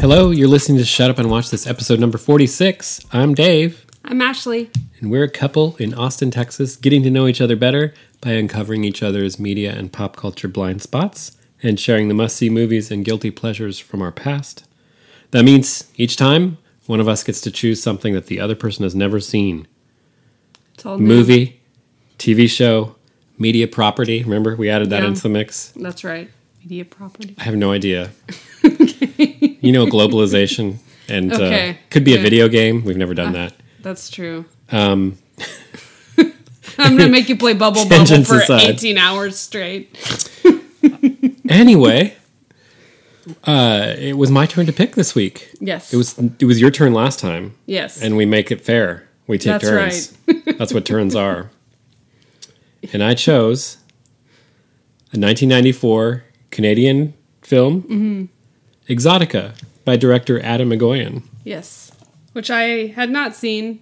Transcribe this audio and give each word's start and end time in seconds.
Hello, 0.00 0.30
you're 0.30 0.48
listening 0.48 0.78
to 0.78 0.84
Shut 0.84 1.10
Up 1.10 1.18
and 1.18 1.30
Watch 1.30 1.50
This, 1.50 1.66
episode 1.66 2.00
number 2.00 2.16
46. 2.16 3.04
I'm 3.12 3.34
Dave, 3.34 3.84
I'm 4.04 4.20
Ashley. 4.22 4.70
and 4.98 5.10
we're 5.10 5.24
a 5.24 5.30
couple 5.30 5.76
in 5.76 5.92
Austin, 5.92 6.30
Texas, 6.30 6.76
getting 6.76 7.02
to 7.02 7.10
know 7.10 7.26
each 7.26 7.40
other 7.40 7.56
better 7.56 7.92
by 8.22 8.30
uncovering 8.32 8.84
each 8.84 9.02
other's 9.02 9.38
media 9.38 9.72
and 9.76 9.92
pop 9.92 10.16
culture 10.16 10.48
blind 10.48 10.80
spots 10.82 11.36
and 11.62 11.78
sharing 11.78 12.08
the 12.08 12.14
must 12.14 12.36
see 12.36 12.48
movies 12.48 12.90
and 12.90 13.04
guilty 13.04 13.30
pleasures 13.30 13.78
from 13.78 14.00
our 14.00 14.12
past. 14.12 14.64
That 15.32 15.44
means 15.44 15.90
each 15.96 16.16
time, 16.16 16.56
one 16.86 17.00
of 17.00 17.08
us 17.08 17.22
gets 17.22 17.40
to 17.42 17.50
choose 17.50 17.82
something 17.82 18.14
that 18.14 18.26
the 18.26 18.40
other 18.40 18.54
person 18.56 18.82
has 18.84 18.94
never 18.94 19.20
seen 19.20 19.66
It's 20.74 20.86
all 20.86 20.98
new. 20.98 21.06
movie, 21.06 21.60
TV 22.18 22.48
show, 22.48 22.96
media 23.38 23.68
property. 23.68 24.22
Remember, 24.22 24.56
we 24.56 24.70
added 24.70 24.88
that 24.90 25.02
Yeah. 25.02 25.08
into 25.08 25.22
the 25.22 25.28
mix? 25.28 25.72
That's 25.76 26.04
right. 26.04 26.30
Media 26.62 26.84
property. 26.86 27.34
I 27.38 27.44
have 27.44 27.56
no 27.56 27.70
idea. 27.72 28.10
you 29.60 29.72
know, 29.72 29.86
globalization 29.86 30.76
and 31.08 31.32
uh, 31.32 31.74
could 31.90 32.04
be 32.04 32.14
a 32.14 32.20
video 32.20 32.48
game. 32.48 32.84
We've 32.84 32.96
never 32.96 33.14
done 33.14 33.32
that. 33.32 33.54
That's 33.82 34.10
true. 34.10 34.44
Um, 34.70 35.18
I'm 36.78 36.96
gonna 36.96 37.08
make 37.18 37.28
you 37.28 37.36
play 37.36 37.54
Bubble 37.54 37.88
Bobble 37.88 38.24
for 38.24 38.40
aside. 38.40 38.62
18 38.62 38.98
hours 38.98 39.38
straight. 39.38 39.96
anyway, 41.48 42.16
uh, 43.44 43.94
it 43.98 44.16
was 44.16 44.30
my 44.30 44.46
turn 44.46 44.66
to 44.66 44.72
pick 44.72 44.94
this 44.94 45.14
week. 45.14 45.50
Yes. 45.60 45.92
It 45.92 45.96
was 45.96 46.18
it 46.38 46.44
was 46.44 46.60
your 46.60 46.70
turn 46.70 46.92
last 46.94 47.18
time, 47.18 47.54
Yes. 47.66 48.00
and 48.02 48.16
we 48.16 48.24
make 48.26 48.50
it 48.50 48.60
fair. 48.60 49.08
We 49.26 49.38
take 49.38 49.60
That's 49.60 49.64
turns. 49.68 50.18
That's 50.58 50.74
what 50.74 50.84
turns 50.84 51.14
are. 51.14 51.50
And 52.92 53.02
I 53.02 53.14
chose 53.14 53.76
a 55.12 55.18
1994 55.18 56.24
Canadian 56.50 57.14
film, 57.42 57.82
Mm-hmm. 57.82 58.24
Exotica, 58.90 59.54
by 59.84 59.96
director 59.96 60.38
Atom 60.40 60.70
Egoyan, 60.70 61.22
yes. 61.44 61.92
Which 62.32 62.50
I 62.50 62.86
had 62.88 63.10
not 63.10 63.34
seen. 63.34 63.80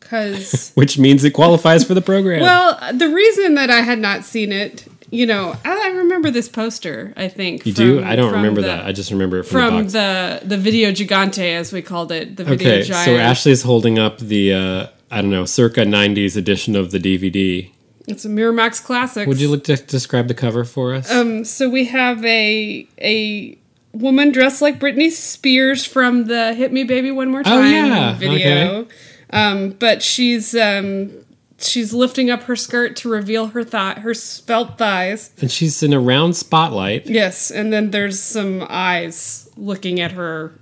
Cause 0.00 0.72
which 0.74 0.98
means 0.98 1.24
it 1.24 1.30
qualifies 1.30 1.84
for 1.84 1.94
the 1.94 2.02
program. 2.02 2.40
well, 2.42 2.78
the 2.92 3.08
reason 3.08 3.54
that 3.54 3.70
I 3.70 3.80
had 3.80 3.98
not 3.98 4.22
seen 4.24 4.52
it, 4.52 4.86
you 5.10 5.24
know, 5.26 5.56
I 5.64 5.80
I 5.84 5.96
remember 5.96 6.30
this 6.30 6.48
poster. 6.48 7.14
I 7.16 7.28
think 7.28 7.64
you 7.64 7.72
do? 7.72 8.04
I 8.04 8.14
don't 8.16 8.32
remember 8.32 8.60
the- 8.60 8.66
that. 8.68 8.84
I 8.84 8.92
just 8.92 9.10
remember 9.10 9.38
it 9.38 9.44
from, 9.44 9.68
from 9.68 9.84
the 9.88 10.40
the 10.42 10.48
the 10.48 10.56
video 10.58 10.90
gigante 10.90 11.54
as 11.56 11.72
we 11.72 11.80
called 11.80 12.12
it, 12.12 12.36
the 12.36 12.44
video 12.44 12.68
okay, 12.70 12.82
giant. 12.82 13.04
so 13.06 13.16
Ashley's 13.16 13.62
holding 13.62 13.98
up 13.98 14.18
the 14.18 14.52
uh, 14.52 14.86
I 15.10 15.22
don't 15.22 15.30
know, 15.30 15.44
circa 15.46 15.80
90s 15.80 16.36
edition 16.36 16.76
of 16.76 16.90
the 16.90 16.98
DVD. 16.98 17.70
it's 18.06 18.24
a 18.26 18.28
Miramax 18.28 18.82
classic. 18.84 19.26
Would 19.26 19.40
you 19.40 19.48
like 19.48 19.64
to 19.64 19.76
describe 19.76 20.28
the 20.28 20.34
cover 20.34 20.64
for 20.64 20.92
us? 20.94 21.10
Um, 21.10 21.44
so 21.44 21.70
we 21.70 21.86
have 21.86 22.22
a 22.26 22.86
a 22.98 23.56
woman 23.94 24.32
dressed 24.32 24.60
like 24.62 24.78
Britney 24.78 25.10
Spears 25.10 25.84
from 25.84 26.24
the 26.26 26.54
"Hit 26.54 26.72
Me, 26.72 26.84
Baby, 26.84 27.10
One 27.10 27.30
More 27.30 27.40
Oh, 27.40 27.42
Time" 27.44 27.64
yeah, 27.72 28.14
video. 28.14 28.86
Um, 29.30 29.70
but 29.70 30.02
she's 30.02 30.54
um 30.54 31.10
she's 31.58 31.94
lifting 31.94 32.30
up 32.30 32.42
her 32.44 32.56
skirt 32.56 32.96
to 32.96 33.08
reveal 33.08 33.48
her 33.48 33.64
thigh 33.64 33.94
her 34.00 34.12
svelte 34.14 34.76
thighs. 34.78 35.30
and 35.40 35.50
she's 35.50 35.82
in 35.82 35.92
a 35.92 36.00
round 36.00 36.36
spotlight. 36.36 37.06
Yes, 37.06 37.50
and 37.50 37.72
then 37.72 37.90
there's 37.90 38.20
some 38.20 38.66
eyes 38.68 39.48
looking 39.56 40.00
at 40.00 40.12
her. 40.12 40.52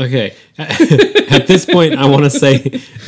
Okay. 0.00 0.34
At 0.58 1.46
this 1.48 1.64
point, 1.66 1.94
I 1.96 2.06
want 2.06 2.22
to 2.24 2.30
say 2.30 2.58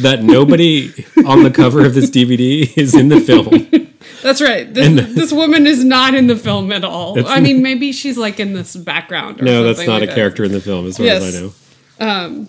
that 0.00 0.22
nobody 0.25 0.92
on 1.25 1.44
the 1.44 1.50
cover 1.50 1.84
of 1.86 1.94
this 1.94 2.11
DVD 2.11 2.77
is 2.77 2.94
in 2.97 3.08
the 3.11 3.20
film. 3.20 3.88
That's 4.22 4.40
right. 4.40 4.72
This, 4.72 4.86
And- 4.86 4.98
this 5.16 5.32
woman 5.32 5.66
is 5.66 5.84
not 5.84 6.14
in 6.14 6.26
the 6.26 6.36
film 6.36 6.72
at 6.72 6.84
all. 6.84 7.26
I 7.28 7.40
mean, 7.40 7.62
maybe 7.62 7.92
she's 7.92 8.16
like 8.18 8.40
in 8.40 8.52
this 8.54 8.76
background. 8.76 9.40
Or 9.40 9.44
No, 9.44 9.62
that's 9.62 9.86
not 9.86 9.94
like 9.94 10.02
a 10.04 10.06
that. 10.06 10.14
character 10.14 10.44
in 10.44 10.52
the 10.52 10.60
film, 10.60 10.86
as 10.86 10.96
far 10.96 11.06
as 11.06 11.34
I 11.34 11.41
know. 11.41 11.52
Um, 12.00 12.48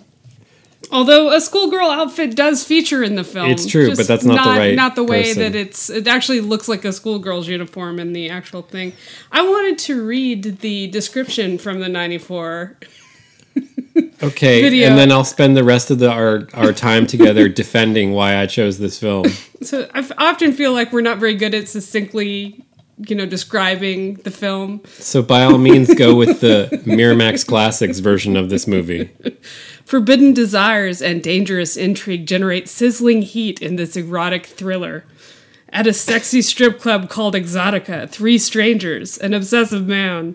Although 0.90 1.30
a 1.32 1.40
schoolgirl 1.40 1.88
outfit 1.88 2.36
does 2.36 2.64
feature 2.64 3.02
in 3.02 3.14
the 3.14 3.24
film, 3.24 3.50
It's 3.50 3.64
true, 3.64 3.96
but 3.96 4.06
that's 4.06 4.24
not 4.24 4.44
the 4.44 4.50
right 4.50 4.74
not 4.74 4.94
the 4.94 5.02
way 5.04 5.22
person. 5.22 5.40
that 5.42 5.54
it's. 5.54 5.88
It 5.88 6.06
actually 6.06 6.42
looks 6.42 6.68
like 6.68 6.84
a 6.84 6.92
schoolgirl's 6.92 7.48
uniform 7.48 7.98
in 7.98 8.12
the 8.12 8.28
actual 8.28 8.60
thing. 8.60 8.92
I 9.30 9.40
wanted 9.40 9.78
to 9.78 10.04
read 10.04 10.58
the 10.60 10.88
description 10.88 11.56
from 11.56 11.80
the 11.80 11.88
'94. 11.88 12.76
Okay, 14.22 14.62
Video. 14.62 14.88
and 14.88 14.96
then 14.96 15.10
I'll 15.10 15.24
spend 15.24 15.56
the 15.56 15.64
rest 15.64 15.90
of 15.90 15.98
the, 15.98 16.08
our 16.08 16.46
our 16.54 16.72
time 16.72 17.08
together 17.08 17.48
defending 17.62 18.12
why 18.12 18.36
I 18.36 18.46
chose 18.46 18.78
this 18.78 18.96
film. 18.98 19.26
So 19.62 19.88
I 19.92 20.08
often 20.16 20.52
feel 20.52 20.72
like 20.72 20.92
we're 20.92 21.00
not 21.00 21.18
very 21.18 21.34
good 21.34 21.54
at 21.54 21.68
succinctly, 21.68 22.64
you 23.08 23.16
know, 23.16 23.26
describing 23.26 24.14
the 24.14 24.30
film. 24.30 24.80
So 24.86 25.22
by 25.22 25.42
all 25.42 25.58
means, 25.58 25.92
go 25.94 26.14
with 26.14 26.40
the 26.40 26.68
Miramax 26.86 27.44
Classics 27.44 27.98
version 27.98 28.36
of 28.36 28.48
this 28.48 28.68
movie. 28.68 29.10
Forbidden 29.84 30.32
desires 30.32 31.02
and 31.02 31.20
dangerous 31.20 31.76
intrigue 31.76 32.24
generate 32.26 32.68
sizzling 32.68 33.22
heat 33.22 33.60
in 33.60 33.74
this 33.74 33.96
erotic 33.96 34.46
thriller. 34.46 35.04
At 35.72 35.86
a 35.86 35.92
sexy 35.94 36.42
strip 36.42 36.78
club 36.78 37.08
called 37.08 37.34
Exotica, 37.34 38.08
three 38.10 38.36
strangers, 38.36 39.16
an 39.16 39.32
obsessive 39.32 39.86
man, 39.86 40.34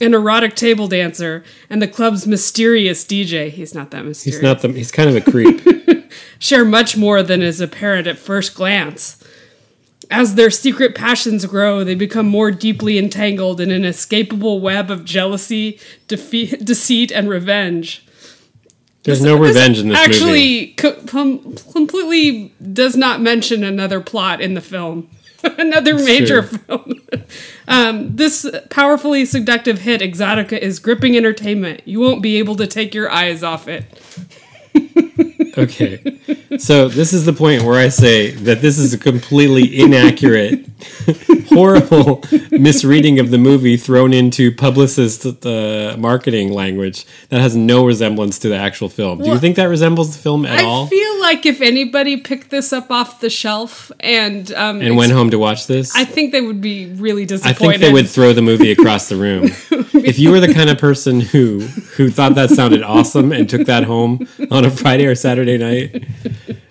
an 0.00 0.14
erotic 0.14 0.56
table 0.56 0.88
dancer, 0.88 1.44
and 1.68 1.82
the 1.82 1.88
club's 1.88 2.26
mysterious 2.26 3.04
DJ, 3.04 3.50
he's 3.50 3.74
not 3.74 3.90
that 3.90 4.04
mysterious, 4.04 4.36
He's 4.36 4.42
not 4.42 4.62
the. 4.62 4.72
He's 4.72 4.90
kind 4.90 5.10
of 5.10 5.16
a 5.16 5.30
creep. 5.30 5.60
share 6.38 6.64
much 6.64 6.96
more 6.96 7.22
than 7.22 7.42
is 7.42 7.60
apparent 7.60 8.06
at 8.06 8.18
first 8.18 8.54
glance. 8.54 9.22
As 10.10 10.36
their 10.36 10.50
secret 10.50 10.94
passions 10.94 11.44
grow, 11.44 11.84
they 11.84 11.94
become 11.94 12.26
more 12.26 12.50
deeply 12.50 12.96
entangled 12.98 13.60
in 13.60 13.70
an 13.70 13.84
inescapable 13.84 14.60
web 14.60 14.90
of 14.90 15.04
jealousy, 15.04 15.78
defe- 16.06 16.64
deceit, 16.64 17.12
and 17.12 17.28
revenge. 17.28 18.06
There's 19.08 19.22
no 19.22 19.36
revenge 19.36 19.78
in 19.78 19.88
this 19.88 19.98
movie. 19.98 20.10
actually 20.14 20.66
co- 20.74 21.00
com- 21.06 21.54
completely 21.72 22.52
does 22.72 22.96
not 22.96 23.20
mention 23.20 23.64
another 23.64 24.00
plot 24.00 24.40
in 24.40 24.54
the 24.54 24.60
film. 24.60 25.10
another 25.44 25.94
major 25.94 26.42
true. 26.42 26.58
film. 26.58 27.00
um, 27.68 28.16
this 28.16 28.44
powerfully 28.70 29.24
seductive 29.24 29.80
hit, 29.80 30.00
Exotica, 30.00 30.58
is 30.58 30.78
gripping 30.80 31.16
entertainment. 31.16 31.82
You 31.86 32.00
won't 32.00 32.22
be 32.22 32.38
able 32.38 32.56
to 32.56 32.66
take 32.66 32.92
your 32.94 33.08
eyes 33.10 33.42
off 33.44 33.68
it. 33.68 33.84
Okay. 35.58 36.18
So 36.58 36.88
this 36.88 37.12
is 37.12 37.24
the 37.24 37.32
point 37.32 37.62
where 37.62 37.78
I 37.78 37.88
say 37.88 38.30
that 38.30 38.60
this 38.62 38.78
is 38.78 38.94
a 38.94 38.98
completely 38.98 39.80
inaccurate, 39.80 40.66
horrible 41.48 42.24
misreading 42.50 43.18
of 43.18 43.30
the 43.30 43.38
movie 43.38 43.76
thrown 43.76 44.12
into 44.12 44.54
publicist 44.54 45.26
uh, 45.46 45.96
marketing 45.98 46.52
language 46.52 47.06
that 47.28 47.40
has 47.40 47.54
no 47.54 47.84
resemblance 47.84 48.38
to 48.40 48.48
the 48.48 48.56
actual 48.56 48.88
film. 48.88 49.22
Do 49.22 49.30
you 49.30 49.38
think 49.38 49.56
that 49.56 49.66
resembles 49.66 50.16
the 50.16 50.22
film 50.22 50.46
at 50.46 50.60
I 50.60 50.64
all? 50.64 50.86
I 50.86 50.88
feel 50.88 51.20
like 51.20 51.46
if 51.46 51.60
anybody 51.60 52.16
picked 52.18 52.50
this 52.50 52.72
up 52.72 52.90
off 52.90 53.20
the 53.20 53.30
shelf 53.30 53.90
and 54.00 54.52
um, 54.52 54.80
and 54.80 54.96
went 54.96 55.12
home 55.12 55.30
to 55.30 55.38
watch 55.38 55.66
this? 55.66 55.94
I 55.94 56.04
think 56.04 56.32
they 56.32 56.40
would 56.40 56.60
be 56.60 56.92
really 56.94 57.24
disappointed. 57.24 57.56
I 57.56 57.58
think 57.58 57.80
they 57.80 57.92
would 57.92 58.08
throw 58.08 58.32
the 58.32 58.42
movie 58.42 58.72
across 58.72 59.08
the 59.08 59.16
room. 59.16 59.44
if 59.94 60.18
you 60.18 60.30
were 60.30 60.40
the 60.40 60.52
kind 60.52 60.70
of 60.70 60.78
person 60.78 61.20
who 61.20 61.60
who 61.96 62.10
thought 62.10 62.34
that 62.34 62.50
sounded 62.50 62.82
awesome 62.82 63.32
and 63.32 63.48
took 63.48 63.66
that 63.66 63.84
home 63.84 64.26
on 64.50 64.64
a 64.64 64.70
Friday 64.70 65.06
or 65.06 65.14
Saturday 65.14 65.47
night, 65.56 66.04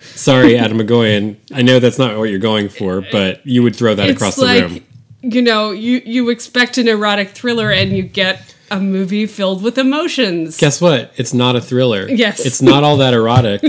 sorry, 0.00 0.56
Atom 0.56 0.78
Egoyan. 0.78 1.36
I 1.52 1.62
know 1.62 1.80
that's 1.80 1.98
not 1.98 2.16
what 2.18 2.30
you're 2.30 2.38
going 2.38 2.68
for, 2.68 3.00
but 3.10 3.44
you 3.46 3.62
would 3.64 3.74
throw 3.74 3.94
that 3.94 4.08
across 4.10 4.38
it's 4.38 4.46
the 4.46 4.62
room. 4.62 4.84
you 5.22 5.42
know 5.42 5.72
you 5.72 6.00
you 6.04 6.28
expect 6.28 6.78
an 6.78 6.86
erotic 6.86 7.30
thriller 7.30 7.70
and 7.72 7.96
you 7.96 8.02
get 8.04 8.54
a 8.70 8.78
movie 8.78 9.26
filled 9.26 9.62
with 9.62 9.78
emotions. 9.78 10.56
Guess 10.58 10.80
what? 10.80 11.12
It's 11.16 11.32
not 11.34 11.56
a 11.56 11.60
thriller. 11.60 12.06
Yes. 12.08 12.44
It's 12.44 12.60
not 12.62 12.84
all 12.84 12.98
that 12.98 13.14
erotic. 13.14 13.62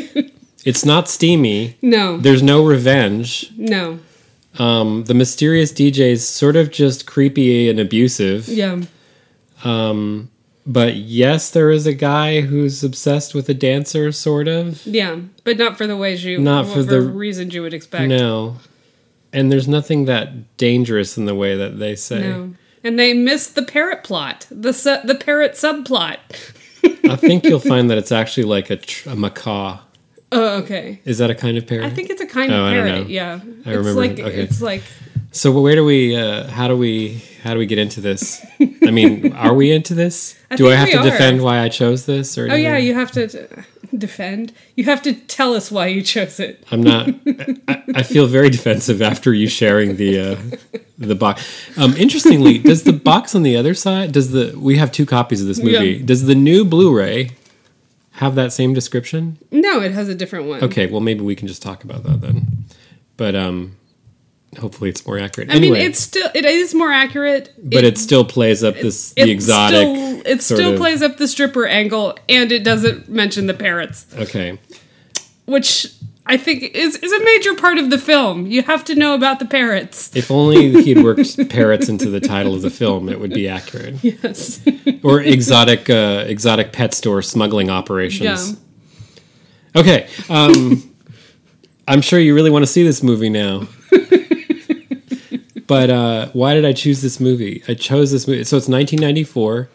it's 0.66 0.84
not 0.86 1.08
steamy. 1.08 1.78
no, 1.82 2.18
There's 2.18 2.44
no 2.44 2.66
revenge. 2.66 3.50
no, 3.58 4.00
Um, 4.60 5.06
the 5.06 5.14
mysterious 5.14 5.72
DJ 5.72 6.12
is 6.12 6.28
sort 6.28 6.58
of 6.58 6.70
just 6.70 7.06
creepy 7.08 7.70
and 7.70 7.80
abusive. 7.80 8.50
yeah, 8.50 8.82
But 10.72 10.96
yes, 10.98 11.50
there 11.50 11.72
is 11.72 11.88
a 11.88 11.94
guy 11.96 12.42
who's 12.42 12.84
obsessed 12.84 13.34
with 13.34 13.50
a 13.50 13.56
dancer, 13.56 14.12
sort 14.12 14.48
of. 14.48 14.86
yeah, 14.86 15.20
but 15.44 15.58
not 15.58 15.78
for 15.80 15.88
the 15.88 15.98
ways 15.98 16.24
you 16.24 16.38
Not 16.40 16.68
for 16.68 16.74
for 16.76 16.84
the 16.84 17.02
reasons 17.02 17.56
you 17.56 17.64
would 17.64 17.74
expect. 17.74 18.08
No. 18.08 18.58
And 19.34 19.52
there's 19.52 19.68
nothing 19.68 20.06
that 20.06 20.58
dangerous 20.58 21.18
in 21.18 21.26
the 21.26 21.34
way 21.34 21.56
that 21.58 21.80
they 21.80 21.96
say. 21.96 22.22
No. 22.22 22.54
And 22.84 23.00
they 23.00 23.14
missed 23.16 23.56
the 23.56 23.64
parrot 23.64 24.04
plot, 24.04 24.46
the 24.52 24.72
su- 24.72 25.00
the 25.04 25.16
parrot 25.16 25.54
subplot. 25.54 26.20
I 27.10 27.16
think 27.16 27.46
you'll 27.46 27.60
find 27.74 27.90
that 27.90 27.98
it's 27.98 28.12
actually 28.12 28.44
like 28.46 28.70
a, 28.70 28.78
tr- 28.78 29.10
a 29.10 29.16
macaw. 29.16 29.80
Oh, 30.32 30.58
okay. 30.60 31.02
Is 31.04 31.18
that 31.18 31.32
a 31.32 31.36
kind 31.36 31.58
of 31.58 31.66
parrot? 31.66 31.86
I 31.86 31.90
think 31.90 32.12
it's 32.12 32.22
a 32.22 32.28
kind 32.28 32.52
Oh, 32.54 32.68
of 32.68 32.74
parrot. 32.74 33.10
Yeah, 33.10 33.40
I 33.44 33.48
it's 33.48 33.66
remember- 33.68 33.94
like 33.94 34.20
okay. 34.20 34.42
it's 34.44 34.62
like 34.62 34.84
so. 35.32 35.52
Where 35.60 35.74
do 35.76 35.84
we? 35.84 36.16
Uh, 36.16 36.48
how 36.48 36.68
do 36.68 36.78
we? 36.78 37.24
How 37.42 37.54
do 37.54 37.60
we 37.60 37.66
get 37.66 37.78
into 37.78 38.02
this? 38.02 38.46
I 38.60 38.92
mean, 38.92 39.34
are 39.36 39.54
we 39.54 39.72
into 39.72 39.94
this? 39.94 40.38
I 40.52 40.56
do 40.56 40.70
I 40.70 40.76
have 40.76 40.90
to 40.92 41.00
are. 41.00 41.04
defend 41.04 41.42
why 41.42 41.60
I 41.60 41.70
chose 41.70 42.06
this? 42.06 42.38
Or 42.38 42.52
oh 42.52 42.56
yeah, 42.56 42.78
you 42.78 42.94
have 42.94 43.12
to 43.14 43.48
defend. 43.98 44.54
You 44.76 44.86
have 44.86 45.02
to 45.04 45.14
tell 45.14 45.54
us 45.54 45.72
why 45.72 45.88
you 45.88 46.02
chose 46.02 46.40
it. 46.40 46.64
I'm 46.72 46.82
not. 46.82 47.10
I, 47.68 47.84
I 47.96 48.04
feel 48.04 48.28
very 48.28 48.50
defensive 48.50 49.02
after 49.02 49.34
you 49.34 49.48
sharing 49.48 49.96
the 49.96 50.20
uh, 50.20 50.80
the 50.98 51.16
box. 51.16 51.48
Um, 51.78 51.94
interestingly, 51.96 52.58
does 52.58 52.84
the 52.84 52.94
box 52.94 53.36
on 53.36 53.44
the 53.44 53.56
other 53.56 53.74
side? 53.74 54.12
Does 54.12 54.32
the 54.32 54.54
we 54.58 54.78
have 54.78 54.92
two 54.92 55.06
copies 55.06 55.42
of 55.42 55.48
this 55.48 55.60
movie? 55.60 55.92
Yeah. 55.92 56.06
Does 56.06 56.26
the 56.26 56.36
new 56.36 56.66
Blu-ray 56.66 57.32
have 58.14 58.36
that 58.36 58.52
same 58.52 58.74
description? 58.74 59.38
No, 59.50 59.82
it 59.82 59.94
has 59.94 60.10
a 60.10 60.16
different 60.16 60.48
one. 60.48 60.64
Okay, 60.64 60.88
well 60.88 61.02
maybe 61.02 61.22
we 61.22 61.36
can 61.36 61.48
just 61.48 61.62
talk 61.62 61.84
about 61.84 62.04
that 62.04 62.22
then. 62.22 62.66
But 63.16 63.36
um, 63.36 63.78
hopefully 64.58 64.90
it's 64.90 65.06
more 65.06 65.20
accurate. 65.20 65.50
I 65.50 65.54
anyway, 65.56 65.80
mean, 65.80 65.88
it's 65.90 66.00
still 66.00 66.30
it 66.34 66.46
is 66.46 66.74
more 66.74 66.92
accurate, 66.92 67.54
but 67.62 67.84
it, 67.84 67.98
still 67.98 68.26
plays 68.26 68.64
up 68.64 68.76
this 68.76 69.14
the 69.14 69.30
exotic. 69.30 69.82
Still, 69.82 70.22
it 70.26 70.42
still 70.42 70.74
of- 70.74 70.80
plays 70.80 71.02
up 71.02 71.18
the 71.18 71.28
stripper 71.28 71.66
angle, 71.66 72.18
and 72.28 72.52
it 72.52 72.64
doesn't 72.64 73.10
mention 73.10 73.48
the 73.48 73.54
parrots, 73.54 74.06
Okay, 74.18 74.60
which 75.46 75.88
I 76.26 76.38
think 76.38 76.64
is 76.76 76.96
is 76.98 77.12
a 77.12 77.24
major 77.24 77.56
part 77.56 77.78
of 77.78 77.90
the 77.90 77.98
film. 77.98 78.46
You 78.48 78.64
have 78.64 78.84
to 78.86 78.96
know 78.96 79.14
about 79.16 79.40
the 79.40 79.46
parrots. 79.46 80.16
if 80.16 80.30
only 80.32 80.82
he'd 80.84 81.04
worked 81.04 81.50
parrots 81.50 81.90
into 81.90 82.10
the 82.10 82.20
title 82.20 82.54
of 82.54 82.62
the 82.62 82.70
film, 82.70 83.10
it 83.10 83.20
would 83.20 83.34
be 83.34 83.48
accurate. 83.48 83.96
Yes. 84.04 84.62
Or 85.04 85.22
exotic 85.22 85.90
uh, 85.90 86.26
exotic 86.28 86.72
pet 86.74 86.94
store 86.94 87.22
smuggling 87.22 87.70
operations. 87.70 88.52
yeah. 88.52 88.56
Okay. 89.82 90.08
Um, 90.30 90.92
I'm 91.88 92.02
sure 92.02 92.20
you 92.20 92.36
really 92.36 92.50
want 92.52 92.64
to 92.64 92.68
see 92.68 92.84
this 92.84 93.02
movie 93.02 93.30
now. 93.30 93.68
but 95.70 95.90
uh, 95.92 96.30
why 96.34 96.56
did 96.56 96.66
I 96.66 96.74
choose 96.74 97.02
this 97.02 97.20
movie? 97.20 97.64
I 97.68 97.76
chose 97.76 98.12
this 98.12 98.28
movie. 98.28 98.44
So 98.44 98.58
it's 98.58 98.68
1994. 98.68 99.70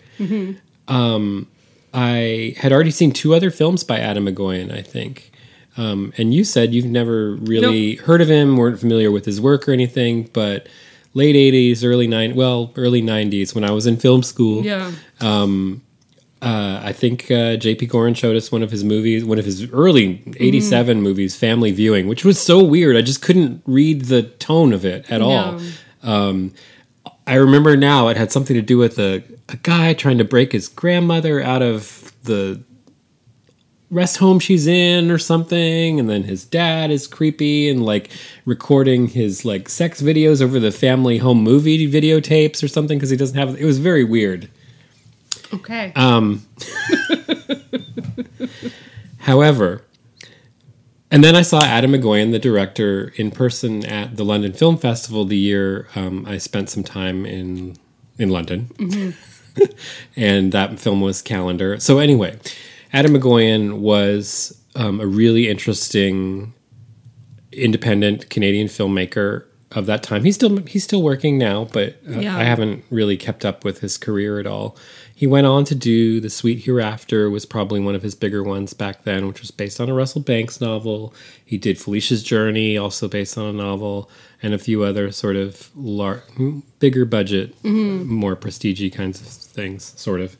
Um, 0.89 1.47
I 1.95 2.55
had 2.59 2.73
already 2.73 2.91
seen 2.91 3.13
two 3.13 3.33
other 3.33 3.51
films 3.51 3.85
by 3.85 4.01
Atom 4.01 4.27
Egoyan, 4.27 4.73
I 4.77 4.83
think. 4.83 5.31
Um, 5.77 6.13
and 6.19 6.35
you 6.35 6.43
said 6.45 6.75
you've 6.75 6.85
never 6.85 7.35
really 7.37 7.95
heard 7.97 8.21
of 8.21 8.29
him, 8.29 8.57
weren't 8.57 8.81
familiar 8.81 9.11
with 9.13 9.25
his 9.25 9.41
work 9.41 9.69
or 9.69 9.73
anything, 9.73 10.29
but 10.33 10.69
late 11.15 11.37
80s, 11.37 11.85
early 11.85 12.09
90s, 12.09 12.35
well, 12.35 12.73
early 12.77 13.01
90s 13.01 13.55
when 13.55 13.65
I 13.65 13.71
was 13.71 13.87
in 13.87 13.97
film 13.97 14.23
school. 14.25 14.65
Yeah. 14.65 14.91
Uh, 16.43 16.79
I 16.85 16.93
think 16.93 17.31
uh, 17.31 17.57
J.P. 17.57 17.87
Gorin 17.89 18.15
showed 18.15 18.37
us 18.37 18.53
one 18.53 18.63
of 18.63 18.71
his 18.71 18.85
movies, 18.85 19.25
one 19.25 19.39
of 19.39 19.47
his 19.47 19.73
early 19.73 20.23
'87 20.39 21.01
movies, 21.01 21.35
Family 21.35 21.71
Viewing, 21.73 22.07
which 22.07 22.23
was 22.23 22.39
so 22.39 22.63
weird. 22.63 22.97
I 22.97 23.01
just 23.01 23.23
couldn't 23.23 23.63
read 23.65 24.07
the 24.07 24.25
tone 24.25 24.75
of 24.75 24.85
it 24.85 25.11
at 25.11 25.23
all. 25.23 25.59
Um, 26.05 26.53
I 27.27 27.35
remember 27.35 27.77
now 27.77 28.09
it 28.09 28.17
had 28.17 28.31
something 28.31 28.55
to 28.55 28.63
do 28.63 28.79
with 28.79 28.99
a, 28.99 29.23
a 29.49 29.57
guy 29.57 29.95
trying 29.95 30.19
to 30.19 30.25
break 30.25 30.53
his 30.53 30.69
grandmother 30.69 31.43
out 31.43 31.63
of 31.63 32.13
the 32.25 32.63
rest 33.91 34.17
home 34.17 34.39
she's 34.41 34.67
in 34.67 35.11
or 35.11 35.19
something 35.19 36.01
and 36.01 36.11
then 36.11 36.25
his 36.25 36.45
dad 36.45 36.91
is 36.91 37.07
creepy 37.07 37.69
and 37.69 37.85
like 37.85 38.11
recording 38.45 39.07
his 39.07 39.45
like 39.45 39.69
sex 39.69 40.03
videos 40.03 40.43
over 40.43 40.59
the 40.59 40.73
family 40.73 41.19
home 41.19 41.43
movie 41.43 41.87
videotapes 41.87 42.63
or 42.63 42.67
something 42.67 42.99
because 42.99 43.11
he 43.11 43.17
doesn't 43.17 43.37
have 43.37 43.55
it 43.61 43.65
was 43.65 43.79
very 43.79 44.03
weird 44.03 44.49
Okay. 45.53 45.93
um, 45.95 46.45
however, 49.19 49.83
and 51.11 51.23
then 51.23 51.37
I 51.37 51.43
saw 51.43 51.63
Atom 51.63 51.93
Egoyan, 51.93 52.33
the 52.33 52.39
director, 52.39 53.13
in 53.17 53.31
person 53.31 53.85
at 53.85 54.17
the 54.17 54.25
London 54.25 54.53
Film 54.53 54.77
Festival 54.79 55.25
the 55.25 55.37
year 55.37 55.87
um, 55.95 56.25
I 56.27 56.39
spent 56.39 56.71
some 56.71 56.83
time 56.85 57.25
in 57.27 57.77
in 58.19 58.29
London, 58.31 58.71
and 60.17 60.53
that 60.53 60.79
film 60.79 61.01
was 61.01 61.21
Calendar. 61.23 61.79
So 61.81 61.99
anyway, 61.99 62.39
Atom 62.93 63.15
Egoyan 63.15 63.79
was 63.79 64.59
um, 64.77 65.01
a 65.01 65.07
really 65.07 65.49
interesting 65.49 66.53
independent 67.53 68.31
Canadian 68.31 68.67
filmmaker 68.69 69.45
of 69.73 69.87
that 69.87 70.03
time. 70.03 70.25
He's 70.25 70.35
still 70.37 70.59
he's 70.67 70.85
still 70.85 71.03
working 71.03 71.39
now, 71.39 71.65
but 71.73 71.97
uh, 72.09 72.19
Yeah. 72.21 72.37
I 72.37 72.45
haven't 72.45 72.85
really 72.91 73.17
kept 73.17 73.45
up 73.45 73.65
with 73.65 73.81
his 73.81 73.99
career 73.99 74.39
at 74.41 74.47
all. 74.47 74.77
He 75.17 75.27
went 75.29 75.47
on 75.47 75.65
to 75.67 75.75
do 75.75 76.21
The 76.21 76.29
Sweet 76.29 76.65
Hereafter 76.65 77.31
was 77.31 77.47
probably 77.47 77.81
one 77.81 77.95
of 77.95 78.03
his 78.03 78.17
bigger 78.17 78.43
ones 78.43 78.75
back 78.75 79.05
then, 79.05 79.29
which 79.29 79.41
was 79.41 79.53
based 79.53 79.81
on 79.81 79.89
a 79.89 79.95
Russell 79.95 80.21
Banks 80.21 80.61
novel. 80.61 81.15
He 81.45 81.57
did 81.57 81.79
Felicia's 81.79 82.23
Journey, 82.23 82.77
also 82.77 83.07
based 83.07 83.39
on 83.39 83.47
a 83.47 83.53
novel, 83.53 84.11
and 84.43 84.53
a 84.53 84.59
few 84.59 84.83
other 84.83 85.13
sort 85.13 85.37
of 85.37 85.71
lar- 85.77 86.25
bigger 86.81 87.05
budget, 87.05 87.55
more 87.65 88.35
prestigey 88.35 88.93
kinds 88.93 89.21
of 89.21 89.29
things, 89.29 89.95
sort 89.97 90.21
of. 90.21 90.37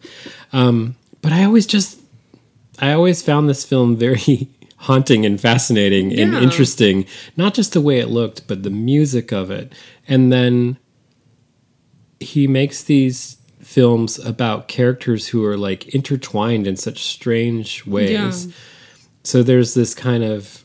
Um, 0.53 0.97
but 1.23 1.33
I 1.33 1.45
always 1.45 1.67
just 1.67 2.01
I 2.81 2.93
always 2.93 3.23
found 3.23 3.49
this 3.49 3.65
film 3.65 3.97
very 3.97 4.49
haunting 4.77 5.25
and 5.25 5.41
fascinating 5.41 6.13
and 6.19 6.35
interesting. 6.35 7.07
Not 7.37 7.55
just 7.55 7.73
the 7.73 7.81
way 7.81 8.01
it 8.01 8.09
looked, 8.09 8.47
but 8.49 8.65
the 8.65 8.71
music 8.71 9.33
of 9.33 9.51
it. 9.51 9.73
And 10.09 10.33
then 10.33 10.79
he 12.21 12.47
makes 12.47 12.83
these 12.83 13.37
films 13.75 14.21
about 14.21 14.69
characters 14.69 15.27
who 15.27 15.45
are 15.45 15.57
like 15.57 15.95
intertwined 15.95 16.67
in 16.69 16.77
such 16.77 17.03
strange 17.03 17.85
ways. 17.85 18.47
Yeah. 18.47 18.53
So 19.25 19.43
there's 19.43 19.75
this 19.75 19.95
kind 19.95 20.23
of 20.23 20.65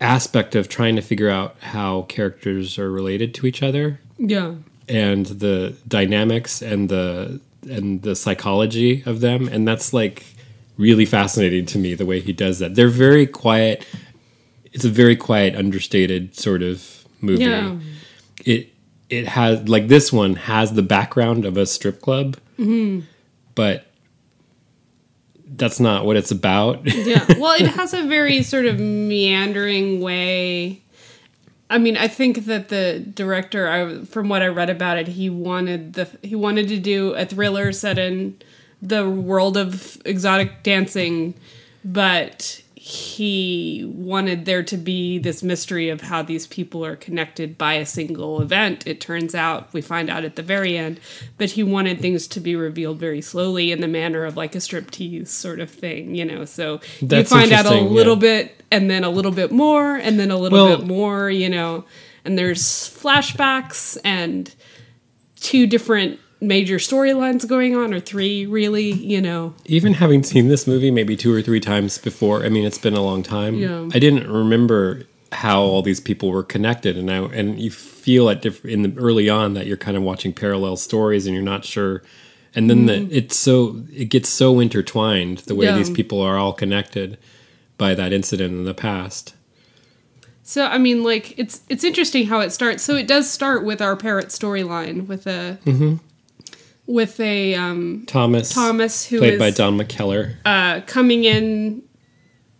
aspect 0.00 0.54
of 0.54 0.68
trying 0.68 0.96
to 0.96 1.02
figure 1.02 1.30
out 1.30 1.56
how 1.60 2.02
characters 2.02 2.78
are 2.78 2.90
related 2.90 3.32
to 3.34 3.46
each 3.46 3.62
other 3.62 3.98
yeah. 4.18 4.54
and 4.88 5.24
the 5.26 5.74
dynamics 5.88 6.60
and 6.60 6.88
the 6.90 7.40
and 7.70 8.02
the 8.02 8.14
psychology 8.14 9.02
of 9.06 9.20
them 9.20 9.48
and 9.48 9.66
that's 9.66 9.94
like 9.94 10.26
really 10.76 11.06
fascinating 11.06 11.64
to 11.64 11.78
me 11.78 11.94
the 11.94 12.04
way 12.04 12.20
he 12.20 12.32
does 12.32 12.58
that 12.58 12.74
they're 12.74 12.88
very 12.88 13.26
quiet 13.26 13.86
it's 14.72 14.84
a 14.84 14.90
very 14.90 15.16
quiet 15.16 15.54
understated 15.54 16.34
sort 16.36 16.62
of 16.62 17.06
movie 17.20 17.44
Yeah. 17.44 17.76
it 18.44 18.71
it 19.12 19.28
has 19.28 19.68
like 19.68 19.88
this 19.88 20.10
one 20.12 20.34
has 20.34 20.72
the 20.72 20.82
background 20.82 21.44
of 21.44 21.56
a 21.58 21.66
strip 21.66 22.00
club 22.00 22.36
but 23.54 23.86
that's 25.56 25.78
not 25.78 26.06
what 26.06 26.16
it's 26.16 26.30
about 26.30 26.80
yeah. 26.86 27.24
Well, 27.38 27.60
it 27.60 27.68
has 27.68 27.92
a 27.92 28.04
very 28.04 28.42
sort 28.42 28.64
of 28.64 28.80
meandering 28.80 30.00
way. 30.00 30.80
I 31.68 31.78
mean, 31.78 31.96
I 31.96 32.08
think 32.08 32.46
that 32.46 32.68
the 32.68 33.00
director, 33.00 33.68
I, 33.68 34.04
from 34.04 34.28
what 34.28 34.42
I 34.42 34.46
read 34.48 34.70
about 34.70 34.98
it, 34.98 35.08
he 35.08 35.28
wanted 35.28 35.92
the 35.94 36.08
he 36.22 36.34
wanted 36.34 36.68
to 36.68 36.78
do 36.78 37.12
a 37.14 37.26
thriller 37.26 37.72
set 37.72 37.98
in 37.98 38.40
the 38.80 39.08
world 39.08 39.56
of 39.56 40.00
exotic 40.04 40.62
dancing, 40.62 41.34
but 41.84 42.61
he 42.84 43.88
wanted 43.94 44.44
there 44.44 44.64
to 44.64 44.76
be 44.76 45.16
this 45.16 45.40
mystery 45.40 45.88
of 45.88 46.00
how 46.00 46.20
these 46.20 46.48
people 46.48 46.84
are 46.84 46.96
connected 46.96 47.56
by 47.56 47.74
a 47.74 47.86
single 47.86 48.42
event. 48.42 48.84
It 48.88 49.00
turns 49.00 49.36
out 49.36 49.72
we 49.72 49.80
find 49.80 50.10
out 50.10 50.24
at 50.24 50.34
the 50.34 50.42
very 50.42 50.76
end, 50.76 50.98
but 51.38 51.50
he 51.50 51.62
wanted 51.62 52.00
things 52.00 52.26
to 52.26 52.40
be 52.40 52.56
revealed 52.56 52.98
very 52.98 53.20
slowly 53.20 53.70
in 53.70 53.80
the 53.80 53.86
manner 53.86 54.24
of 54.24 54.36
like 54.36 54.56
a 54.56 54.58
striptease 54.58 55.28
sort 55.28 55.60
of 55.60 55.70
thing, 55.70 56.16
you 56.16 56.24
know. 56.24 56.44
So 56.44 56.80
That's 57.00 57.30
you 57.30 57.36
find 57.38 57.52
out 57.52 57.66
a 57.66 57.80
little 57.80 58.16
yeah. 58.16 58.42
bit 58.42 58.62
and 58.72 58.90
then 58.90 59.04
a 59.04 59.10
little 59.10 59.30
bit 59.30 59.52
more 59.52 59.94
and 59.94 60.18
then 60.18 60.32
a 60.32 60.36
little 60.36 60.66
Well- 60.66 60.78
bit 60.78 60.86
more, 60.88 61.30
you 61.30 61.48
know. 61.50 61.84
And 62.24 62.36
there's 62.36 62.62
flashbacks 62.64 63.96
and 64.02 64.52
two 65.36 65.68
different 65.68 66.18
major 66.42 66.76
storylines 66.76 67.48
going 67.48 67.76
on 67.76 67.94
or 67.94 68.00
three 68.00 68.44
really, 68.44 68.90
you 68.90 69.20
know. 69.20 69.54
even 69.64 69.94
having 69.94 70.22
seen 70.22 70.48
this 70.48 70.66
movie 70.66 70.90
maybe 70.90 71.16
two 71.16 71.32
or 71.32 71.40
three 71.40 71.60
times 71.60 71.98
before, 71.98 72.44
I 72.44 72.48
mean, 72.48 72.64
it's 72.64 72.78
been 72.78 72.94
a 72.94 73.02
long 73.02 73.22
time. 73.22 73.54
Yeah. 73.54 73.88
I 73.94 73.98
didn't 73.98 74.30
remember 74.30 75.04
how 75.30 75.62
all 75.62 75.82
these 75.82 76.00
people 76.00 76.30
were 76.30 76.42
connected, 76.42 76.98
and 76.98 77.10
I 77.10 77.16
and 77.16 77.58
you 77.58 77.70
feel 77.70 78.28
at 78.28 78.42
diff- 78.42 78.64
in 78.64 78.82
the 78.82 78.92
early 78.98 79.30
on 79.30 79.54
that 79.54 79.66
you're 79.66 79.78
kind 79.78 79.96
of 79.96 80.02
watching 80.02 80.32
parallel 80.32 80.76
stories, 80.76 81.26
and 81.26 81.34
you're 81.34 81.42
not 81.42 81.64
sure. 81.64 82.02
And 82.54 82.68
then 82.68 82.84
the, 82.84 82.92
mm-hmm. 82.92 83.12
it's 83.12 83.36
so 83.36 83.82
it 83.92 84.06
gets 84.06 84.28
so 84.28 84.60
intertwined 84.60 85.38
the 85.38 85.54
way 85.54 85.66
Yeah. 85.66 85.76
these 85.76 85.88
people 85.88 86.20
are 86.20 86.36
all 86.36 86.52
connected 86.52 87.16
by 87.78 87.94
that 87.94 88.12
incident 88.12 88.52
in 88.52 88.64
the 88.64 88.74
past. 88.74 89.34
So 90.42 90.66
I 90.66 90.76
mean, 90.76 91.02
like 91.02 91.38
it's 91.38 91.62
it's 91.68 91.84
interesting 91.84 92.26
how 92.26 92.40
it 92.40 92.50
starts. 92.50 92.82
So 92.82 92.94
it 92.94 93.06
does 93.06 93.30
start 93.30 93.64
with 93.64 93.80
our 93.80 93.96
parrot 93.96 94.28
storyline 94.28 95.06
with 95.06 95.26
a 95.26 95.58
mm-hmm. 95.64 95.96
With 96.86 97.20
a 97.20 97.54
um, 97.54 98.04
Thomas, 98.06 98.52
Thomas 98.52 99.06
who 99.06 99.18
played 99.18 99.38
by 99.38 99.50
Don 99.50 99.78
McKellar. 99.78 100.34
uh, 100.44 100.80
coming 100.86 101.24
in 101.24 101.82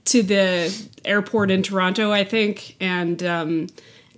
to 0.07 0.23
the 0.23 0.89
airport 1.05 1.51
in 1.51 1.63
Toronto, 1.63 2.13
I 2.13 2.25
think, 2.25 2.77
and 2.81 3.23
um, 3.23 3.67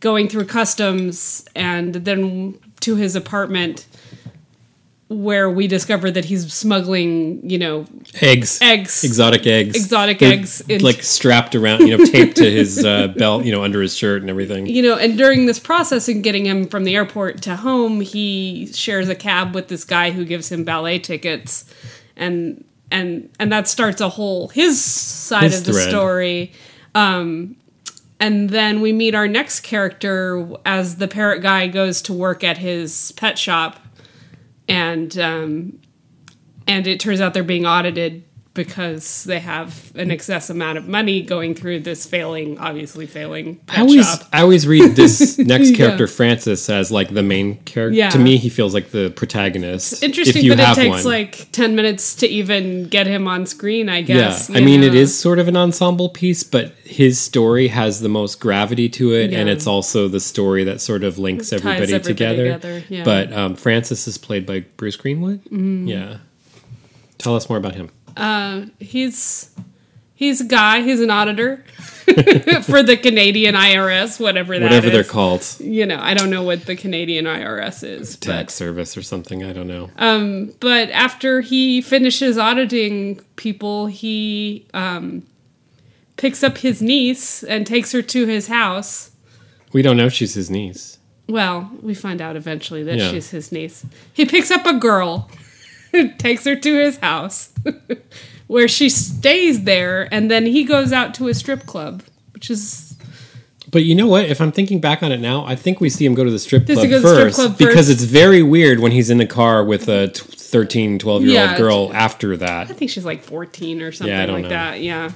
going 0.00 0.28
through 0.28 0.46
customs, 0.46 1.44
and 1.54 1.94
then 1.94 2.58
to 2.80 2.96
his 2.96 3.16
apartment, 3.16 3.86
where 5.08 5.50
we 5.50 5.66
discover 5.66 6.10
that 6.10 6.24
he's 6.24 6.50
smuggling, 6.52 7.48
you 7.48 7.58
know, 7.58 7.84
eggs, 8.22 8.58
eggs. 8.62 9.04
exotic 9.04 9.46
eggs, 9.46 9.76
Exotic 9.76 10.18
They're, 10.18 10.32
eggs 10.32 10.62
in- 10.62 10.82
like 10.82 11.02
strapped 11.02 11.54
around, 11.54 11.86
you 11.86 11.96
know, 11.96 12.04
taped 12.04 12.36
to 12.38 12.50
his 12.50 12.84
uh, 12.84 13.08
belt, 13.16 13.44
you 13.44 13.52
know, 13.52 13.62
under 13.62 13.82
his 13.82 13.94
shirt 13.94 14.22
and 14.22 14.30
everything. 14.30 14.66
you 14.66 14.82
know, 14.82 14.96
and 14.96 15.18
during 15.18 15.46
this 15.46 15.58
process 15.60 16.08
and 16.08 16.24
getting 16.24 16.46
him 16.46 16.66
from 16.66 16.84
the 16.84 16.96
airport 16.96 17.42
to 17.42 17.56
home, 17.56 18.00
he 18.00 18.66
shares 18.72 19.08
a 19.08 19.14
cab 19.14 19.54
with 19.54 19.68
this 19.68 19.84
guy 19.84 20.10
who 20.10 20.24
gives 20.24 20.50
him 20.50 20.64
ballet 20.64 20.98
tickets, 20.98 21.64
and 22.16 22.64
and 22.90 23.28
and 23.38 23.52
that 23.52 23.68
starts 23.68 24.00
a 24.00 24.08
whole 24.08 24.48
his 24.48 24.82
side 24.82 25.44
His 25.44 25.60
of 25.60 25.66
the 25.66 25.72
story. 25.74 26.52
Um, 26.94 27.56
and 28.20 28.48
then 28.48 28.80
we 28.80 28.92
meet 28.92 29.14
our 29.14 29.28
next 29.28 29.60
character 29.60 30.48
as 30.64 30.96
the 30.96 31.08
parrot 31.08 31.42
guy 31.42 31.66
goes 31.66 32.00
to 32.02 32.12
work 32.12 32.42
at 32.44 32.58
his 32.58 33.12
pet 33.16 33.38
shop, 33.38 33.80
and 34.68 35.16
um, 35.18 35.80
and 36.66 36.86
it 36.86 37.00
turns 37.00 37.20
out 37.20 37.34
they're 37.34 37.42
being 37.44 37.66
audited 37.66 38.24
because 38.54 39.24
they 39.24 39.40
have 39.40 39.92
an 39.96 40.12
excess 40.12 40.48
amount 40.48 40.78
of 40.78 40.86
money 40.86 41.20
going 41.22 41.56
through 41.56 41.80
this 41.80 42.06
failing, 42.06 42.56
obviously 42.58 43.04
failing 43.04 43.56
pet 43.56 43.78
I 43.78 43.80
always, 43.82 44.06
shop. 44.06 44.28
I 44.32 44.40
always 44.42 44.64
read 44.66 44.94
this 44.94 45.38
next 45.38 45.70
Yeah. 45.70 45.76
character, 45.76 46.06
Francis, 46.06 46.70
as 46.70 46.92
like 46.92 47.12
the 47.12 47.22
main 47.24 47.56
character. 47.64 47.96
Yeah. 47.96 48.10
To 48.10 48.18
me, 48.18 48.36
he 48.36 48.48
feels 48.48 48.72
like 48.72 48.90
the 48.90 49.10
protagonist. 49.10 50.02
Interesting, 50.04 50.36
if 50.38 50.44
you 50.44 50.56
but 50.56 50.60
it 50.60 50.74
takes 50.76 51.04
one. 51.04 51.12
like 51.12 51.48
ten 51.50 51.74
minutes 51.74 52.14
to 52.16 52.28
even 52.28 52.86
get 52.88 53.08
him 53.08 53.26
on 53.26 53.44
screen. 53.46 53.88
I 53.88 53.98
yeah. 53.98 54.06
guess. 54.06 54.50
I 54.50 54.60
mean, 54.60 54.84
it 54.84 54.92
know? 54.92 55.00
is 55.00 55.18
sort 55.18 55.40
of 55.40 55.48
an 55.48 55.56
ensemble 55.56 56.08
piece, 56.08 56.44
but 56.44 56.70
his 56.84 57.20
story 57.20 57.68
has 57.68 58.00
the 58.00 58.08
most 58.08 58.38
gravity 58.38 58.88
to 58.90 59.14
it, 59.14 59.32
and 59.32 59.48
it's 59.48 59.66
also 59.66 60.06
the 60.06 60.20
story 60.20 60.62
that 60.64 60.80
sort 60.80 61.02
of 61.02 61.18
links 61.18 61.52
everybody, 61.52 61.82
everybody 61.82 62.04
together. 62.04 62.44
together, 62.52 62.84
yeah. 62.88 63.02
But 63.04 63.32
um, 63.32 63.56
Francis 63.56 64.06
is 64.06 64.16
played 64.16 64.46
by 64.46 64.60
Bruce 64.76 64.96
Greenwood. 64.96 65.42
Mm-hmm. 65.46 65.88
Yeah. 65.88 66.18
Tell 67.18 67.34
us 67.34 67.48
more 67.48 67.58
about 67.58 67.74
him. 67.74 67.90
Uh, 68.16 68.66
he's 68.78 69.50
he's 70.14 70.40
a 70.40 70.44
guy. 70.44 70.82
He's 70.82 71.00
an 71.00 71.10
auditor 71.10 71.64
for 72.64 72.82
the 72.82 72.98
Canadian 73.00 73.54
IRS, 73.54 74.20
whatever 74.20 74.58
that 74.58 74.62
Whatever 74.64 74.90
they're 74.90 75.04
called, 75.04 75.44
You 75.58 75.86
know, 75.86 75.98
I 76.00 76.14
don't 76.14 76.30
know 76.30 76.42
what 76.42 76.66
the 76.66 76.76
Canadian 76.76 77.24
IRS 77.24 77.82
is, 77.82 78.16
tax 78.16 78.54
service 78.54 78.96
or 78.96 79.02
something. 79.02 79.42
I 79.42 79.52
don't 79.52 79.66
know. 79.66 79.90
but 79.96 80.60
but 80.60 80.90
after 80.90 81.40
he 81.40 81.80
finishes 81.80 82.36
auditing 82.38 83.20
people, 83.36 83.86
he 83.86 84.66
um, 84.74 85.22
picks 86.16 86.42
up 86.44 86.58
his 86.58 86.82
niece 86.82 87.42
and 87.42 87.66
takes 87.66 87.92
her 87.92 88.02
to 88.02 88.26
his 88.26 88.48
house. 88.48 89.10
we 89.72 89.82
don't 89.82 89.96
know 89.96 90.08
she's 90.08 90.34
his 90.34 90.50
niece. 90.50 90.98
Well, 91.26 91.70
we 91.80 91.94
find 91.94 92.20
out 92.20 92.36
eventually 92.36 92.82
that 92.84 92.98
Yeah. 92.98 93.10
she's 93.10 93.30
his 93.30 93.50
niece. 93.50 93.84
He 94.12 94.26
picks 94.26 94.50
up 94.50 94.66
a 94.66 94.74
girl, 94.74 95.30
takes 96.18 96.44
her 96.44 96.54
to 96.54 96.74
his 96.78 96.98
house, 96.98 97.48
where 98.46 98.68
she 98.68 98.88
stays 98.88 99.64
there, 99.64 100.08
and 100.12 100.30
then 100.30 100.46
he 100.46 100.64
goes 100.64 100.92
out 100.92 101.14
to 101.14 101.28
a 101.28 101.34
strip 101.34 101.66
club, 101.66 102.02
which 102.32 102.50
is 102.50 102.96
But 103.70 103.84
you 103.84 103.94
know 103.94 104.06
what? 104.06 104.26
If 104.26 104.40
I'm 104.40 104.52
thinking 104.52 104.80
back 104.80 105.02
on 105.02 105.12
it 105.12 105.20
now, 105.20 105.44
I 105.44 105.56
think 105.56 105.80
we 105.80 105.88
see 105.90 106.04
him 106.04 106.14
go 106.14 106.24
to 106.24 106.30
the 106.30 106.38
strip 106.38 106.66
club 106.66 106.76
the 106.76 106.98
strip 106.98 107.02
first 107.02 107.34
club 107.36 107.58
because 107.58 107.88
first? 107.88 107.90
it's 107.90 108.04
very 108.04 108.42
weird 108.42 108.80
when 108.80 108.92
he's 108.92 109.10
in 109.10 109.18
the 109.18 109.26
car 109.26 109.64
with 109.64 109.88
a 109.88 110.08
13, 110.08 110.98
12 110.98 111.22
year 111.24 111.32
Yeah, 111.32 111.48
old 111.50 111.58
girl 111.58 111.90
after 111.94 112.36
that. 112.36 112.70
I 112.70 112.74
think 112.74 112.90
she's 112.90 113.04
like 113.04 113.22
14 113.24 113.82
or 113.82 113.90
something 113.92 114.14
Yeah, 114.14 114.26
like 114.26 114.42
know. 114.44 114.48
that. 114.50 114.80
Yeah. 114.80 115.10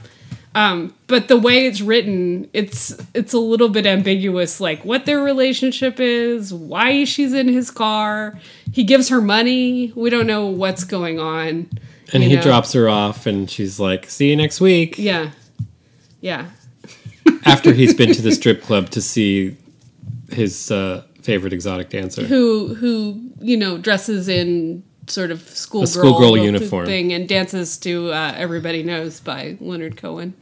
Um, 0.55 0.93
but 1.07 1.29
the 1.29 1.37
way 1.37 1.67
it's 1.67 1.81
written, 1.81 2.49
it's 2.53 2.97
it's 3.15 3.33
a 3.33 3.39
little 3.39 3.69
bit 3.69 3.87
ambiguous, 3.87 4.61
like 4.61 4.85
what 4.85 5.07
their 5.07 5.23
relationship 5.23 6.01
is, 6.01 6.53
why 6.53 7.05
she's 7.05 7.33
in 7.33 7.47
his 7.47 7.71
car. 7.71 8.37
He 8.73 8.83
gives 8.83 9.09
her 9.11 9.21
money. 9.21 9.93
We 9.95 10.11
don't 10.11 10.27
know 10.27 10.47
what's 10.47 10.83
going 10.83 11.21
on. 11.21 11.69
And 12.13 12.23
he 12.23 12.37
know? 12.37 12.43
drops 12.43 12.73
her 12.73 12.89
off 12.89 13.27
and 13.27 13.51
she's 13.51 13.79
like, 13.79 14.09
see 14.09 14.31
you 14.31 14.37
next 14.37 14.61
week. 14.61 14.99
Yeah. 14.99 15.31
Yeah. 16.21 16.47
after 17.45 17.73
he's 17.73 17.93
been 17.95 18.13
to 18.15 18.23
the 18.23 18.33
strip 18.33 18.63
club 18.63 18.91
to 18.91 19.01
see 19.03 19.57
his 20.31 20.71
uh, 20.71 21.05
favorite 21.23 21.53
exotic 21.53 21.91
dancer. 21.91 22.23
who 22.25 22.75
who 22.75 23.31
you 23.41 23.57
know 23.57 23.77
dresses 23.79 24.29
in 24.29 24.83
sort 25.07 25.31
of 25.31 25.41
schoolgirl 25.49 26.33
look 26.33 26.41
uniform. 26.45 26.87
thing 26.87 27.13
and 27.13 27.29
dances 27.29 27.79
to 27.79 28.11
uh, 28.13 28.33
"Everybody 28.37 28.83
Knows" 28.83 29.21
by 29.21 29.57
Leonard 29.61 29.97
Cohen. 29.97 30.35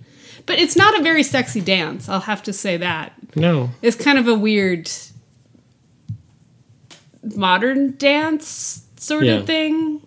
But 0.44 0.58
it's 0.60 0.76
not 0.76 0.98
a 0.98 1.02
very 1.02 1.22
sexy 1.24 1.60
dance. 1.60 2.08
I'll 2.08 2.20
have 2.20 2.42
to 2.44 2.52
say 2.52 2.76
that 2.76 3.12
No. 3.34 3.70
it's 3.82 3.96
kind 3.96 4.18
of 4.18 4.28
a 4.28 4.34
weird 4.34 4.88
modern 7.34 7.96
dance 7.96 8.84
sort 8.96 9.24
Yeah. 9.24 9.34
of 9.38 9.46
thing. 9.46 10.00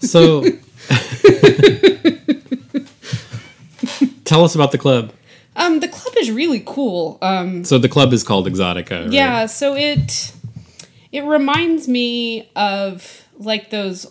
So 0.00 0.44
tell 4.24 4.44
us 4.44 4.54
about 4.54 4.72
the 4.72 4.78
club. 4.78 5.12
Um, 5.56 5.80
the 5.80 5.88
club 5.88 6.14
is 6.18 6.30
really 6.30 6.62
cool. 6.64 7.18
Um, 7.22 7.64
So 7.64 7.78
the 7.78 7.88
club 7.88 8.12
is 8.12 8.22
called 8.22 8.46
Exotica. 8.46 9.04
Right? 9.04 9.12
Yeah, 9.12 9.46
so 9.46 9.74
it 9.76 10.32
it 11.10 11.24
reminds 11.24 11.88
me 11.88 12.50
of 12.54 13.24
like 13.38 13.70
those 13.70 14.06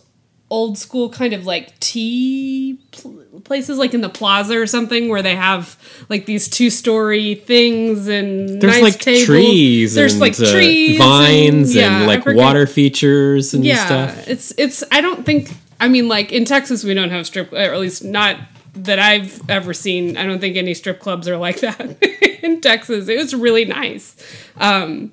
old 0.50 0.78
school 0.78 1.10
kind 1.10 1.34
of 1.34 1.46
like 1.46 1.78
tea 1.82 2.80
pl- 2.92 3.22
places 3.44 3.78
like 3.78 3.94
in 3.94 4.00
the 4.00 4.08
plaza 4.10 4.58
or 4.58 4.66
something 4.66 5.10
where 5.10 5.22
they 5.22 5.36
have 5.36 5.78
like 6.08 6.26
these 6.26 6.48
two 6.48 6.70
story 6.70 7.36
things 7.36 8.08
and 8.08 8.62
There's 8.62 8.76
nice 8.76 8.82
like 8.82 9.00
tables. 9.00 9.26
trees 9.26 9.94
There's 9.94 10.14
and 10.14 10.22
like 10.22 10.40
uh, 10.40 10.52
trees 10.52 10.98
vines 10.98 11.76
and, 11.76 11.86
and, 11.86 11.96
yeah, 11.96 12.02
I 12.02 12.06
like 12.06 12.26
water 12.26 12.66
features 12.66 13.54
and 13.54 13.66
yeah, 13.66 13.86
stuff. 13.86 14.28
it's 14.28 14.54
it's 14.58 14.84
I 14.92 15.02
don't 15.02 15.26
think 15.26 15.52
I 15.80 15.88
mean 15.88 16.08
like 16.08 16.32
in 16.32 16.46
Texas 16.46 16.84
we 16.84 16.94
don't 16.94 17.10
have 17.12 17.26
strip 17.28 17.52
or 17.54 17.58
at 17.58 17.80
least 17.80 18.04
not 18.04 18.38
that 18.74 19.00
I've 19.00 19.42
ever 19.50 19.74
seen. 19.74 20.18
I 20.18 20.26
don't 20.26 20.40
think 20.40 20.56
any 20.56 20.74
strip 20.74 21.00
clubs 21.00 21.28
are 21.28 21.38
like 21.38 21.60
that 21.62 21.98
in 22.44 22.62
Texas. 22.62 23.08
It 23.08 23.18
was 23.18 23.34
really 23.34 23.66
nice. 23.66 24.16
Um, 24.58 25.12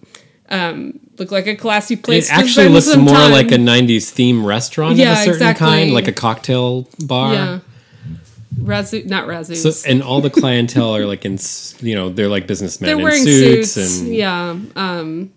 um, 0.51 1.01
looked 1.19 1.33
like 1.33 1.47
a 1.47 1.57
classy 1.57 1.97
place. 1.97 2.29
It 2.31 2.35
actually 2.35 2.69
looks 2.69 2.87
some 2.87 3.01
more 3.01 3.15
time. 3.15 3.33
like 3.33 3.51
a 3.53 3.57
90s 3.57 4.11
theme 4.11 4.45
restaurant 4.45 4.97
Yeah, 4.97 5.13
of 5.13 5.19
a 5.19 5.21
certain 5.21 5.33
exactly. 5.35 5.67
kind, 5.67 5.93
like 5.95 6.09
a 6.09 6.13
cocktail 6.13 6.87
bar. 7.07 7.33
yeah. 7.33 7.59
Razoo, 8.59 9.07
not 9.07 9.27
Razoo. 9.27 9.57
So, 9.57 9.89
and 9.91 10.03
all 10.03 10.21
the 10.21 10.31
clientele 10.31 10.95
are 10.95 11.07
like 11.07 11.25
in, 11.25 11.39
you 11.81 11.95
know, 11.95 12.11
they're 12.11 12.29
like 12.29 12.47
businessmen 12.47 12.89
they're 12.89 12.97
in 12.99 13.03
wearing 13.03 13.23
suits, 13.23 13.73
suits. 13.73 14.01
and 14.01 14.15
yeah. 14.15 14.57
Um, 14.77 15.33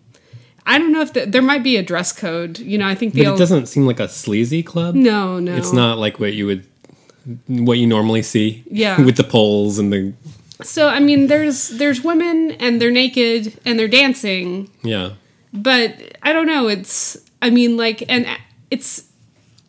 I 0.67 0.77
don't 0.77 0.91
know 0.91 1.01
if 1.01 1.13
the, 1.13 1.25
there 1.25 1.41
might 1.41 1.63
be 1.63 1.77
a 1.77 1.81
dress 1.81 2.11
code. 2.11 2.59
You 2.59 2.77
know, 2.77 2.85
I 2.85 2.93
think 2.93 3.13
but 3.13 3.23
the 3.23 3.33
it 3.33 3.37
doesn't 3.37 3.67
seem 3.67 3.87
like 3.87 4.01
a 4.01 4.09
sleazy 4.09 4.61
club. 4.61 4.95
no, 4.95 5.39
no, 5.39 5.55
It's 5.55 5.71
not 5.71 5.97
like 5.97 6.19
what 6.19 6.33
you 6.33 6.45
would, 6.45 6.65
what 7.47 7.77
you 7.77 7.87
normally 7.87 8.21
see. 8.21 8.63
Yeah. 8.69 9.01
with 9.05 9.15
the 9.15 9.23
poles 9.23 9.79
and 9.79 9.91
the 9.91 10.13
So 10.61 10.89
I 10.89 10.99
mean, 10.99 11.27
there's 11.27 11.69
there's 11.69 12.03
women 12.03 12.51
and 12.59 12.81
they're 12.81 12.91
naked 12.91 13.57
and 13.65 13.79
they're 13.79 13.87
dancing, 13.87 14.69
yeah. 14.83 15.11
but 15.53 15.95
I 16.21 16.33
don't 16.33 16.47
know. 16.47 16.67
It's 16.67 17.17
I 17.41 17.49
mean, 17.49 17.77
like, 17.77 18.03
and 18.09 18.27
it's 18.69 19.05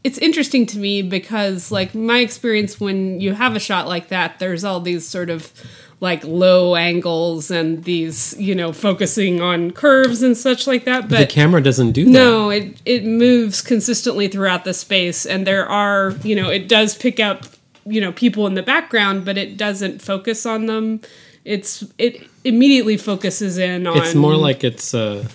it's 0.03 0.19
interesting 0.19 0.67
to 0.67 0.79
me 0.79 1.03
because 1.03 1.71
like 1.71 1.95
my 1.95 2.19
experience 2.19 2.81
when 2.81 3.21
you 3.21 3.35
have 3.35 3.55
a 3.55 3.61
shot 3.61 3.87
like 3.87 4.09
that, 4.09 4.39
there's 4.41 4.65
all 4.65 4.81
these 4.81 5.07
sort 5.07 5.31
of 5.31 5.53
like 6.01 6.23
low 6.25 6.77
angles 6.77 7.51
and 7.51 7.85
these 7.85 8.35
you 8.39 8.55
know 8.55 8.73
focusing 8.73 9.41
on 9.41 9.71
curves 9.71 10.23
and 10.23 10.37
such 10.37 10.67
like 10.67 10.85
that. 10.85 11.09
But 11.09 11.19
the 11.19 11.27
camera 11.27 11.63
doesn't 11.63 11.93
do 11.93 12.05
that. 12.05 12.11
no, 12.11 12.51
it 12.51 12.81
it 12.85 13.05
moves 13.05 13.61
consistently 13.61 14.29
throughout 14.29 14.65
the 14.65 14.75
space, 14.75 15.27
and 15.27 15.47
there 15.47 15.69
are 15.69 16.13
you 16.23 16.37
know 16.37 16.49
it 16.49 16.69
does 16.69 16.97
pick 16.97 17.19
up 17.19 17.47
you 17.85 18.01
know 18.01 18.13
people 18.13 18.47
in 18.47 18.55
the 18.55 18.63
background, 18.63 19.25
but 19.25 19.37
it 19.37 19.57
doesn't 19.57 20.01
focus 20.01 20.47
on 20.47 20.67
them. 20.67 21.01
It's 21.45 21.85
it 21.99 22.29
immediately 22.45 22.97
focuses 22.97 23.59
in 23.59 23.87
on 23.87 23.99
It's 23.99 24.15
more 24.15 24.37
like 24.37 24.65
it's. 24.65 24.95
uh 24.95 25.27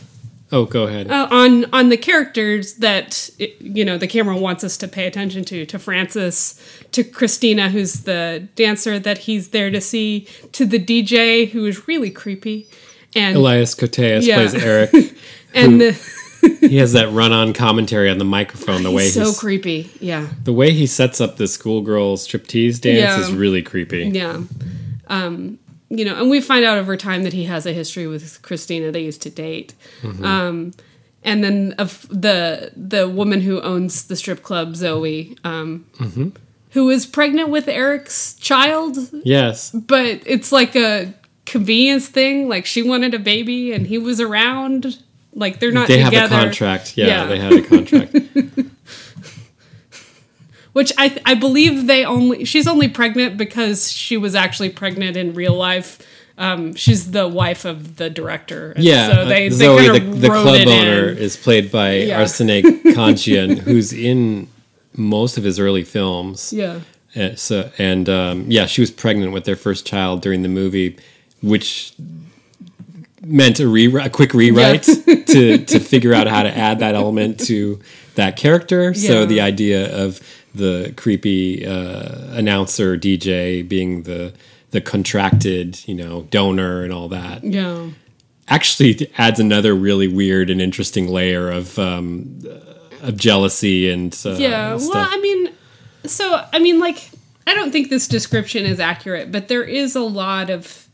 Oh, 0.55 0.65
go 0.65 0.83
ahead. 0.83 1.09
uh, 1.09 1.27
on 1.31 1.65
on 1.73 1.89
the 1.89 1.97
characters 1.97 2.75
that 2.75 3.29
it, 3.39 3.59
you 3.59 3.83
know 3.83 3.97
the 3.97 4.07
camera 4.07 4.37
wants 4.37 4.63
us 4.63 4.77
to 4.77 4.87
pay 4.87 5.07
attention 5.07 5.43
to 5.45 5.65
to 5.65 5.79
Francis 5.79 6.59
to 6.91 7.03
Christina 7.03 7.69
who's 7.69 8.01
the 8.03 8.47
dancer 8.55 8.99
that 8.99 9.17
he's 9.19 9.49
there 9.49 9.71
to 9.71 9.81
see 9.81 10.27
to 10.51 10.65
the 10.65 10.77
DJ 10.79 11.49
who 11.49 11.65
is 11.65 11.87
really 11.87 12.11
creepy 12.11 12.67
and 13.15 13.35
Elias 13.35 13.73
Koteas 13.75 14.21
Yeah. 14.27 14.35
plays 14.35 14.53
Eric. 14.55 14.91
and 15.55 15.81
the, 15.81 15.91
he 16.67 16.77
has 16.77 16.93
that 16.93 17.09
run-on 17.11 17.53
commentary 17.53 18.09
on 18.09 18.17
the 18.17 18.25
microphone. 18.25 18.83
The 18.83 18.91
way 18.91 19.03
he's 19.05 19.13
so 19.15 19.25
he's, 19.25 19.39
creepy 19.39 19.89
yeah 19.99 20.27
the 20.43 20.53
way 20.53 20.71
he 20.71 20.85
sets 20.85 21.19
up 21.19 21.37
the 21.37 21.47
schoolgirl 21.47 22.17
striptease 22.17 22.79
dance 22.79 22.99
Yeah. 22.99 23.19
is 23.21 23.31
really 23.31 23.63
creepy. 23.63 24.03
yeah 24.09 24.41
um 25.07 25.57
you 25.97 26.05
know 26.05 26.15
and 26.19 26.29
we 26.29 26.39
find 26.41 26.63
out 26.65 26.77
over 26.77 26.95
time 26.97 27.23
that 27.23 27.33
he 27.33 27.43
has 27.45 27.65
a 27.65 27.73
history 27.73 28.07
with 28.07 28.41
Christina 28.41 28.91
they 28.91 29.03
used 29.03 29.21
to 29.23 29.29
date 29.29 29.73
um 30.23 30.71
and 31.23 31.43
then 31.43 31.73
of 31.77 32.07
the 32.09 32.71
the 32.75 33.07
woman 33.07 33.41
who 33.41 33.61
owns 33.61 34.05
the 34.07 34.15
strip 34.15 34.41
club 34.43 34.75
Zoe 34.75 35.37
um 35.43 35.85
who 36.71 36.89
is 36.89 37.05
pregnant 37.05 37.49
with 37.49 37.67
Eric's 37.67 38.33
child 38.35 38.97
Yes, 39.23 39.71
but 39.71 40.05
it's 40.25 40.51
like 40.51 40.75
a 40.75 41.13
convenience 41.45 42.07
thing. 42.07 42.47
Like 42.49 42.65
she 42.65 42.81
wanted 42.81 43.13
a 43.13 43.19
baby 43.19 43.73
and 43.73 43.85
he 43.85 43.97
was 43.99 44.19
around. 44.19 44.97
Like 45.35 45.59
they're 45.59 45.71
not 45.71 45.87
they 45.87 45.99
have 45.99 46.13
a 46.13 46.27
contract. 46.29 46.97
Yeah, 46.97 47.07
Yeah. 47.07 47.25
they 47.27 47.39
had 47.39 47.53
a 47.53 47.61
contract. 47.61 48.15
Which 50.73 50.91
I 50.97 51.17
I 51.25 51.35
believe 51.35 51.87
they 51.87 52.03
only 52.05 52.45
she's 52.45 52.67
only 52.67 52.87
pregnant 52.89 53.37
because 53.37 53.91
she 53.91 54.17
was 54.17 54.35
actually 54.35 54.69
pregnant 54.69 55.15
in 55.17 55.33
real 55.33 55.55
life. 55.55 55.99
Um, 56.35 56.73
she's 56.73 57.11
the 57.11 57.27
wife 57.27 57.63
of 57.63 57.97
the 57.97 58.09
director. 58.09 58.71
And 58.71 58.83
Yeah, 58.83 59.07
so 59.11 59.25
they, 59.25 59.45
uh, 59.47 59.49
they 59.51 59.55
Zoe, 59.55 59.99
the, 59.99 60.05
the 60.17 60.27
club 60.29 60.67
owner, 60.67 61.09
in. 61.09 61.17
is 61.19 61.37
played 61.37 61.71
by 61.71 61.97
Yeah. 61.97 62.23
Arsinée 62.23 62.63
Khanjian, 62.63 63.59
who's 63.65 63.93
in 63.93 64.47
most 64.97 65.37
of 65.37 65.43
his 65.43 65.59
early 65.59 65.83
films. 65.83 66.51
Yeah. 66.51 66.79
Uh, 67.15 67.35
so 67.35 67.69
and 67.77 68.09
um, 68.09 68.45
yeah, 68.49 68.65
she 68.65 68.81
was 68.81 68.89
pregnant 68.89 69.31
with 69.31 69.45
their 69.45 69.55
first 69.55 69.85
child 69.85 70.21
during 70.23 70.41
the 70.41 70.49
movie. 70.49 70.97
which 71.41 71.93
meant 73.21 73.59
a 73.59 73.67
rewrite, 73.67 74.07
a 74.07 74.09
quick 74.09 74.33
rewrite 74.33 74.83
to 75.27 75.57
to 75.65 75.79
figure 75.79 76.13
out 76.13 76.27
how 76.27 76.43
to 76.43 76.57
add 76.57 76.79
that 76.79 76.95
element 76.95 77.39
to 77.41 77.79
that 78.15 78.35
character. 78.37 78.93
So 78.93 79.25
the 79.25 79.41
idea 79.41 79.95
of 80.03 80.19
the 80.55 80.93
creepy 80.97 81.65
uh, 81.65 82.35
announcer 82.35 82.97
DJ 82.97 83.67
being 83.67 84.03
the 84.03 84.33
the 84.71 84.81
contracted, 84.81 85.87
you 85.87 85.93
know, 85.93 86.23
donor 86.31 86.83
and 86.83 86.91
all 86.91 87.07
that 87.09 87.43
Yeah. 87.43 87.89
actually 88.47 89.07
adds 89.19 89.39
another 89.39 89.75
really 89.75 90.07
weird 90.07 90.49
and 90.49 90.59
interesting 90.61 91.07
layer 91.07 91.49
of 91.51 91.77
um, 91.77 92.39
of 93.01 93.17
jealousy 93.17 93.89
and 93.89 94.13
uh, 94.25 94.31
Yeah. 94.37 94.77
stuff. 94.77 94.93
Well, 94.95 95.07
I 95.11 95.19
mean, 95.21 95.49
so 96.05 96.43
I 96.51 96.59
mean, 96.59 96.79
like, 96.79 97.09
I 97.45 97.53
don't 97.53 97.71
think 97.71 97.89
this 97.89 98.07
description 98.07 98.65
is 98.65 98.79
accurate, 98.79 99.31
but 99.31 99.47
there 99.47 99.63
is 99.63 99.95
a 99.95 100.01
lot 100.01 100.49
of 100.49 100.87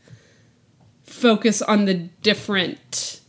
focus 1.04 1.62
on 1.62 1.84
the 1.86 1.94
different 1.94 3.20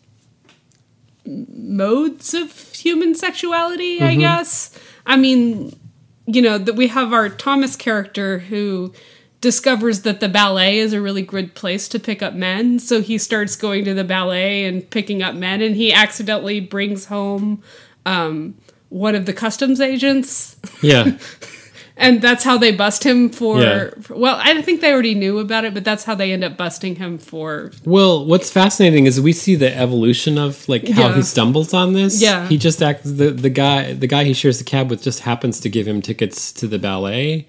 modes 1.25 2.33
of 2.33 2.51
human 2.73 3.15
sexuality. 3.15 4.01
I 4.01 4.15
guess. 4.15 4.77
I 5.05 5.17
mean, 5.17 5.77
you 6.25 6.41
know, 6.41 6.57
that 6.57 6.75
we 6.75 6.87
have 6.87 7.13
our 7.13 7.29
Thomas 7.29 7.75
character 7.75 8.39
who 8.39 8.93
discovers 9.41 10.01
that 10.01 10.19
the 10.19 10.29
ballet 10.29 10.77
is 10.77 10.93
a 10.93 11.01
really 11.01 11.23
good 11.23 11.55
place 11.55 11.87
to 11.89 11.99
pick 11.99 12.21
up 12.21 12.35
men. 12.35 12.77
So 12.79 13.01
he 13.01 13.17
starts 13.17 13.55
going 13.55 13.85
to 13.85 13.93
the 13.93 14.03
ballet 14.03 14.65
and 14.65 14.87
picking 14.89 15.23
up 15.23 15.33
men 15.33 15.61
and 15.61 15.75
he 15.75 15.91
accidentally 15.91 16.59
brings 16.59 17.05
home 17.05 17.63
um, 18.05 18.55
one 18.89 19.15
of 19.15 19.25
the 19.25 19.33
customs 19.33 19.81
agents. 19.81 20.57
Yeah, 20.81 21.17
and 22.01 22.21
that's 22.21 22.43
how 22.43 22.57
they 22.57 22.71
bust 22.71 23.03
him 23.05 23.29
for, 23.29 23.61
Yeah. 23.61 23.89
for- 24.01 24.15
well 24.17 24.37
i 24.43 24.61
think 24.61 24.81
they 24.81 24.91
already 24.91 25.15
knew 25.15 25.39
about 25.39 25.63
it 25.65 25.73
but 25.73 25.83
that's 25.85 26.03
how 26.03 26.15
they 26.15 26.31
end 26.33 26.43
up 26.43 26.57
busting 26.57 26.95
him 26.95 27.17
for 27.17 27.71
Well, 27.85 28.25
what's 28.25 28.49
fascinating 28.51 29.05
is 29.05 29.21
we 29.21 29.33
see 29.33 29.55
the 29.55 29.71
evolution 29.85 30.37
of 30.37 30.67
like 30.67 30.87
how 30.89 31.07
Yeah. 31.09 31.15
he 31.15 31.21
stumbles 31.21 31.73
on 31.73 31.93
this. 31.93 32.21
Yeah. 32.21 32.47
he 32.49 32.57
just 32.57 32.81
acts 32.81 33.03
the 33.03 33.31
the 33.31 33.49
guy 33.63 33.93
the 33.93 34.07
guy 34.07 34.23
he 34.25 34.33
shares 34.33 34.57
the 34.57 34.63
cab 34.73 34.89
with 34.89 35.01
just 35.03 35.19
happens 35.21 35.59
to 35.61 35.69
give 35.69 35.87
him 35.87 36.01
tickets 36.01 36.51
to 36.59 36.67
the 36.67 36.79
ballet, 36.79 37.47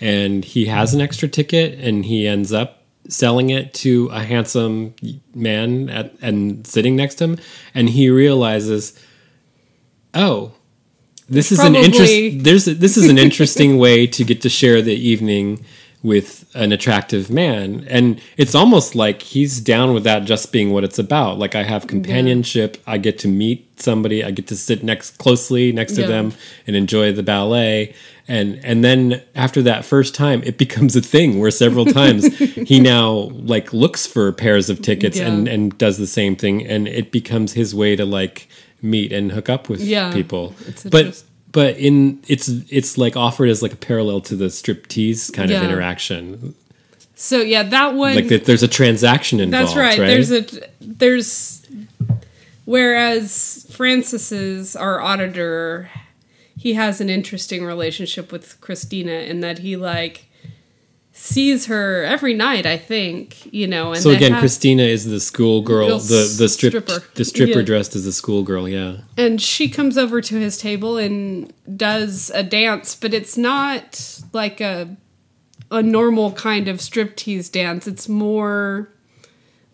and 0.00 0.44
he 0.44 0.66
has 0.66 0.92
an 0.94 1.00
extra 1.00 1.28
ticket, 1.28 1.78
and 1.78 2.04
he 2.04 2.26
ends 2.26 2.52
up 2.52 2.70
selling 3.08 3.50
it 3.50 3.74
to 3.74 4.08
a 4.12 4.22
handsome 4.22 4.94
man 5.34 5.88
at 5.88 6.12
and 6.22 6.66
sitting 6.66 6.94
next 6.96 7.16
to 7.16 7.24
him, 7.24 7.38
and 7.74 7.90
he 7.90 8.08
realizes, 8.10 8.92
oh. 10.14 10.52
This 11.32 11.50
is 11.50 11.60
an 11.60 11.74
interest. 11.74 12.44
There's 12.44 12.68
a, 12.68 12.74
this 12.74 12.96
is 12.96 13.08
an 13.08 13.18
interesting 13.18 13.78
way 13.78 14.06
to 14.06 14.24
get 14.24 14.42
to 14.42 14.48
share 14.50 14.82
the 14.82 14.94
evening 14.94 15.64
with 16.02 16.44
an 16.54 16.72
attractive 16.72 17.30
man. 17.30 17.86
And 17.88 18.20
it's 18.36 18.54
almost 18.54 18.94
like 18.94 19.22
he's 19.22 19.60
down 19.60 19.94
with 19.94 20.04
that 20.04 20.24
just 20.24 20.52
being 20.52 20.72
what 20.72 20.84
it's 20.84 20.98
about. 20.98 21.38
Like 21.38 21.54
i 21.54 21.62
have 21.62 21.86
companionship. 21.86 22.76
I 22.86 22.98
get 22.98 23.18
to 23.20 23.28
meet 23.28 23.80
somebody. 23.80 24.24
I 24.24 24.32
get 24.32 24.48
to 24.48 24.56
sit 24.56 24.82
next 24.82 25.18
closely 25.18 25.72
next 25.72 25.94
to 25.94 26.02
Yeah. 26.02 26.08
them 26.08 26.32
and 26.66 26.76
enjoy 26.76 27.12
the 27.12 27.22
ballet. 27.22 27.94
And 28.28 28.60
and 28.64 28.84
then 28.84 29.22
after 29.34 29.62
that 29.62 29.84
first 29.84 30.14
time 30.14 30.42
it 30.44 30.58
becomes 30.64 30.96
a 30.96 31.00
thing 31.00 31.38
where 31.38 31.50
several 31.52 31.86
times 31.86 32.36
he 32.38 32.80
now 32.80 33.30
like 33.32 33.72
looks 33.72 34.06
for 34.06 34.32
pairs 34.32 34.68
of 34.68 34.82
tickets 34.82 35.18
and 35.18 35.48
and 35.48 35.78
does 35.78 35.98
the 35.98 36.06
same 36.08 36.36
thing. 36.36 36.66
And 36.66 36.88
it 36.88 37.12
becomes 37.12 37.52
his 37.52 37.74
way 37.74 37.96
to 37.96 38.04
like 38.04 38.48
meet 38.82 39.12
and 39.12 39.32
hook 39.32 39.48
up 39.48 39.68
with 39.68 39.80
Yeah. 39.80 40.12
people 40.12 40.54
but 40.90 41.22
but 41.50 41.76
in 41.76 42.20
it's 42.28 42.48
it's 42.48 42.98
like 42.98 43.16
offered 43.16 43.48
as 43.48 43.62
like 43.62 43.72
a 43.72 43.76
parallel 43.76 44.20
to 44.22 44.36
the 44.36 44.50
strip 44.50 44.88
tease 44.88 45.30
kind 45.30 45.50
of 45.50 45.62
interaction 45.62 46.54
so 47.14 47.38
yeah 47.38 47.62
that 47.62 47.94
one 47.94 48.14
like 48.16 48.28
that 48.28 48.44
there's 48.44 48.62
a 48.62 48.68
transaction 48.68 49.38
involved 49.40 49.76
That's 49.76 49.76
right. 49.76 49.96
There's 49.98 50.32
a 50.32 50.44
there's 50.80 51.64
whereas 52.64 53.66
Francis's 53.70 54.76
our 54.76 55.00
auditor, 55.00 55.90
he 56.56 56.74
has 56.74 57.00
an 57.00 57.10
interesting 57.10 57.64
relationship 57.64 58.32
with 58.32 58.60
Christina 58.60 59.12
in 59.12 59.40
that 59.40 59.58
he 59.58 59.76
like 59.76 60.26
sees 61.14 61.66
her 61.66 62.02
every 62.04 62.32
night. 62.34 62.64
I 62.66 62.76
think 62.78 63.52
you 63.52 63.66
know. 63.66 63.92
And 63.92 64.02
so 64.02 64.10
again 64.10 64.38
christina 64.38 64.82
is 64.84 65.04
the 65.04 65.20
schoolgirl 65.20 65.98
the 65.98 66.34
the 66.38 66.48
strip 66.48 66.70
stripper. 66.72 67.04
the 67.14 67.24
stripper 67.24 67.58
Yeah. 67.60 67.64
dressed 67.64 67.94
as 67.94 68.06
a 68.06 68.12
schoolgirl 68.12 68.68
yeah 68.68 68.96
and 69.18 69.40
she 69.40 69.68
comes 69.68 69.98
over 69.98 70.20
to 70.22 70.36
his 70.36 70.56
table 70.58 70.96
and 70.96 71.52
does 71.76 72.30
a 72.34 72.42
dance, 72.42 72.94
but 72.94 73.12
it's 73.14 73.36
not 73.36 74.20
like 74.32 74.60
a 74.60 74.96
a 75.70 75.82
normal 75.82 76.32
kind 76.32 76.68
of 76.68 76.78
striptease 76.78 77.50
dance. 77.50 77.86
It's 77.86 78.06
more 78.08 78.92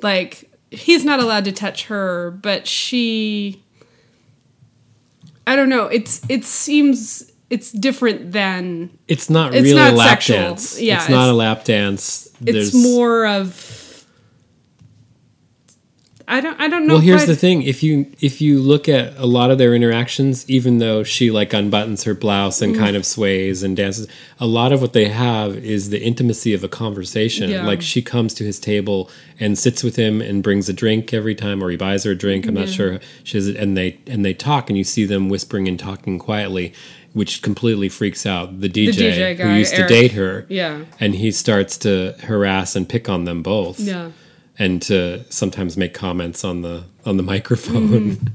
like 0.03 0.48
he's 0.70 1.05
not 1.05 1.18
allowed 1.18 1.44
to 1.44 1.53
touch 1.53 1.87
her, 1.87 2.31
but 2.42 2.66
she 2.66 3.62
I 5.46 5.57
don't 5.57 5.68
know. 5.68 5.87
It's 5.87 6.20
it 6.29 6.44
seems 6.44 7.33
it's 7.51 7.73
different 7.73 8.33
than 8.33 8.91
it's 9.09 9.31
not 9.31 9.55
It's 9.55 9.65
really 9.65 9.77
not 9.77 9.93
a 9.95 9.97
lap 9.97 10.09
sexual. 10.23 10.37
dance 10.37 10.81
Yeah, 10.81 10.99
it's 11.01 11.09
not 11.09 11.29
a 11.29 11.33
lap 11.33 11.65
dance 11.65 12.29
it's 12.45 12.75
more 12.75 13.27
of 13.27 13.75
I 16.31 16.43
don't 16.43 16.61
I 16.61 16.69
don't 16.69 16.87
know. 16.87 16.95
well 16.95 17.01
here's 17.03 17.25
the 17.25 17.35
thing 17.35 17.63
if 17.63 17.83
you 17.83 18.05
if 18.21 18.43
you 18.43 18.59
look 18.59 18.87
at 18.87 19.17
a 19.17 19.25
lot 19.25 19.51
of 19.51 19.57
their 19.57 19.75
interactions 19.75 20.49
even 20.51 20.77
though 20.77 21.03
she 21.03 21.31
like 21.31 21.51
unbuttons 21.53 22.05
her 22.05 22.13
blouse 22.13 22.59
Mm. 22.61 22.63
and 22.65 22.77
kind 22.77 22.97
of 22.97 23.07
sways 23.07 23.63
and 23.63 23.75
dances 23.75 24.07
a 24.39 24.45
lot 24.47 24.71
of 24.75 24.83
what 24.83 24.93
they 24.93 25.09
have 25.09 25.57
is 25.57 25.89
the 25.89 26.03
intimacy 26.03 26.53
of 26.53 26.63
a 26.63 26.69
conversation 26.69 27.49
Yeah. 27.49 27.65
like 27.65 27.81
she 27.81 28.03
comes 28.03 28.35
to 28.35 28.45
his 28.45 28.61
table 28.61 29.09
and 29.41 29.59
sits 29.59 29.83
with 29.83 29.97
him 29.97 30.21
and 30.21 30.43
brings 30.43 30.69
a 30.69 30.75
drink 30.75 31.15
every 31.15 31.35
time 31.35 31.65
or 31.65 31.71
he 31.71 31.79
buys 31.79 32.05
her 32.05 32.11
a 32.11 32.15
drink 32.15 32.47
i'm 32.47 32.53
not 32.55 32.69
sure 32.69 33.01
she 33.25 33.39
has 33.39 33.49
it 33.49 33.57
and 33.57 33.75
they 33.75 33.97
and 34.07 34.23
they 34.23 34.35
talk 34.35 34.69
and 34.69 34.77
you 34.77 34.85
see 34.85 35.07
them 35.07 35.31
whispering 35.31 35.67
and 35.67 35.79
talking 35.79 36.19
quietly 36.19 36.75
which 37.19 37.43
completely 37.43 37.89
freaks 37.89 38.25
out 38.25 38.61
the 38.61 38.69
dj, 38.69 38.91
DJ 38.93 39.37
who 39.37 39.43
guy, 39.43 39.59
used 39.59 39.75
to 39.75 39.87
date 39.89 40.13
her 40.13 40.47
Yeah. 40.49 40.85
and 41.01 41.15
he 41.15 41.33
starts 41.33 41.77
to 41.79 42.15
harass 42.23 42.77
and 42.77 42.89
pick 42.89 43.09
on 43.09 43.25
them 43.25 43.43
both 43.43 43.81
Yeah. 43.81 44.11
and 44.59 44.81
to 44.83 45.25
sometimes 45.31 45.77
make 45.77 45.95
comments 45.95 46.45
on 46.45 46.63
the 46.63 46.85
on 47.05 47.17
the 47.17 47.23
microphone. 47.35 47.89
Mm-hmm. 48.17 48.27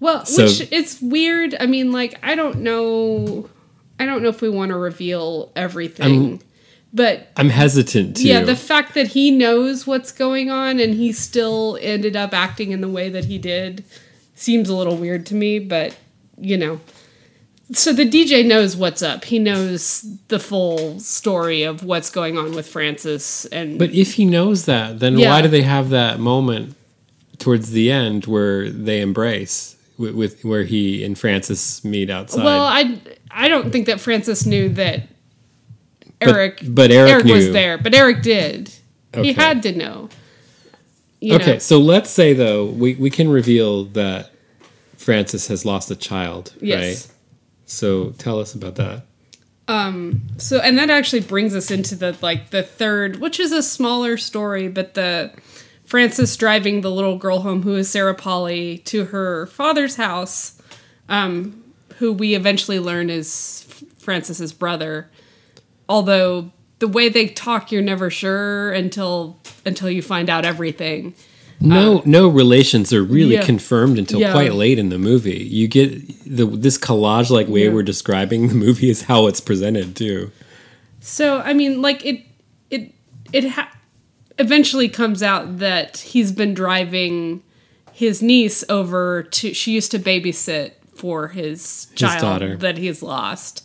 Well, 0.00 0.26
So- 0.26 0.44
which 0.44 0.68
it's 0.70 1.00
weird. 1.00 1.54
I 1.58 1.66
mean, 1.66 1.90
like 1.92 2.18
I 2.22 2.34
don't 2.34 2.58
know. 2.60 3.48
I 3.98 4.04
don't 4.04 4.22
know 4.22 4.28
if 4.28 4.42
we 4.42 4.50
want 4.50 4.70
to 4.72 4.76
reveal 4.76 5.50
everything, 5.56 6.42
but 6.92 7.28
I'm 7.36 7.48
hesitant 7.48 8.16
to. 8.18 8.22
yeah, 8.28 8.42
the 8.42 8.54
fact 8.56 8.92
that 8.94 9.08
he 9.08 9.30
knows 9.30 9.86
what's 9.86 10.12
going 10.12 10.50
on 10.50 10.80
and 10.80 10.92
he 10.92 11.12
still 11.12 11.78
ended 11.80 12.14
up 12.14 12.34
acting 12.34 12.72
in 12.72 12.82
the 12.82 12.88
way 12.90 13.08
that 13.08 13.24
he 13.24 13.38
did 13.38 13.84
seems 14.34 14.68
a 14.68 14.76
little 14.76 14.96
weird 14.98 15.24
to 15.26 15.34
me. 15.34 15.58
But 15.60 15.96
you 16.38 16.58
know, 16.58 16.78
so 17.72 17.92
the 17.92 18.08
DJ 18.08 18.46
knows 18.46 18.76
what's 18.76 19.02
up. 19.02 19.24
He 19.24 19.38
knows 19.38 20.04
the 20.28 20.38
full 20.38 21.00
story 21.00 21.62
of 21.64 21.82
what's 21.84 22.10
going 22.10 22.38
on 22.38 22.52
with 22.54 22.66
Francis, 22.68 23.44
and 23.46 23.78
but 23.78 23.90
if 23.90 24.14
he 24.14 24.24
knows 24.24 24.66
that, 24.66 25.00
then 25.00 25.18
Yeah. 25.18 25.30
why 25.30 25.42
do 25.42 25.48
they 25.48 25.62
have 25.62 25.90
that 25.90 26.20
moment 26.20 26.74
towards 27.38 27.70
the 27.72 27.90
end 27.90 28.26
where 28.26 28.70
they 28.70 29.00
embrace 29.00 29.76
with, 29.98 30.14
with 30.14 30.44
where 30.44 30.64
he 30.64 31.02
and 31.04 31.18
Francis 31.18 31.84
meet 31.84 32.08
outside? 32.10 32.44
well, 32.44 32.62
I 32.62 32.98
I 33.30 33.48
don't 33.48 33.70
think 33.72 33.86
that 33.86 34.00
Francis 34.00 34.46
knew 34.46 34.68
that 34.70 35.02
Eric, 36.20 36.60
but 36.64 36.90
Eric 36.90 37.24
was 37.24 37.46
knew. 37.46 37.52
there, 37.52 37.76
but 37.78 37.94
Eric 37.94 38.22
did. 38.22 38.72
Okay. 39.14 39.28
He 39.28 39.32
had 39.34 39.62
to 39.64 39.72
know. 39.76 40.08
Okay, 41.22 41.52
know? 41.54 41.58
so 41.58 41.78
let's 41.78 42.10
say 42.10 42.32
though 42.32 42.66
we 42.66 42.94
we 42.94 43.10
can 43.10 43.28
reveal 43.28 43.84
that 43.86 44.30
Francis 44.96 45.48
has 45.48 45.64
lost 45.64 45.90
a 45.90 45.96
child, 45.96 46.52
Yes. 46.60 46.80
right? 47.08 47.15
So 47.66 48.10
tell 48.10 48.40
us 48.40 48.54
about 48.54 48.76
that. 48.76 49.02
So 50.38 50.60
and 50.60 50.78
that 50.78 50.90
actually 50.90 51.20
brings 51.20 51.54
us 51.54 51.70
into 51.70 51.96
the 51.96 52.16
like 52.22 52.50
the 52.50 52.62
third, 52.62 53.20
which 53.20 53.40
is 53.40 53.52
a 53.52 53.62
smaller 53.62 54.16
story, 54.16 54.68
but 54.68 54.94
the 54.94 55.32
Francis 55.84 56.36
driving 56.36 56.80
the 56.80 56.90
little 56.90 57.18
girl 57.18 57.40
home 57.40 57.62
who 57.62 57.74
is 57.74 57.90
Sarah 57.90 58.14
Polley 58.14 58.78
to 58.78 59.06
her 59.06 59.46
father's 59.46 59.96
house, 59.96 60.60
um, 61.08 61.64
who 61.98 62.12
we 62.12 62.34
eventually 62.34 62.78
learn 62.78 63.10
is 63.10 63.66
Francis's 63.98 64.52
brother. 64.52 65.10
Although 65.88 66.52
the 66.78 66.88
way 66.88 67.08
they 67.08 67.28
talk, 67.28 67.72
you're 67.72 67.82
never 67.82 68.10
sure 68.10 68.72
until 68.72 69.40
until 69.64 69.90
you 69.90 70.02
find 70.02 70.30
out 70.30 70.44
everything. 70.44 71.14
No, 71.60 72.02
no 72.04 72.28
relations 72.28 72.92
are 72.92 73.02
really 73.02 73.36
Uh, 73.36 73.40
yeah. 73.40 73.46
confirmed 73.46 73.98
until 73.98 74.20
Yeah. 74.20 74.32
quite 74.32 74.54
late 74.54 74.78
in 74.78 74.90
the 74.90 74.98
movie. 74.98 75.48
You 75.50 75.68
get 75.68 75.90
the 76.26 76.44
this 76.46 76.76
collage 76.78 77.30
like 77.30 77.48
way 77.48 77.64
Yeah. 77.64 77.70
we're 77.70 77.82
describing 77.82 78.48
the 78.48 78.54
movie 78.54 78.90
is 78.90 79.02
how 79.02 79.26
it's 79.26 79.40
presented 79.40 79.96
too. 79.96 80.30
So 81.00 81.38
I 81.38 81.54
mean, 81.54 81.80
like 81.80 82.04
it, 82.04 82.24
it, 82.70 82.92
it 83.32 83.48
ha- 83.50 83.72
eventually 84.38 84.88
comes 84.88 85.22
out 85.22 85.58
that 85.58 85.98
he's 85.98 86.30
been 86.32 86.52
driving 86.52 87.42
his 87.92 88.20
niece 88.22 88.62
over 88.68 89.22
to. 89.22 89.54
She 89.54 89.72
used 89.72 89.90
to 89.92 89.98
babysit 89.98 90.72
for 90.94 91.28
his 91.28 91.86
child 91.94 92.20
daughter. 92.20 92.56
that 92.58 92.76
he's 92.78 93.02
lost. 93.02 93.62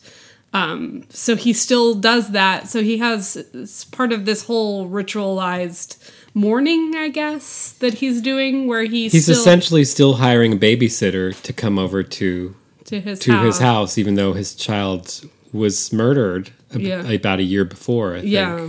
Um, 0.54 1.04
so 1.10 1.36
he 1.36 1.54
still 1.54 1.96
does 1.96 2.32
that. 2.32 2.68
So 2.70 2.84
he 2.84 2.98
has 3.00 3.38
it's 3.54 3.84
part 3.86 4.12
of 4.14 4.26
this 4.26 4.44
whole 4.46 4.88
ritualized 4.90 5.98
mourning, 6.34 6.96
I 6.96 7.10
guess, 7.10 7.74
that 7.80 7.96
he's 7.96 8.22
doing, 8.22 8.68
where 8.68 8.84
he's 8.84 9.12
He's 9.12 9.24
still 9.24 9.36
essentially 9.40 9.84
still 9.86 10.14
hiring 10.16 10.54
a 10.54 10.58
babysitter 10.58 11.40
to 11.42 11.54
come 11.54 11.78
over 11.80 12.04
to 12.04 12.56
to 12.86 13.00
his 13.02 13.20
to 13.20 13.32
house. 13.34 13.46
his 13.46 13.58
house, 13.60 13.98
even 13.98 14.16
though 14.16 14.34
his 14.34 14.56
child 14.56 15.24
was 15.54 15.92
murdered 15.94 16.52
ab- 16.74 16.82
Yeah. 16.82 17.10
about 17.12 17.40
a 17.40 17.44
year 17.44 17.66
before. 17.66 18.16
I 18.16 18.20
think. 18.22 18.32
Yeah, 18.32 18.68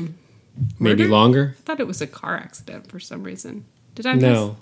maybe 0.78 1.06
longer. 1.06 1.56
I 1.58 1.62
thought 1.62 1.80
it 1.80 1.86
was 1.86 2.00
a 2.00 2.06
car 2.06 2.36
accident 2.36 2.88
for 2.88 3.00
some 3.00 3.22
reason. 3.22 3.64
Did 3.94 4.06
I? 4.06 4.14
Miss? 4.14 4.22
No, 4.22 4.56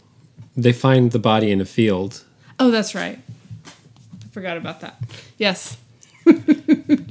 they 0.57 0.73
find 0.73 1.11
the 1.13 1.19
body 1.19 1.51
in 1.51 1.61
a 1.61 1.65
field. 1.65 2.25
Oh, 2.59 2.71
that's 2.71 2.95
right. 2.95 3.19
I 3.67 4.29
forgot 4.33 4.57
about 4.57 4.81
that. 4.83 5.01
Yes, 5.39 5.77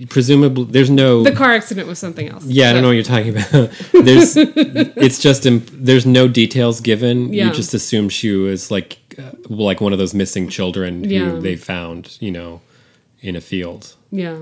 Presumably, 0.10 0.66
there's 0.66 0.90
no. 0.90 1.24
the 1.24 1.32
car 1.32 1.52
accident 1.52 1.88
was 1.88 2.00
something 2.00 2.28
else. 2.30 2.44
yeah, 2.46 2.70
I 2.70 2.74
don't 2.74 2.82
know 2.82 2.90
what 2.90 2.94
you're 2.96 3.04
talking 3.04 3.30
about. 3.30 3.52
there's, 4.06 4.36
it's 4.38 5.20
just 5.20 5.46
imp- 5.46 5.70
there's 5.72 6.06
no 6.06 6.28
details 6.28 6.82
given. 6.82 7.32
Yeah. 7.34 7.46
You 7.48 7.52
just 7.54 7.74
assume 7.74 8.10
she 8.10 8.32
was 8.32 8.72
like, 8.72 8.98
uh, 9.18 9.32
like 9.50 9.82
one 9.82 9.94
of 9.94 10.00
those 10.00 10.14
missing 10.14 10.50
children 10.50 11.04
Yeah. 11.04 11.26
who 11.32 11.42
they 11.42 11.56
found, 11.56 12.18
you 12.20 12.32
know, 12.32 12.62
in 13.22 13.36
a 13.36 13.42
field, 13.42 13.96
Yeah. 14.12 14.38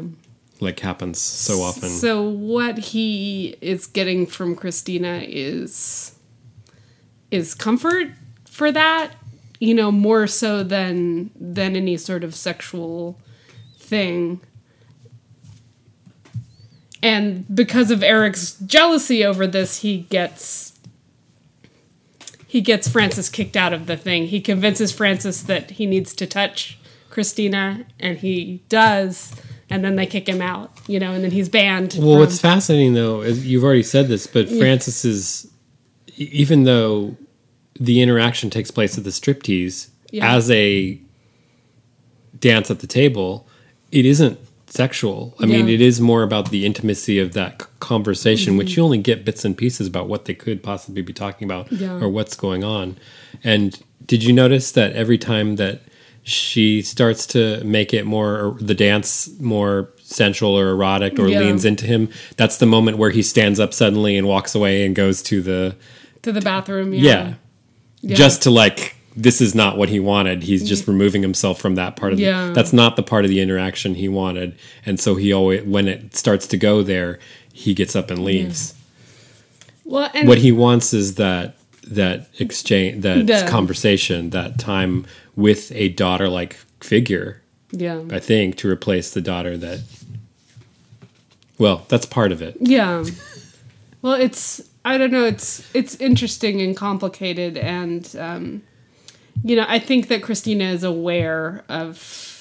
like 0.60 0.80
happens 0.80 1.20
so 1.20 1.62
often. 1.62 1.90
So 1.90 2.22
what 2.30 2.78
he 2.78 3.58
is 3.62 3.88
getting 3.88 4.26
from 4.26 4.56
Christina 4.56 5.22
is 5.26 6.14
is 7.30 7.54
comfort 7.54 8.08
for 8.50 8.72
that, 8.72 9.12
you 9.60 9.74
know, 9.74 9.92
more 9.92 10.28
so 10.28 10.64
than 10.64 11.30
than 11.40 11.76
any 11.76 11.98
sort 11.98 12.24
of 12.24 12.34
sexual 12.34 13.20
thing. 13.78 14.40
And 17.04 17.46
because 17.56 17.92
of 17.92 18.02
Eric's 18.04 18.54
jealousy 18.66 19.24
over 19.24 19.46
this, 19.48 19.82
he 19.82 20.00
gets 20.10 20.74
he 22.50 22.62
gets 22.62 22.88
Francis 22.88 23.28
kicked 23.30 23.58
out 23.58 23.74
of 23.74 23.88
the 23.88 23.98
thing. 23.98 24.28
He 24.28 24.40
convinces 24.40 24.92
Francis 24.92 25.44
that 25.44 25.72
he 25.72 25.86
needs 25.86 26.14
to 26.16 26.26
touch 26.26 26.80
Christina, 27.10 27.86
and 28.00 28.18
he 28.18 28.62
does, 28.70 29.34
and 29.70 29.84
then 29.84 29.96
they 29.98 30.06
kick 30.06 30.30
him 30.30 30.42
out, 30.42 30.72
you 30.88 30.98
know, 31.00 31.12
and 31.12 31.24
then 31.24 31.32
he's 31.32 31.50
banned. 31.50 31.94
Well, 31.98 32.12
from- 32.14 32.20
what's 32.20 32.40
fascinating 32.40 32.94
though 32.94 33.22
is 33.22 33.46
you've 33.46 33.64
already 33.64 33.84
said 33.84 34.08
this, 34.08 34.28
but 34.28 34.48
Francis 34.50 35.04
is, 35.04 35.52
even 36.16 36.64
though 36.64 37.18
the 37.80 38.02
interaction 38.02 38.50
takes 38.50 38.72
place 38.72 38.98
at 38.98 39.04
the 39.04 39.10
striptease 39.12 39.90
Yeah. 40.12 40.34
as 40.36 40.50
a 40.50 41.00
dance 42.40 42.72
at 42.72 42.80
the 42.80 42.88
table, 42.88 43.46
it 43.92 44.06
isn't 44.06 44.40
sexual. 44.78 45.36
I 45.40 45.46
mean, 45.46 45.68
it 45.68 45.82
is 45.82 46.00
more 46.00 46.24
about 46.24 46.46
the 46.52 46.66
intimacy 46.66 47.20
of 47.20 47.34
that 47.34 47.54
conversation, 47.80 48.56
which 48.58 48.70
Mm-hmm. 48.72 48.80
you 48.80 48.84
only 48.86 48.98
get 49.00 49.26
bits 49.26 49.44
and 49.44 49.58
pieces 49.58 49.86
about 49.88 50.08
what 50.08 50.26
they 50.26 50.34
could 50.34 50.62
possibly 50.64 51.02
be 51.02 51.14
talking 51.14 51.46
about 51.50 51.72
Yeah. 51.72 52.00
or 52.02 52.08
what's 52.10 52.36
going 52.36 52.64
on. 52.64 52.96
And 53.44 53.68
did 54.06 54.24
you 54.24 54.32
notice 54.34 54.72
that 54.72 54.94
every 54.94 55.18
time 55.18 55.56
that 55.58 55.82
she 56.24 56.82
starts 56.82 57.26
to 57.36 57.64
make 57.64 57.94
it 57.94 58.06
more 58.06 58.56
the 58.60 58.74
dance 58.76 59.30
more 59.40 59.90
sensual 60.04 60.54
or 60.60 60.70
erotic 60.72 61.18
or 61.20 61.28
Yeah. 61.28 61.40
leans 61.40 61.64
into 61.66 61.86
him, 61.86 62.10
that's 62.36 62.58
the 62.58 62.66
moment 62.66 62.98
where 62.98 63.12
he 63.12 63.22
stands 63.24 63.60
up 63.60 63.74
suddenly 63.74 64.16
and 64.18 64.28
walks 64.28 64.54
away 64.56 64.86
and 64.86 64.94
goes 64.96 65.22
to 65.24 65.42
the 65.42 65.76
to 66.24 66.32
the 66.32 66.42
bathroom. 66.42 66.94
yeah. 66.94 67.02
Yeah. 67.02 67.34
Yeah. 68.02 68.16
Just 68.16 68.42
to 68.44 68.52
like 68.52 68.96
this 69.20 69.42
is 69.42 69.56
not 69.56 69.78
what 69.78 69.90
he 69.90 70.00
wanted. 70.00 70.44
He's 70.44 70.68
just 70.68 70.88
removing 70.88 71.24
himself 71.24 71.60
from 71.60 71.74
that 71.76 71.96
part 71.96 72.14
of 72.14 72.20
Yeah. 72.20 72.48
the, 72.48 72.54
that's 72.54 72.72
not 72.72 72.96
the 72.96 73.04
part 73.04 73.26
of 73.26 73.30
the 73.30 73.42
interaction 73.42 73.96
he 73.96 74.08
wanted. 74.08 74.56
And 74.86 75.00
so 75.00 75.16
he 75.16 75.34
always 75.34 75.64
when 75.64 75.88
it 75.88 76.16
starts 76.16 76.46
to 76.48 76.58
go 76.58 76.84
there, 76.84 77.18
he 77.52 77.74
gets 77.74 77.96
up 77.96 78.12
and 78.12 78.24
leaves. 78.24 78.76
Well, 79.84 80.10
and 80.14 80.28
What 80.28 80.38
he 80.38 80.52
wants 80.52 80.94
is 80.94 81.16
that 81.16 81.56
that 81.88 82.28
exchange 82.40 83.02
that 83.04 83.26
The- 83.28 83.48
conversation, 83.50 84.30
that 84.32 84.60
time 84.60 85.06
with 85.36 85.72
a 85.74 85.90
daughter 85.90 86.30
like 86.30 86.58
figure, 86.82 87.42
yeah, 87.72 88.02
I 88.12 88.20
think, 88.20 88.56
to 88.58 88.70
replace 88.70 89.10
the 89.12 89.22
daughter 89.22 89.58
that 89.58 89.80
well, 91.58 91.86
that's 91.88 92.06
part 92.06 92.32
of 92.32 92.42
it. 92.42 92.56
yeah. 92.60 93.04
Well, 94.04 94.14
it's 94.14 94.62
I 94.86 94.98
don't 94.98 95.12
know. 95.12 95.26
It's 95.26 95.64
it's 95.74 95.96
interesting 95.96 96.62
and 96.62 96.76
complicated, 96.78 97.58
and 97.58 98.16
um, 98.20 98.62
you 99.44 99.56
know, 99.56 99.66
I 99.68 99.80
think 99.80 100.08
that 100.08 100.22
Christina 100.24 100.66
is 100.66 100.84
aware 100.84 101.64
of 101.70 102.34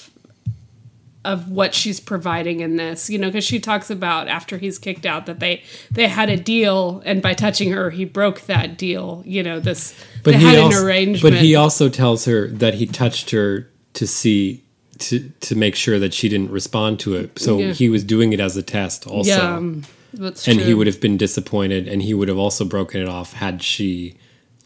of 1.25 1.49
what 1.51 1.73
she's 1.75 1.99
providing 1.99 2.61
in 2.61 2.77
this. 2.77 3.09
You 3.09 3.17
know, 3.17 3.27
because 3.27 3.43
she 3.43 3.59
talks 3.59 3.89
about 3.89 4.27
after 4.27 4.57
he's 4.57 4.79
kicked 4.79 5.05
out 5.05 5.25
that 5.25 5.39
they 5.39 5.63
they 5.91 6.07
had 6.07 6.29
a 6.29 6.37
deal, 6.37 7.01
and 7.05 7.21
by 7.21 7.33
touching 7.33 7.71
her, 7.71 7.89
he 7.89 8.05
broke 8.05 8.41
that 8.41 8.77
deal. 8.77 9.23
You 9.25 9.43
know, 9.43 9.59
this 9.59 9.93
But 10.23 10.33
they 10.33 10.39
he 10.39 10.45
had 10.45 10.57
also, 10.59 10.79
an 10.79 10.85
arrangement. 10.85 11.35
But 11.35 11.41
he 11.41 11.55
also 11.55 11.89
tells 11.89 12.25
her 12.25 12.47
that 12.47 12.75
he 12.75 12.85
touched 12.85 13.31
her 13.31 13.67
to 13.93 14.07
see 14.07 14.63
to 14.99 15.29
to 15.41 15.55
make 15.55 15.75
sure 15.75 15.99
that 15.99 16.13
she 16.13 16.29
didn't 16.29 16.51
respond 16.51 16.99
to 17.01 17.15
it. 17.15 17.37
So 17.39 17.59
Yeah. 17.59 17.73
he 17.73 17.89
was 17.89 18.03
doing 18.03 18.33
it 18.33 18.39
as 18.39 18.55
a 18.57 18.63
test 18.63 19.05
also. 19.05 19.29
yeah, 19.29 19.57
and 20.47 20.61
he 20.61 20.73
would 20.73 20.87
have 20.87 21.01
been 21.01 21.17
disappointed 21.17 21.87
and 21.87 22.01
he 22.01 22.13
would 22.13 22.27
have 22.29 22.37
also 22.37 22.65
broken 22.65 23.01
it 23.01 23.07
off 23.07 23.33
had 23.33 23.61
she 23.61 24.15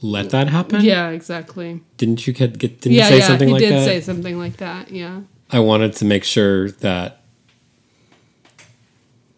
let 0.01 0.31
that 0.31 0.47
happen. 0.47 0.83
Yeah, 0.83 1.09
exactly. 1.09 1.81
Didn't 1.97 2.25
you 2.27 2.33
get, 2.33 2.57
get 2.57 2.81
didn't 2.81 2.95
Yeah, 2.95 3.05
you 3.05 3.09
say 3.13 3.17
yeah. 3.19 3.27
something 3.27 3.47
he 3.47 3.53
like 3.53 3.59
did 3.61 3.73
that? 3.73 3.85
say 3.85 4.01
something 4.01 4.37
like 4.37 4.57
that. 4.57 4.91
Yeah. 4.91 5.21
I 5.51 5.59
wanted 5.59 5.93
to 5.93 6.05
make 6.05 6.23
sure 6.23 6.71
that 6.71 7.21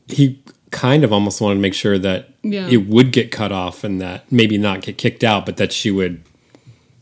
he 0.08 0.42
kind 0.72 1.04
of 1.04 1.14
almost 1.14 1.40
wanted 1.42 1.56
to 1.56 1.62
make 1.62 1.74
sure 1.74 1.98
that 2.00 2.30
Yeah. 2.44 2.68
it 2.68 2.88
would 2.88 3.12
get 3.12 3.32
cut 3.32 3.52
off 3.52 3.84
and 3.84 4.02
that 4.02 4.32
maybe 4.32 4.58
not 4.58 4.82
get 4.82 4.98
kicked 4.98 5.24
out, 5.24 5.46
but 5.46 5.58
that 5.58 5.72
she 5.72 5.92
would 5.92 6.22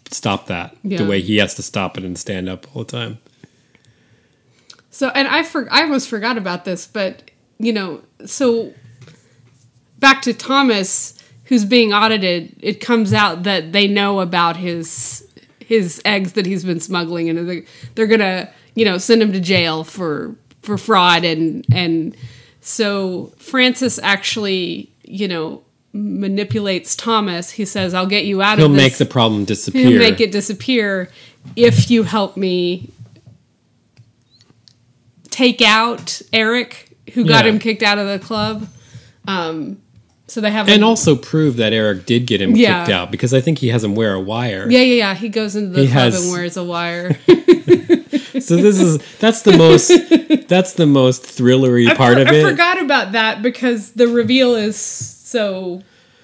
stop 0.10 0.48
that 0.48 0.76
Yeah. 0.84 0.98
the 0.98 1.06
way 1.06 1.22
he 1.22 1.38
has 1.38 1.56
to 1.56 1.64
stop 1.64 1.98
it 1.98 2.04
and 2.04 2.18
stand 2.18 2.50
up 2.50 2.68
all 2.76 2.84
the 2.84 2.92
time. 2.92 3.18
So, 4.90 5.10
and 5.10 5.28
I 5.28 5.44
for, 5.44 5.68
I 5.72 5.84
almost 5.84 6.10
forgot 6.10 6.38
about 6.38 6.66
this, 6.66 6.86
but 6.88 7.24
you 7.60 7.72
know, 7.72 8.02
so 8.26 8.74
back 10.00 10.22
to 10.24 10.34
Thomas, 10.34 11.14
who's 11.52 11.66
being 11.66 11.92
audited. 11.92 12.56
It 12.62 12.80
comes 12.80 13.12
out 13.12 13.44
that 13.44 13.74
they 13.74 13.86
know 13.86 14.22
about 14.22 14.56
his 14.56 15.28
his 15.60 16.02
eggs 16.06 16.32
that 16.34 16.46
he's 16.46 16.64
been 16.64 16.80
smuggling, 16.80 17.28
and 17.30 17.50
they're, 17.50 17.64
they're 17.96 18.08
gonna 18.08 18.50
you 18.74 18.86
know 18.86 18.98
send 18.98 19.22
him 19.22 19.34
to 19.34 19.40
jail 19.42 19.84
for 19.84 20.34
for 20.62 20.78
fraud 20.78 21.26
and 21.26 21.66
and 21.74 22.16
so 22.62 23.34
Francis 23.38 24.00
actually 24.02 24.90
you 25.04 25.28
know 25.28 25.62
manipulates 25.92 26.96
Thomas. 26.96 27.52
He 27.52 27.66
says, 27.66 27.94
"I'll 27.94 28.08
get 28.08 28.24
you 28.24 28.42
out 28.42 28.58
He'll 28.58 28.68
of 28.68 28.72
this." 28.72 28.80
He'll 28.82 28.88
make 28.92 28.98
the 28.98 29.06
problem 29.06 29.44
disappear. 29.44 29.90
He'll 29.90 30.00
make 30.00 30.22
it 30.22 30.32
disappear 30.32 31.10
if 31.58 31.92
you 31.92 32.04
help 32.04 32.38
me 32.38 32.92
take 35.30 35.62
out 35.62 36.22
Eric, 36.32 36.96
who 37.14 37.26
got 37.26 37.44
Yeah. 37.44 37.52
him 37.52 37.60
kicked 37.60 37.84
out 37.84 37.98
of 37.98 38.08
the 38.08 38.26
club. 38.26 38.70
Um, 39.28 39.82
so 40.32 40.40
they 40.40 40.50
have 40.50 40.70
and 40.70 40.82
a- 40.82 40.86
also 40.86 41.16
prove 41.16 41.58
that 41.58 41.74
Eric 41.74 42.06
did 42.06 42.26
get 42.26 42.42
him 42.42 42.56
Yeah. 42.56 42.80
kicked 42.86 42.92
out 42.94 43.12
because 43.12 43.34
I 43.34 43.42
think 43.42 43.58
he 43.58 43.68
has 43.68 43.84
him 43.84 43.96
wear 43.96 44.14
a 44.14 44.20
wire. 44.20 44.66
yeah, 44.70 44.80
yeah, 44.80 44.96
yeah. 44.96 45.14
He 45.14 45.28
goes 45.30 45.56
into 45.58 45.72
the 45.76 45.82
He 45.82 45.88
club 45.92 46.14
has- 46.14 46.24
and 46.24 46.32
wears 46.32 46.56
a 46.58 46.64
wire. 46.64 47.18
So 48.40 48.56
this 48.56 48.80
is 48.82 48.98
that's 49.20 49.44
the 49.44 49.56
most 49.56 49.90
that's 50.48 50.74
the 50.74 50.86
most 50.88 51.22
thrillery 51.24 51.88
I 51.90 51.96
part 51.96 52.16
for- 52.16 52.22
of 52.22 52.28
it. 52.30 52.46
I 52.46 52.50
forgot 52.50 52.82
about 52.82 53.12
that 53.12 53.42
because 53.44 53.92
the 53.92 54.08
reveal 54.08 54.56
is 54.56 54.78
so 54.78 55.84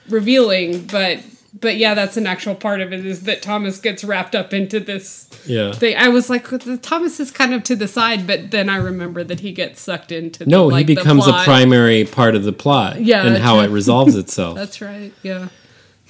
revealing, 0.09 0.87
but 0.87 1.19
but 1.59 1.77
yeah, 1.77 1.93
that's 1.93 2.17
an 2.17 2.27
actual 2.27 2.55
part 2.55 2.81
of 2.81 2.91
it 2.93 3.05
is 3.05 3.21
that 3.23 3.41
Thomas 3.41 3.79
gets 3.79 4.03
wrapped 4.03 4.35
up 4.35 4.53
into 4.53 4.79
this 4.79 5.29
Yeah. 5.45 5.71
thing. 5.71 5.95
I 5.97 6.09
was 6.09 6.29
like, 6.29 6.45
Thomas 6.81 7.19
is 7.19 7.31
kind 7.31 7.53
of 7.53 7.63
to 7.63 7.75
the 7.75 7.87
side, 7.87 8.27
but 8.27 8.51
then 8.51 8.69
I 8.69 8.77
remember 8.77 9.23
that 9.23 9.39
he 9.39 9.51
gets 9.51 9.81
sucked 9.81 10.11
into. 10.11 10.43
The, 10.43 10.49
No, 10.49 10.67
like, 10.67 10.87
he 10.87 10.95
becomes 10.95 11.25
a 11.27 11.33
primary 11.43 12.03
part 12.05 12.35
of 12.35 12.43
the 12.43 12.53
plot 12.53 13.01
Yeah, 13.01 13.25
and 13.25 13.37
how 13.37 13.57
right. 13.57 13.69
it 13.69 13.71
resolves 13.71 14.15
itself. 14.23 14.55
That's 14.55 14.81
right. 14.81 15.13
Yeah. 15.23 15.47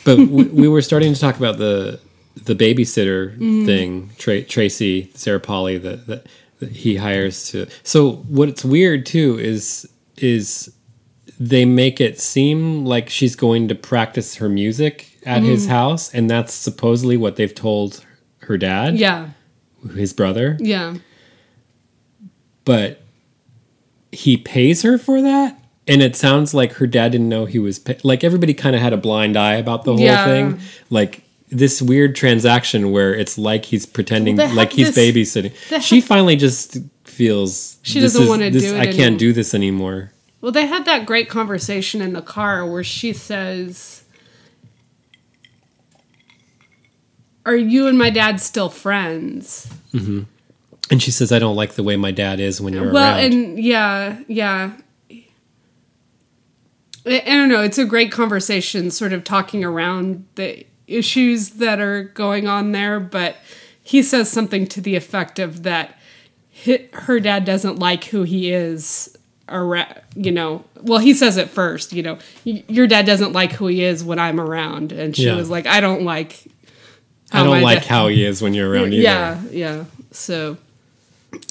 but 0.05 0.17
we, 0.17 0.43
we 0.45 0.67
were 0.67 0.81
starting 0.81 1.13
to 1.13 1.19
talk 1.19 1.37
about 1.37 1.57
the 1.57 1.99
the 2.45 2.53
babysitter 2.55 3.31
Mm-hmm. 3.33 3.65
thing. 3.65 4.09
Tra- 4.17 4.43
Tracy 4.43 5.09
Sarah 5.15 5.39
Polley 5.39 5.77
that, 5.79 6.05
that 6.07 6.27
that 6.59 6.71
he 6.71 6.95
hires 6.97 7.49
to. 7.51 7.67
So 7.83 8.11
what's 8.27 8.63
weird 8.65 9.05
too 9.05 9.37
is 9.39 9.87
is 10.17 10.71
they 11.39 11.65
make 11.65 11.99
it 12.01 12.19
seem 12.19 12.85
like 12.85 13.09
she's 13.09 13.35
going 13.35 13.67
to 13.67 13.75
practice 13.75 14.35
her 14.35 14.49
music 14.49 15.16
at 15.27 15.43
Mm. 15.43 15.45
his 15.49 15.67
house, 15.67 16.11
and 16.13 16.29
that's 16.29 16.53
supposedly 16.53 17.17
what 17.17 17.35
they've 17.35 17.53
told 17.53 18.03
her 18.39 18.57
dad, 18.57 18.97
Yeah. 18.97 19.29
his 19.95 20.13
brother. 20.13 20.57
Yeah. 20.59 20.95
But 22.65 23.01
he 24.11 24.37
pays 24.37 24.81
her 24.81 24.97
for 24.97 25.21
that. 25.21 25.59
And 25.87 26.01
it 26.01 26.15
sounds 26.15 26.53
like 26.53 26.73
her 26.73 26.87
dad 26.87 27.13
didn't 27.13 27.29
know 27.29 27.45
he 27.45 27.59
was 27.59 27.79
pay- 27.79 27.97
like 28.03 28.23
everybody 28.23 28.53
kind 28.53 28.75
of 28.75 28.81
had 28.81 28.91
a 28.93 28.97
blind 28.97 29.37
eye 29.37 29.55
about 29.55 29.83
the 29.85 29.93
whole 29.93 30.01
Yeah. 30.03 30.25
thing. 30.25 30.59
Like 30.89 31.21
this 31.49 31.81
weird 31.81 32.13
transaction 32.15 32.91
where 32.91 33.13
it's 33.15 33.37
like 33.37 33.65
he's 33.65 33.85
pretending 33.85 34.35
Well, 34.35 34.53
like 34.53 34.73
he's 34.73 34.93
this- 34.93 35.13
babysitting. 35.15 35.51
She 35.81 36.01
finally 36.01 36.35
just 36.35 36.77
feels 37.05 37.77
She 37.83 38.01
this 38.01 38.13
doesn't 38.13 38.27
wanna 38.27 38.49
this- 38.51 38.63
do 38.63 38.75
it 38.75 38.79
I 38.79 38.85
can't 38.87 38.99
anymore. 38.99 39.19
do 39.19 39.33
this 39.33 39.53
anymore. 39.53 40.11
Well, 40.41 40.51
they 40.51 40.65
had 40.65 40.83
that 40.85 41.05
great 41.05 41.29
conversation 41.29 42.01
in 42.01 42.11
the 42.13 42.21
car 42.21 42.65
where 42.69 42.83
she 42.83 43.13
says, 43.13 44.03
Are 47.47 47.55
you 47.55 47.87
and 47.87 47.97
my 47.97 48.09
dad 48.09 48.39
still 48.41 48.69
friends? 48.69 49.73
Mm-hmm. 49.93 50.23
And 50.91 51.01
she 51.01 51.11
says, 51.11 51.31
"I 51.31 51.39
don't 51.39 51.55
like 51.55 51.73
the 51.73 51.83
way 51.83 51.95
my 51.95 52.11
dad 52.11 52.39
is 52.39 52.59
when 52.61 52.73
you're 52.73 52.83
around. 52.83 52.93
well, 52.93 53.15
around." 53.17 53.33
and 53.33 53.59
yeah, 53.59 54.19
yeah. 54.27 54.71
I, 57.05 57.21
I 57.25 57.29
don't 57.29 57.49
know. 57.49 57.61
It's 57.61 57.77
a 57.77 57.85
great 57.85 58.11
conversation, 58.11 58.91
sort 58.91 59.13
of 59.13 59.23
talking 59.23 59.63
around 59.63 60.25
the 60.35 60.65
issues 60.87 61.51
that 61.51 61.79
are 61.79 62.03
going 62.03 62.47
on 62.47 62.71
there. 62.71 62.99
But 62.99 63.37
he 63.81 64.03
says 64.03 64.29
something 64.31 64.67
to 64.67 64.81
the 64.81 64.95
effect 64.95 65.39
of 65.39 65.63
that 65.63 65.97
her 66.93 67.19
dad 67.19 67.45
doesn't 67.45 67.79
like 67.79 68.05
who 68.05 68.23
he 68.23 68.51
is. 68.51 69.13
Around, 69.49 70.01
you 70.13 70.31
know, 70.31 70.65
well, 70.81 70.99
he 70.99 71.13
says 71.13 71.37
it 71.37 71.49
first. 71.49 71.93
You 71.93 72.03
know, 72.03 72.17
your 72.43 72.85
dad 72.85 73.05
doesn't 73.05 73.31
like 73.31 73.53
who 73.53 73.67
he 73.67 73.81
is 73.81 74.03
when 74.03 74.19
I'm 74.19 74.41
around, 74.41 74.91
and 74.91 75.15
she 75.15 75.23
Yeah. 75.27 75.35
was 75.37 75.49
like, 75.49 75.65
I 75.65 75.79
don't 75.79 76.03
like. 76.03 76.43
I 77.31 77.41
oh, 77.41 77.45
don't 77.45 77.61
like 77.61 77.79
dad- 77.79 77.87
how 77.87 78.07
he 78.07 78.23
is 78.23 78.41
when 78.41 78.53
you're 78.53 78.69
around 78.69 78.93
either. 78.93 79.03
yeah, 79.03 79.41
yeah. 79.51 79.85
So, 80.11 80.57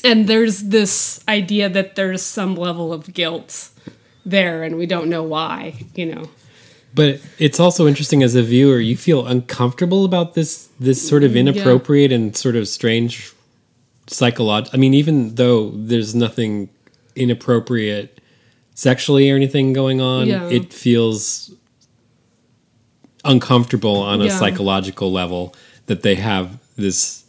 and 0.02 0.26
there's 0.26 0.62
this 0.64 1.22
idea 1.28 1.68
that 1.68 1.96
there's 1.96 2.22
some 2.22 2.54
level 2.56 2.92
of 2.92 3.12
guilt 3.12 3.70
there, 4.24 4.62
and 4.62 4.76
we 4.76 4.86
don't 4.86 5.08
know 5.08 5.22
why. 5.22 5.74
You 5.94 6.06
know. 6.14 6.30
But 6.94 7.20
it's 7.38 7.60
also 7.60 7.86
interesting 7.86 8.22
as 8.22 8.34
a 8.34 8.42
viewer, 8.42 8.78
you 8.80 8.96
feel 8.96 9.26
uncomfortable 9.26 10.06
about 10.06 10.32
this 10.34 10.68
this 10.80 11.06
sort 11.06 11.24
of 11.24 11.32
mm, 11.32 11.40
inappropriate 11.40 12.10
and 12.10 12.34
sort 12.34 12.56
of 12.56 12.66
strange 12.68 13.32
psychological. 14.06 14.74
I 14.74 14.80
mean, 14.80 14.94
even 14.94 15.34
though 15.34 15.70
there's 15.70 16.14
nothing 16.14 16.70
inappropriate 17.14 18.18
sexually 18.74 19.30
or 19.30 19.36
anything 19.36 19.74
going 19.74 20.00
on, 20.00 20.26
Yeah. 20.28 20.48
it 20.48 20.72
feels 20.72 21.50
uncomfortable 23.24 23.96
on 23.96 24.20
a 24.22 24.26
Yeah. 24.26 24.38
psychological 24.38 25.10
level 25.12 25.54
that 25.86 26.02
they 26.02 26.14
have 26.16 26.58
this 26.76 27.24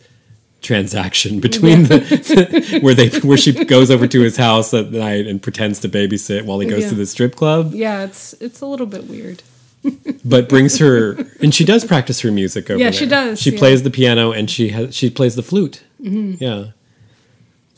transaction 0.62 1.39
between 1.48 1.84
the 1.84 2.80
where 2.82 2.93
they 2.93 3.10
where 3.20 3.38
she 3.38 3.52
goes 3.65 3.89
over 3.91 4.08
to 4.08 4.22
his 4.22 4.38
house 4.38 4.74
at 4.74 4.91
night 4.91 5.28
and 5.28 5.41
pretends 5.41 5.80
to 5.80 5.88
babysit 5.89 6.43
while 6.46 6.60
he 6.60 6.67
goes 6.67 6.84
Yeah. 6.84 6.89
to 6.89 6.96
the 6.96 7.06
strip 7.06 7.36
club 7.36 7.74
Yeah, 7.74 8.04
it's 8.04 8.34
it's 8.41 8.62
a 8.62 8.65
little 8.65 8.88
bit 8.88 9.06
weird. 9.06 9.43
but 10.26 10.50
brings 10.50 10.80
her 10.80 11.15
and 11.41 11.54
she 11.54 11.63
does 11.63 11.86
practice 11.86 12.22
her 12.22 12.32
music 12.32 12.70
over 12.70 12.80
Yeah, 12.80 12.86
there. 12.89 12.93
she 13.00 13.06
does, 13.06 13.39
She 13.41 13.52
yeah. 13.52 13.60
plays 13.60 13.84
the 13.84 13.91
piano 13.91 14.32
and 14.32 14.50
she 14.50 14.70
has 14.70 14.93
she 14.96 15.10
plays 15.10 15.36
the 15.36 15.43
flute. 15.43 15.84
Mm-hmm. 16.02 16.43
Yeah, 16.43 16.65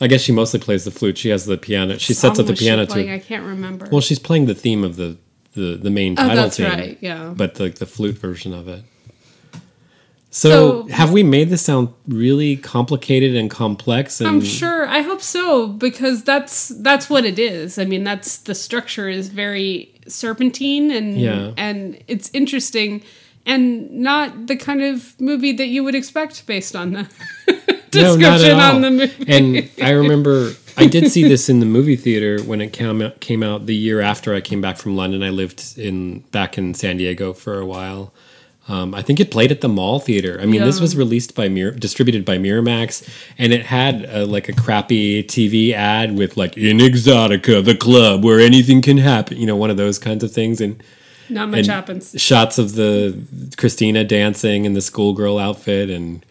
I 0.00 0.06
guess 0.06 0.22
she 0.22 0.32
mostly 0.32 0.58
plays 0.58 0.84
the 0.84 0.90
flute. 0.90 1.18
She 1.18 1.28
has 1.28 1.44
the 1.44 1.58
piano. 1.58 1.98
She 1.98 2.14
sets 2.14 2.38
up 2.38 2.46
the 2.46 2.54
piano 2.54 2.86
too. 2.86 3.00
I 3.08 3.18
can't 3.18 3.44
remember. 3.44 3.88
Well, 3.92 4.00
she's 4.00 4.18
playing 4.18 4.46
the 4.46 4.54
theme 4.54 4.82
of 4.82 4.96
the 4.96 5.18
the, 5.54 5.76
the 5.76 5.90
main 5.90 6.16
title 6.16 6.30
Oh, 6.30 6.34
title 6.34 6.44
that's 6.44 6.56
theme, 6.56 6.70
right, 6.70 6.98
yeah. 7.00 7.34
but 7.36 7.56
the 7.56 7.68
the 7.68 7.86
flute 7.86 8.16
version 8.16 8.54
of 8.54 8.66
it. 8.66 8.82
So, 10.32 10.48
So- 10.86 10.94
have 10.94 11.10
we 11.12 11.22
made 11.24 11.50
this 11.50 11.62
sound 11.62 11.88
really 12.06 12.56
complicated 12.56 13.34
and 13.34 13.50
complex? 13.50 14.20
And 14.20 14.28
I'm 14.28 14.44
sure. 14.44 14.86
I 14.86 15.02
hope 15.02 15.22
so 15.22 15.66
because 15.66 16.22
that's 16.22 16.68
that's 16.68 17.10
what 17.10 17.24
it 17.24 17.38
is. 17.38 17.78
I 17.78 17.84
mean, 17.84 18.04
that's 18.04 18.38
the 18.38 18.54
structure 18.54 19.08
is 19.08 19.28
very 19.28 19.90
serpentine 20.06 20.90
and 20.92 21.20
Yeah. 21.20 21.50
and 21.56 21.98
it's 22.08 22.30
interesting 22.32 23.02
and 23.46 23.90
not 23.90 24.46
the 24.46 24.56
kind 24.56 24.82
of 24.82 25.18
movie 25.20 25.52
that 25.52 25.66
you 25.66 25.82
would 25.82 25.94
expect 25.96 26.46
based 26.46 26.76
on 26.76 26.92
the 26.92 27.06
No, 27.92 28.16
description 28.16 28.60
all. 28.60 28.76
on 28.76 28.82
the 28.82 28.90
movie. 28.92 29.24
and 29.26 29.68
I 29.82 29.90
remember 29.90 30.52
I 30.76 30.86
did 30.86 31.10
see 31.10 31.24
this 31.28 31.48
in 31.48 31.58
the 31.58 31.66
movie 31.66 31.96
theater 31.96 32.40
when 32.44 32.60
it 32.60 32.72
came 32.72 33.02
out, 33.02 33.18
came 33.20 33.42
out 33.42 33.66
the 33.66 33.74
year 33.74 34.00
after 34.00 34.32
I 34.32 34.40
came 34.40 34.60
back 34.60 34.76
from 34.76 34.94
London. 34.94 35.24
I 35.24 35.30
lived 35.30 35.76
in 35.76 36.20
back 36.30 36.56
in 36.56 36.74
San 36.74 36.98
Diego 36.98 37.32
for 37.32 37.58
a 37.58 37.66
while. 37.66 38.12
Um, 38.70 38.94
I 38.94 39.02
think 39.02 39.18
it 39.18 39.32
played 39.32 39.50
at 39.50 39.62
the 39.62 39.68
Mall 39.68 39.98
Theater. 39.98 40.38
I 40.40 40.46
mean, 40.46 40.62
this 40.62 40.78
was 40.80 40.94
released 40.96 41.34
by 41.34 41.48
Mir- 41.48 41.72
distributed 41.72 42.24
by 42.24 42.38
Miramax, 42.38 43.02
and 43.36 43.52
it 43.52 43.66
had 43.66 44.06
uh 44.06 44.26
like 44.26 44.48
a 44.48 44.52
crappy 44.52 45.24
TV 45.24 45.72
ad 45.72 46.16
with 46.16 46.36
like 46.36 46.56
"In 46.56 46.78
Exotica, 46.78 47.64
the 47.64 47.74
club 47.74 48.22
where 48.24 48.38
anything 48.38 48.80
can 48.80 48.98
happen." 48.98 49.38
You 49.38 49.46
know, 49.46 49.56
one 49.56 49.70
of 49.70 49.76
those 49.76 49.98
kinds 49.98 50.22
of 50.22 50.30
things, 50.30 50.60
and 50.60 50.80
Not 51.28 51.48
much 51.48 51.58
and 51.60 51.66
happens. 51.68 52.14
shots 52.16 52.58
of 52.58 52.74
the 52.74 53.18
Christina 53.56 54.04
dancing 54.04 54.64
in 54.66 54.74
the 54.74 54.80
schoolgirl 54.80 55.38
outfit, 55.38 55.90
and 55.90 56.24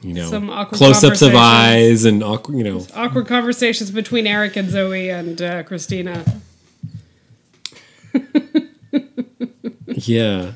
you 0.00 0.14
know, 0.14 0.30
Some 0.30 0.50
awkward 0.50 0.76
close-ups 0.78 1.22
of 1.22 1.34
eyes 1.34 2.04
and 2.04 2.22
awkward, 2.22 2.56
you 2.58 2.62
know, 2.64 2.86
Awkward 2.94 3.26
conversations 3.26 3.90
between 3.90 4.26
Eric 4.28 4.54
and 4.56 4.70
Zoe 4.70 5.10
and 5.10 5.40
uh, 5.42 5.62
Christina. 5.64 6.24
Yeah. 9.96 10.52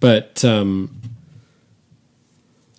But 0.00 0.44
um 0.44 0.90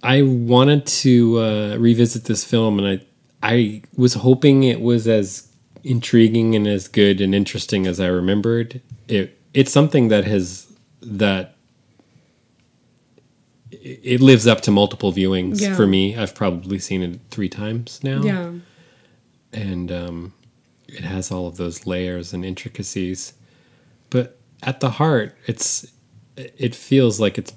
I 0.03 0.23
wanted 0.23 0.86
to 1.03 1.39
uh 1.39 1.77
revisit 1.77 2.25
this 2.25 2.43
film 2.43 2.79
and 2.79 2.88
I 2.88 3.05
I 3.43 3.81
was 3.95 4.13
hoping 4.15 4.63
it 4.63 4.81
was 4.81 5.07
as 5.07 5.47
intriguing 5.84 6.55
and 6.55 6.67
as 6.67 6.88
good 6.88 7.21
and 7.21 7.34
interesting 7.34 7.88
as 7.88 7.99
I 7.99 8.07
remembered. 8.07 8.81
It 9.07 9.38
it's 9.53 9.71
something 9.71 10.07
that 10.10 10.25
has 10.25 10.67
that 11.01 11.55
it 13.71 14.21
lives 14.21 14.45
up 14.47 14.62
to 14.62 14.71
multiple 14.71 15.12
viewings 15.12 15.60
Yeah. 15.62 15.75
for 15.75 15.88
me. 15.88 16.15
I've 16.15 16.36
probably 16.36 16.77
seen 16.77 17.01
it 17.01 17.19
3 17.31 17.49
times 17.49 17.99
now 18.03 18.21
Yeah. 18.23 18.51
and 19.53 19.91
um, 19.91 20.34
it 20.88 21.03
has 21.03 21.31
all 21.31 21.47
of 21.47 21.57
those 21.57 21.88
layers 21.88 22.34
and 22.34 22.45
intricacies. 22.45 23.34
But 24.10 24.38
at 24.62 24.81
the 24.81 24.91
heart, 24.91 25.36
it's 25.47 25.88
it 26.58 26.75
feels 26.75 27.19
like 27.19 27.38
it's 27.38 27.54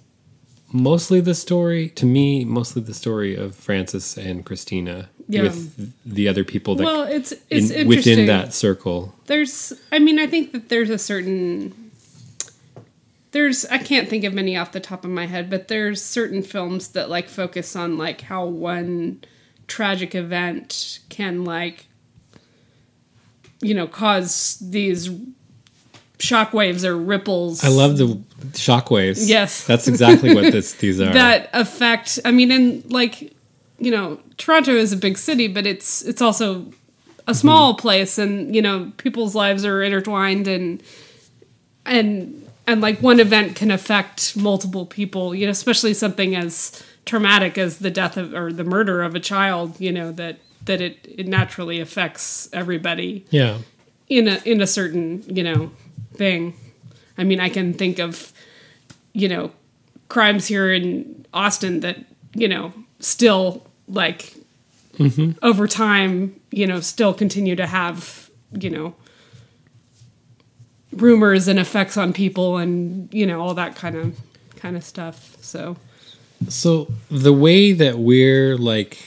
mostly 0.73 1.21
the 1.21 1.35
story 1.35 1.89
to 1.91 2.07
me, 2.07 2.45
mostly 2.45 2.83
the 2.83 2.95
story 2.95 3.35
of 3.37 3.55
Francis 3.55 4.17
and 4.17 4.45
Christina 4.45 5.09
Yeah. 5.29 5.43
with 5.43 5.93
the 6.05 6.27
other 6.29 6.43
people 6.45 6.75
that 6.77 6.85
Well, 6.85 7.03
it's 7.05 7.33
in- 7.33 7.39
it's 7.51 7.71
interesting. 7.71 7.89
within 7.89 8.27
that 8.27 8.53
circle. 8.55 9.15
there's 9.27 9.73
i 9.93 9.99
mean 9.99 10.19
i 10.19 10.27
think 10.27 10.53
that 10.53 10.69
there's 10.69 10.91
a 10.91 10.99
certain 10.99 11.73
there's 13.31 13.65
i 13.67 13.79
can't 13.79 14.09
think 14.09 14.23
of 14.25 14.35
many 14.35 14.55
off 14.57 14.73
the 14.73 14.81
top 14.81 15.03
of 15.05 15.11
my 15.11 15.27
head 15.27 15.49
but 15.49 15.69
there's 15.69 16.03
certain 16.03 16.43
films 16.43 16.89
that 16.89 17.09
like 17.09 17.29
focus 17.29 17.75
on 17.75 17.97
like 17.97 18.21
how 18.23 18.45
one 18.45 19.19
tragic 19.67 20.15
event 20.15 20.99
can 21.09 21.43
like 21.45 21.87
you 23.63 23.73
know 23.75 23.87
cause 23.87 24.59
these 24.61 25.09
shockwaves 26.25 26.85
or 26.85 26.97
ripples 26.97 27.65
I 27.65 27.69
love 27.69 27.99
the 27.99 28.07
shockwaves. 28.53 29.29
Yes. 29.29 29.67
that's 29.67 29.89
exactly 29.89 30.35
what 30.35 30.53
this 30.53 30.73
these 30.83 31.01
are. 31.01 31.13
that 31.13 31.51
affect 31.53 32.19
i 32.25 32.31
mean 32.31 32.51
and 32.51 32.91
like 32.91 33.33
you 33.79 33.91
know 33.91 34.19
toronto 34.37 34.73
is 34.73 34.93
a 34.93 34.97
big 34.97 35.19
city 35.19 35.49
but 35.49 35.67
it's 35.67 36.03
it's 36.03 36.23
also 36.23 36.55
a 36.55 36.57
mm-hmm. 36.59 37.33
small 37.33 37.75
place 37.75 38.19
and 38.19 38.55
you 38.55 38.63
know 38.63 38.93
people's 38.97 39.35
lives 39.35 39.65
are 39.65 39.83
intertwined 39.83 40.47
and 40.47 40.83
and 41.87 42.41
and 42.67 42.81
like 42.81 43.01
one 43.01 43.21
event 43.21 43.57
can 43.57 43.71
affect 43.71 44.37
multiple 44.37 44.87
people 44.87 45.35
you 45.35 45.47
know 45.47 45.51
especially 45.53 45.95
something 45.95 46.35
as 46.35 46.83
traumatic 47.05 47.59
as 47.59 47.79
the 47.79 47.91
death 47.91 48.17
of 48.17 48.35
or 48.35 48.53
the 48.53 48.65
murder 48.65 49.03
of 49.03 49.15
a 49.15 49.21
child 49.21 49.79
you 49.81 49.93
know 49.93 50.11
that 50.13 50.39
that 50.65 50.81
it, 50.81 51.07
it 51.07 51.27
naturally 51.27 51.81
affects 51.81 52.49
everybody 52.53 53.25
yeah, 53.31 53.59
in 54.09 54.29
a 54.29 54.41
in 54.45 54.61
a 54.61 54.67
certain 54.67 55.23
you 55.27 55.43
know 55.43 55.71
thing. 56.17 56.55
I 57.17 57.25
mean, 57.25 57.41
I 57.41 57.49
can 57.49 57.73
think 57.75 57.99
of 57.99 58.33
you 59.13 59.29
know 59.29 59.53
crimes 60.09 60.47
here 60.47 60.73
in 60.73 61.27
Austin 61.33 61.81
that 61.81 61.99
you 62.35 62.49
know 62.49 62.73
still 63.01 63.67
like 63.89 64.35
mm-hmm. 64.97 65.33
over 65.43 65.67
time 65.67 66.41
you 66.51 66.67
know 66.67 66.81
still 66.81 67.15
continue 67.15 67.57
to 67.57 67.67
have 67.67 68.31
you 68.53 68.71
know 68.71 68.95
rumors 70.93 71.49
and 71.49 71.59
effects 71.59 71.97
on 71.97 72.13
people 72.13 72.57
and 72.57 73.13
you 73.13 73.27
know 73.27 73.41
all 73.41 73.55
that 73.55 73.77
kind 73.77 73.97
of 73.97 74.19
kind 74.57 74.77
of 74.77 74.85
stuff. 74.85 75.37
So 75.41 75.77
So 76.49 76.93
the 77.11 77.33
way 77.33 77.73
that 77.73 77.99
we're 77.99 78.57
like 78.57 78.99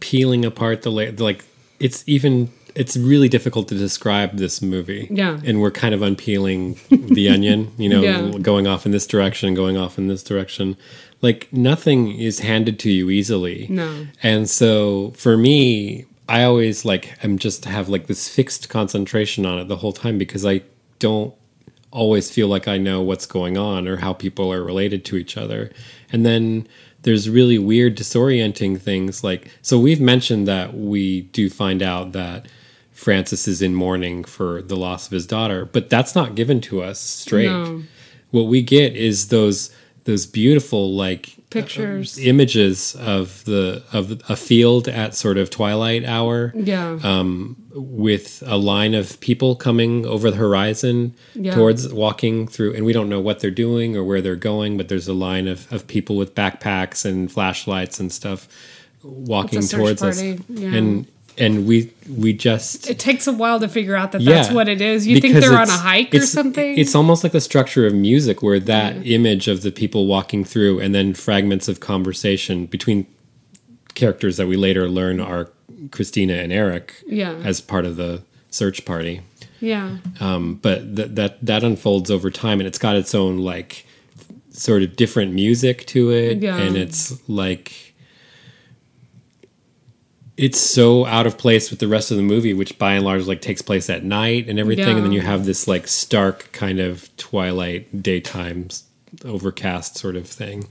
peeling 0.00 0.44
apart 0.44 0.82
the 0.82 0.90
la- 0.90 1.24
like 1.24 1.44
it's 1.78 2.04
even 2.06 2.50
it's 2.74 2.96
really 2.96 3.28
difficult 3.28 3.68
to 3.68 3.74
describe 3.74 4.36
this 4.36 4.60
movie. 4.62 5.08
Yeah. 5.10 5.40
And 5.44 5.60
we're 5.60 5.70
kind 5.70 5.94
of 5.94 6.02
unpeeling 6.02 6.78
the 6.90 7.28
onion, 7.34 7.72
you 7.78 7.88
know, 7.88 8.02
Yeah. 8.02 8.30
going 8.38 8.66
off 8.66 8.86
in 8.86 8.92
this 8.92 9.06
direction, 9.06 9.54
going 9.54 9.76
off 9.76 9.98
in 9.98 10.08
this 10.08 10.22
direction. 10.22 10.76
Like 11.22 11.52
nothing 11.52 12.18
is 12.18 12.38
handed 12.40 12.78
to 12.80 12.90
you 12.90 13.10
easily. 13.10 13.66
No. 13.68 14.06
And 14.22 14.48
so 14.48 15.12
for 15.16 15.36
me, 15.36 16.06
I 16.28 16.44
always 16.44 16.84
like 16.84 17.18
I'm 17.24 17.38
just 17.38 17.64
have 17.64 17.88
like 17.88 18.06
this 18.06 18.28
fixed 18.28 18.68
concentration 18.68 19.44
on 19.44 19.58
it 19.58 19.68
the 19.68 19.76
whole 19.76 19.92
time 19.92 20.16
because 20.16 20.46
I 20.46 20.62
don't 20.98 21.34
always 21.92 22.30
feel 22.30 22.46
like 22.48 22.68
I 22.68 22.78
know 22.78 23.02
what's 23.02 23.26
going 23.26 23.58
on 23.58 23.88
or 23.88 23.96
how 23.96 24.12
people 24.12 24.52
are 24.52 24.62
related 24.62 25.04
to 25.06 25.16
each 25.16 25.36
other. 25.36 25.70
And 26.12 26.24
then 26.24 26.68
there's 27.02 27.28
really 27.28 27.58
weird, 27.58 27.96
disorienting 27.96 28.80
things. 28.80 29.24
Like, 29.24 29.50
so 29.62 29.78
we've 29.78 30.00
mentioned 30.00 30.46
that 30.46 30.74
we 30.74 31.22
do 31.22 31.50
find 31.50 31.82
out 31.82 32.12
that 32.12 32.46
Francis 33.00 33.48
is 33.48 33.62
in 33.62 33.74
mourning 33.74 34.24
for 34.24 34.60
the 34.62 34.76
loss 34.76 35.06
of 35.06 35.12
his 35.12 35.26
daughter, 35.26 35.64
but 35.64 35.88
that's 35.88 36.14
not 36.14 36.34
given 36.34 36.60
to 36.60 36.82
us 36.82 37.00
straight. 37.00 37.46
No. 37.48 37.82
What 38.30 38.42
we 38.46 38.60
get 38.62 38.94
is 38.94 39.28
those 39.28 39.70
those 40.04 40.24
beautiful 40.26 40.94
like 40.94 41.36
Pictures. 41.50 42.18
uh, 42.18 42.22
images 42.22 42.94
of 42.96 43.44
the 43.44 43.82
of 43.92 44.20
a 44.28 44.36
field 44.36 44.86
at 44.88 45.14
sort 45.14 45.36
of 45.38 45.48
twilight 45.50 46.04
hour 46.04 46.52
Yeah. 46.54 46.98
um, 47.02 47.56
with 47.74 48.42
a 48.46 48.56
line 48.56 48.94
of 48.94 49.18
people 49.20 49.56
coming 49.56 50.04
over 50.06 50.30
the 50.30 50.36
horizon 50.36 51.14
Yeah. 51.34 51.54
towards 51.54 51.92
walking 51.92 52.46
through, 52.48 52.74
and 52.74 52.84
we 52.84 52.92
don't 52.92 53.08
know 53.08 53.20
what 53.20 53.40
they're 53.40 53.50
doing 53.66 53.96
or 53.96 54.04
where 54.04 54.20
they're 54.20 54.36
going, 54.52 54.76
but 54.76 54.88
there's 54.88 55.08
a 55.08 55.12
line 55.14 55.48
of, 55.48 55.70
of 55.72 55.86
people 55.86 56.16
with 56.16 56.34
backpacks 56.34 57.04
and 57.04 57.30
flashlights 57.32 57.98
and 58.00 58.10
stuff 58.12 58.46
walking 59.02 59.62
towards 59.62 60.00
party, 60.02 60.32
us, 60.32 60.38
yeah. 60.48 60.68
and 60.76 61.06
and 61.40 61.66
we 61.66 61.92
we 62.08 62.32
just 62.32 62.88
it 62.90 62.98
takes 62.98 63.26
a 63.26 63.32
while 63.32 63.58
to 63.60 63.68
figure 63.68 63.96
out 63.96 64.12
that 64.12 64.22
that's 64.24 64.50
what 64.52 64.68
it 64.68 64.80
is. 64.80 65.06
You 65.06 65.20
think 65.20 65.34
they're 65.34 65.58
on 65.58 65.68
a 65.68 65.72
hike 65.72 66.14
or 66.14 66.20
something? 66.20 66.78
It's 66.78 66.94
almost 66.94 67.24
like 67.24 67.32
the 67.32 67.40
structure 67.40 67.86
of 67.86 67.94
music, 67.94 68.42
where 68.42 68.60
that 68.60 69.06
image 69.06 69.48
of 69.48 69.62
the 69.62 69.72
people 69.72 70.06
walking 70.06 70.44
through, 70.44 70.80
and 70.80 70.94
then 70.94 71.14
fragments 71.14 71.66
of 71.68 71.80
conversation 71.80 72.66
between 72.66 73.06
characters 73.94 74.36
that 74.36 74.46
we 74.46 74.56
later 74.56 74.88
learn 74.88 75.20
are 75.20 75.48
Christina 75.90 76.34
and 76.34 76.52
Eric, 76.52 76.94
Yeah. 77.06 77.32
as 77.44 77.60
part 77.60 77.84
of 77.86 77.96
the 77.96 78.22
search 78.50 78.84
party. 78.84 79.22
yeah. 79.60 79.96
Um, 80.20 80.54
but 80.62 80.96
that 80.96 81.16
that 81.16 81.44
that 81.44 81.64
unfolds 81.64 82.10
over 82.10 82.30
time, 82.30 82.60
and 82.60 82.66
it's 82.66 82.78
got 82.78 82.96
its 82.96 83.14
own 83.14 83.38
like 83.38 83.86
sort 84.52 84.82
of 84.82 84.96
different 84.96 85.32
music 85.32 85.86
to 85.86 86.10
it, 86.10 86.38
Yeah. 86.42 86.56
and 86.58 86.76
it's 86.76 87.18
like 87.28 87.89
it's 90.40 90.58
so 90.58 91.04
out 91.04 91.26
of 91.26 91.36
place 91.36 91.70
with 91.70 91.80
the 91.80 91.86
rest 91.86 92.10
of 92.10 92.16
the 92.16 92.22
movie, 92.22 92.54
which 92.54 92.78
by 92.78 92.94
and 92.94 93.04
large 93.04 93.26
like 93.26 93.42
takes 93.42 93.60
place 93.60 93.90
at 93.90 94.04
night 94.04 94.48
and 94.48 94.58
everything, 94.58 94.96
and 94.96 95.04
then 95.04 95.12
you 95.12 95.20
have 95.20 95.44
this 95.44 95.68
like 95.68 95.86
stark 95.86 96.50
kind 96.52 96.80
of 96.80 97.14
twilight 97.18 98.02
daytime 98.02 98.68
overcast 99.22 99.98
sort 99.98 100.16
of 100.16 100.26
thing. 100.26 100.66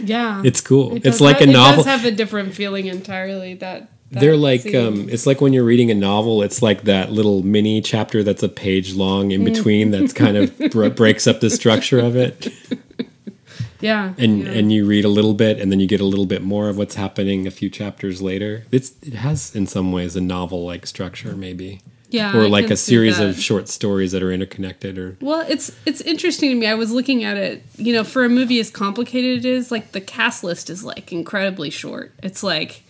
Yeah. 0.00 0.42
It's 0.44 0.62
cool. 0.62 0.96
It 0.96 1.06
it's 1.06 1.20
like 1.20 1.38
ha- 1.38 1.44
a 1.44 1.46
novel. 1.46 1.80
It 1.82 1.84
does 1.84 1.86
have 1.86 2.04
a 2.06 2.10
different 2.10 2.54
feeling 2.54 2.86
entirely. 2.86 3.54
That, 3.54 3.90
that 4.10 4.20
They're 4.20 4.36
like 4.36 4.74
um, 4.74 5.08
it's 5.10 5.26
like 5.26 5.42
when 5.42 5.52
you're 5.52 5.64
reading 5.64 5.90
a 5.90 5.94
novel. 5.94 6.42
It's 6.42 6.62
like 6.62 6.84
that 6.84 7.12
little 7.12 7.42
mini 7.42 7.82
chapter 7.82 8.22
that's 8.22 8.42
a 8.42 8.48
page 8.48 8.94
long 8.94 9.32
in 9.32 9.44
between 9.44 9.90
that's 9.90 10.14
kind 10.14 10.38
of 10.38 10.58
br- 10.70 10.88
breaks 10.88 11.26
up 11.26 11.40
the 11.40 11.50
structure 11.50 11.98
of 11.98 12.16
it, 12.16 12.48
yeah, 13.82 14.14
and 14.16 14.44
yeah. 14.44 14.50
and 14.50 14.72
you 14.72 14.86
read 14.86 15.04
a 15.04 15.08
little 15.08 15.34
bit, 15.34 15.60
and 15.60 15.70
then 15.70 15.80
you 15.80 15.86
get 15.86 16.00
a 16.00 16.06
little 16.06 16.26
bit 16.26 16.42
more 16.42 16.68
of 16.68 16.78
what's 16.78 16.94
happening 16.94 17.46
a 17.46 17.50
few 17.50 17.68
chapters 17.68 18.22
later. 18.22 18.64
It's 18.70 18.92
it 19.02 19.14
has 19.14 19.54
in 19.54 19.66
some 19.66 19.92
ways 19.92 20.16
a 20.16 20.20
novel 20.20 20.64
like 20.64 20.86
structure 20.86 21.36
maybe, 21.36 21.80
yeah, 22.08 22.36
or 22.36 22.44
I 22.44 22.48
like 22.48 22.70
a 22.70 22.76
series 22.76 23.18
of 23.18 23.38
short 23.40 23.68
stories 23.68 24.12
that 24.12 24.22
are 24.22 24.30
interconnected. 24.30 24.98
Or 24.98 25.16
Well, 25.20 25.44
it's 25.48 25.74
it's 25.84 26.00
interesting 26.02 26.50
to 26.50 26.56
me. 26.56 26.66
I 26.66 26.74
was 26.74 26.92
looking 26.92 27.24
at 27.24 27.36
it. 27.36 27.64
You 27.76 27.92
know, 27.92 28.04
for 28.04 28.24
a 28.24 28.28
movie 28.28 28.60
as 28.60 28.70
complicated 28.70 29.44
it 29.44 29.48
is, 29.48 29.70
like 29.70 29.92
the 29.92 30.00
cast 30.00 30.44
list 30.44 30.70
is 30.70 30.84
like 30.84 31.12
incredibly 31.12 31.70
short. 31.70 32.12
It's 32.22 32.42
like 32.42 32.84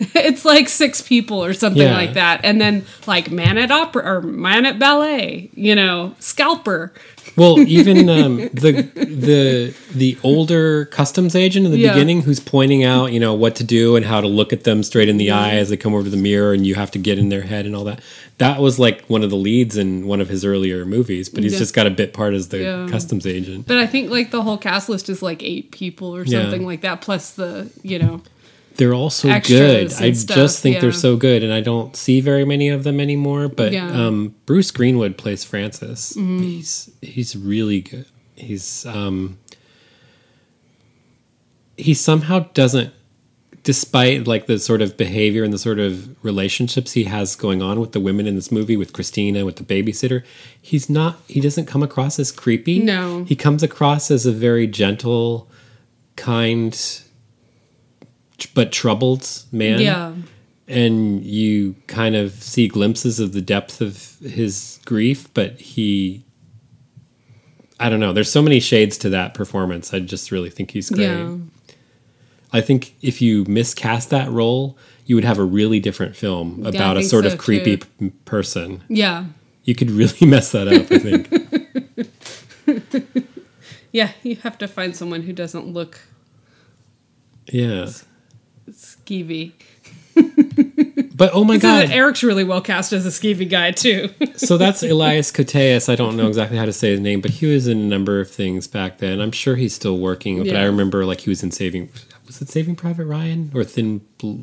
it's 0.14 0.44
like 0.44 0.68
six 0.68 1.02
people 1.02 1.44
or 1.44 1.52
something 1.52 1.82
Yeah. 1.82 1.94
like 1.94 2.14
that, 2.14 2.40
and 2.44 2.60
then 2.60 2.84
like 3.06 3.30
man 3.30 3.58
at 3.58 3.70
opera 3.70 4.04
or 4.04 4.22
man 4.22 4.64
at 4.66 4.78
ballet. 4.78 5.50
You 5.54 5.74
know, 5.74 6.14
scalper. 6.20 6.92
Well, 7.36 7.58
even 7.68 8.08
um, 8.08 8.36
the 8.36 8.82
the 8.94 9.74
the 9.92 10.16
older 10.22 10.84
customs 10.86 11.34
agent 11.34 11.66
in 11.66 11.72
the 11.72 11.78
Yeah. 11.78 11.92
beginning, 11.94 12.22
who's 12.22 12.38
pointing 12.40 12.84
out, 12.84 13.12
you 13.12 13.18
know, 13.20 13.34
what 13.34 13.56
to 13.56 13.64
do 13.64 13.96
and 13.96 14.04
how 14.06 14.20
to 14.20 14.28
look 14.28 14.52
at 14.52 14.64
them 14.64 14.82
straight 14.82 15.08
in 15.08 15.16
the 15.16 15.30
eye 15.32 15.56
as 15.56 15.68
they 15.68 15.76
come 15.76 15.94
over 15.94 16.04
to 16.04 16.10
the 16.10 16.16
mirror, 16.16 16.52
and 16.52 16.64
you 16.66 16.74
have 16.76 16.90
to 16.92 16.98
get 16.98 17.18
in 17.18 17.28
their 17.28 17.42
head 17.42 17.66
and 17.66 17.74
all 17.74 17.84
that. 17.84 18.00
That 18.38 18.60
was 18.60 18.78
like 18.78 19.04
one 19.06 19.24
of 19.24 19.30
the 19.30 19.36
leads 19.36 19.76
in 19.76 20.06
one 20.06 20.20
of 20.20 20.28
his 20.28 20.44
earlier 20.44 20.84
movies, 20.84 21.28
but 21.28 21.42
he's 21.42 21.54
Yeah. 21.54 21.58
just 21.58 21.74
got 21.74 21.88
a 21.88 21.90
bit 21.90 22.12
part 22.12 22.34
as 22.34 22.48
the 22.48 22.86
customs 22.88 23.26
agent. 23.26 23.66
But 23.66 23.78
I 23.78 23.86
think 23.86 24.10
like 24.10 24.30
the 24.30 24.42
whole 24.42 24.58
cast 24.58 24.88
list 24.88 25.08
is 25.08 25.22
like 25.22 25.42
eight 25.42 25.72
people 25.72 26.14
or 26.14 26.24
something 26.24 26.64
like 26.64 26.82
that, 26.82 27.00
plus 27.00 27.30
the 27.32 27.68
you 27.82 27.98
know. 27.98 28.22
They're 28.78 28.94
all 28.94 29.10
so 29.10 29.28
good. 29.40 29.92
I 29.92 30.12
stuff, 30.12 30.36
just 30.36 30.62
think 30.62 30.80
they're 30.80 30.92
so 30.92 31.16
good, 31.16 31.42
and 31.42 31.52
I 31.52 31.60
don't 31.60 31.94
see 31.96 32.20
very 32.20 32.44
many 32.44 32.68
of 32.68 32.84
them 32.84 33.00
anymore. 33.00 33.48
But 33.48 33.72
Yeah. 33.72 33.90
um, 33.90 34.34
Bruce 34.46 34.70
Greenwood 34.70 35.18
plays 35.18 35.44
Francis. 35.44 36.12
Mm-hmm. 36.14 36.42
He's 36.42 36.90
he's 37.02 37.36
really 37.36 37.80
good. 37.80 38.06
He's 38.36 38.86
um, 38.86 39.38
he 41.76 41.92
somehow 41.94 42.46
doesn't, 42.54 42.92
despite 43.64 44.26
like 44.28 44.46
the 44.46 44.58
sort 44.60 44.80
of 44.80 44.96
behavior 44.96 45.42
and 45.44 45.52
the 45.52 45.58
sort 45.58 45.78
of 45.80 46.16
relationships 46.24 46.92
he 46.92 47.04
has 47.04 47.34
going 47.36 47.60
on 47.62 47.80
with 47.80 47.92
the 47.92 48.00
women 48.00 48.26
in 48.28 48.36
this 48.36 48.52
movie, 48.52 48.76
with 48.76 48.92
Christina, 48.92 49.44
with 49.44 49.56
the 49.56 49.64
babysitter, 49.64 50.22
he's 50.62 50.88
not. 50.88 51.18
He 51.26 51.40
doesn't 51.40 51.66
come 51.66 51.82
across 51.82 52.18
as 52.18 52.30
creepy. 52.30 52.78
No. 52.80 53.24
he 53.24 53.34
comes 53.36 53.62
across 53.64 54.10
as 54.10 54.24
a 54.24 54.32
very 54.32 54.66
gentle, 54.68 55.48
kind 56.16 57.02
but 58.54 58.72
troubled 58.72 59.28
man. 59.52 59.80
Yeah. 59.80 60.14
And 60.66 61.24
you 61.24 61.74
kind 61.86 62.14
of 62.14 62.32
see 62.32 62.68
glimpses 62.68 63.20
of 63.20 63.32
the 63.32 63.40
depth 63.40 63.80
of 63.80 64.18
his 64.20 64.80
grief, 64.84 65.32
but 65.34 65.58
he 65.60 66.24
I 67.80 67.88
don't 67.88 68.00
know. 68.00 68.12
There's 68.12 68.30
so 68.30 68.42
many 68.42 68.60
shades 68.60 68.98
to 68.98 69.10
that 69.10 69.34
performance. 69.34 69.94
I 69.94 70.00
just 70.00 70.32
really 70.32 70.50
think 70.50 70.72
he's 70.72 70.90
great. 70.90 71.06
Yeah. 71.06 71.36
I 72.52 72.60
think 72.60 72.94
if 73.02 73.22
you 73.22 73.44
miscast 73.46 74.10
that 74.10 74.30
role, 74.30 74.76
you 75.06 75.14
would 75.14 75.24
have 75.24 75.38
a 75.38 75.44
really 75.44 75.78
different 75.78 76.16
film 76.16 76.66
about 76.66 76.96
a 76.96 77.04
sort 77.04 77.24
so, 77.24 77.32
of 77.32 77.38
creepy 77.38 77.76
p- 77.76 78.10
person. 78.24 78.82
Yeah. 78.88 79.26
You 79.64 79.74
could 79.74 79.90
really 79.90 80.26
mess 80.26 80.52
that 80.52 80.66
up, 80.68 80.90
I 80.90 80.98
think. 80.98 81.28
Yeah. 83.90 84.12
You 84.22 84.36
have 84.36 84.58
to 84.58 84.68
find 84.68 84.94
someone 84.94 85.22
who 85.22 85.32
doesn't 85.32 85.66
look 85.66 85.98
yeah. 87.52 87.90
Skeevy. 88.72 89.52
But 91.14 91.30
oh 91.32 91.42
my 91.44 91.58
god. 91.58 91.90
Eric's 91.90 92.22
really 92.22 92.44
well 92.44 92.60
cast 92.60 92.92
as 92.92 93.04
a 93.04 93.08
skeevy 93.08 93.48
guy 93.48 93.72
too. 93.72 94.10
so 94.36 94.56
that's 94.56 94.82
Elias 94.82 95.32
Koteas. 95.32 95.88
I 95.88 95.96
don't 95.96 96.16
know 96.16 96.28
exactly 96.28 96.56
how 96.56 96.64
to 96.64 96.72
say 96.72 96.90
his 96.90 97.00
name, 97.00 97.20
but 97.20 97.32
he 97.32 97.46
was 97.46 97.66
in 97.66 97.78
a 97.78 97.84
number 97.84 98.20
of 98.20 98.30
things 98.30 98.66
back 98.68 98.98
then. 98.98 99.20
I'm 99.20 99.32
sure 99.32 99.56
he's 99.56 99.74
still 99.74 99.98
working, 99.98 100.38
but 100.38 100.46
Yeah. 100.48 100.60
I 100.60 100.64
remember 100.64 101.04
like 101.04 101.20
he 101.20 101.30
was 101.30 101.42
in 101.42 101.50
Saving. 101.50 101.88
Was 102.26 102.40
it 102.42 102.48
Saving 102.50 102.76
Private 102.76 103.06
Ryan 103.06 103.50
or 103.54 103.64
Thin 103.64 104.00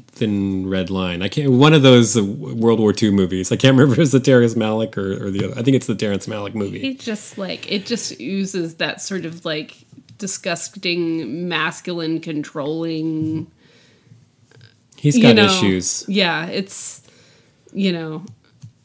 Thin 0.07 0.67
Red 0.69 0.89
Line? 0.89 1.21
I 1.21 1.27
can't. 1.29 1.51
One 1.51 1.73
of 1.73 1.81
those 1.83 2.17
uh, 2.17 2.23
World 2.23 2.79
War 2.79 2.93
II 2.99 3.11
movies. 3.11 3.51
I 3.51 3.55
can't 3.57 3.73
remember 3.77 3.93
if 3.93 3.99
it 3.99 4.01
was 4.01 4.11
the 4.11 4.19
Terrence 4.19 4.55
Malick 4.55 4.97
or, 4.97 5.25
or 5.27 5.29
the 5.31 5.45
other. 5.45 5.59
I 5.59 5.63
think 5.63 5.75
it's 5.75 5.87
the 5.87 5.95
Terrence 5.95 6.25
Malick 6.27 6.55
movie. 6.55 6.79
He 6.79 6.95
just 6.95 7.37
like 7.37 7.71
it 7.71 7.85
just 7.85 8.19
oozes 8.19 8.75
that 8.75 9.01
sort 9.01 9.25
of 9.25 9.45
like 9.45 9.77
disgusting 10.17 11.47
masculine 11.47 12.19
controlling 12.19 13.49
He's 14.95 15.15
you 15.17 15.21
got 15.23 15.35
know 15.35 15.45
issues. 15.45 16.03
yeah 16.07 16.45
it's 16.47 17.01
you 17.73 17.91
know 17.91 18.23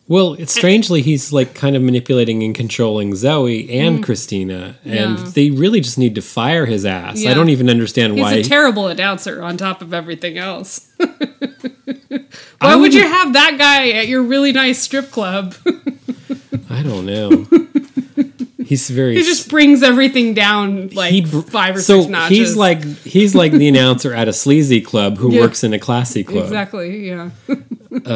Well, 0.09 0.35
it's 0.35 0.53
strangely 0.53 1.03
he's 1.03 1.33
like 1.33 1.55
kind 1.55 1.77
of 1.77 1.83
manipulating 1.83 2.43
and 2.43 2.53
controlling 2.55 3.15
Zoe 3.15 3.71
and 3.71 4.03
Christina, 4.05 4.75
and 4.85 5.17
Mm. 5.19 5.25
Yeah. 5.25 5.31
they 5.35 5.51
really 5.51 5.81
just 5.81 5.99
need 5.99 6.17
to 6.17 6.23
fire 6.23 6.67
his 6.67 6.85
ass. 6.85 7.25
I 7.25 7.33
don't 7.33 7.49
even 7.51 7.71
understand 7.71 8.19
why 8.19 8.37
he's 8.39 8.47
a 8.47 8.49
terrible 8.51 8.89
announcer 8.89 9.41
on 9.43 9.57
top 9.57 9.83
of 9.83 9.95
everything 9.95 10.37
else 10.37 10.89
why 12.59 12.75
would 12.75 12.93
you 12.95 13.03
have 13.07 13.33
that 13.35 13.57
guy 13.59 13.91
at 13.91 14.09
your 14.09 14.23
really 14.23 14.53
nice 14.53 14.79
strip 14.81 15.11
club 15.11 15.55
I 16.69 16.83
don't 16.83 17.05
know. 17.07 17.47
He's 18.71 18.89
very. 18.89 19.15
he 19.17 19.23
just 19.23 19.49
brings 19.51 19.83
everything 19.83 20.33
down 20.35 20.89
like 20.91 21.11
he 21.13 21.23
five 21.25 21.77
or 21.77 21.81
so 21.81 22.01
six 22.01 22.11
notches 22.11 22.37
he's 22.39 22.57
like 22.57 22.85
he's 23.05 23.35
like 23.35 23.53
the 23.53 23.69
announcer 23.69 24.15
at 24.15 24.29
a 24.29 24.33
sleazy 24.33 24.81
club 24.81 25.19
who 25.19 25.33
Yeah. 25.33 25.41
works 25.43 25.63
in 25.65 25.75
a 25.75 25.79
classy 25.79 26.25
club. 26.25 26.45
exactly 26.45 27.09
yeah 27.09 27.31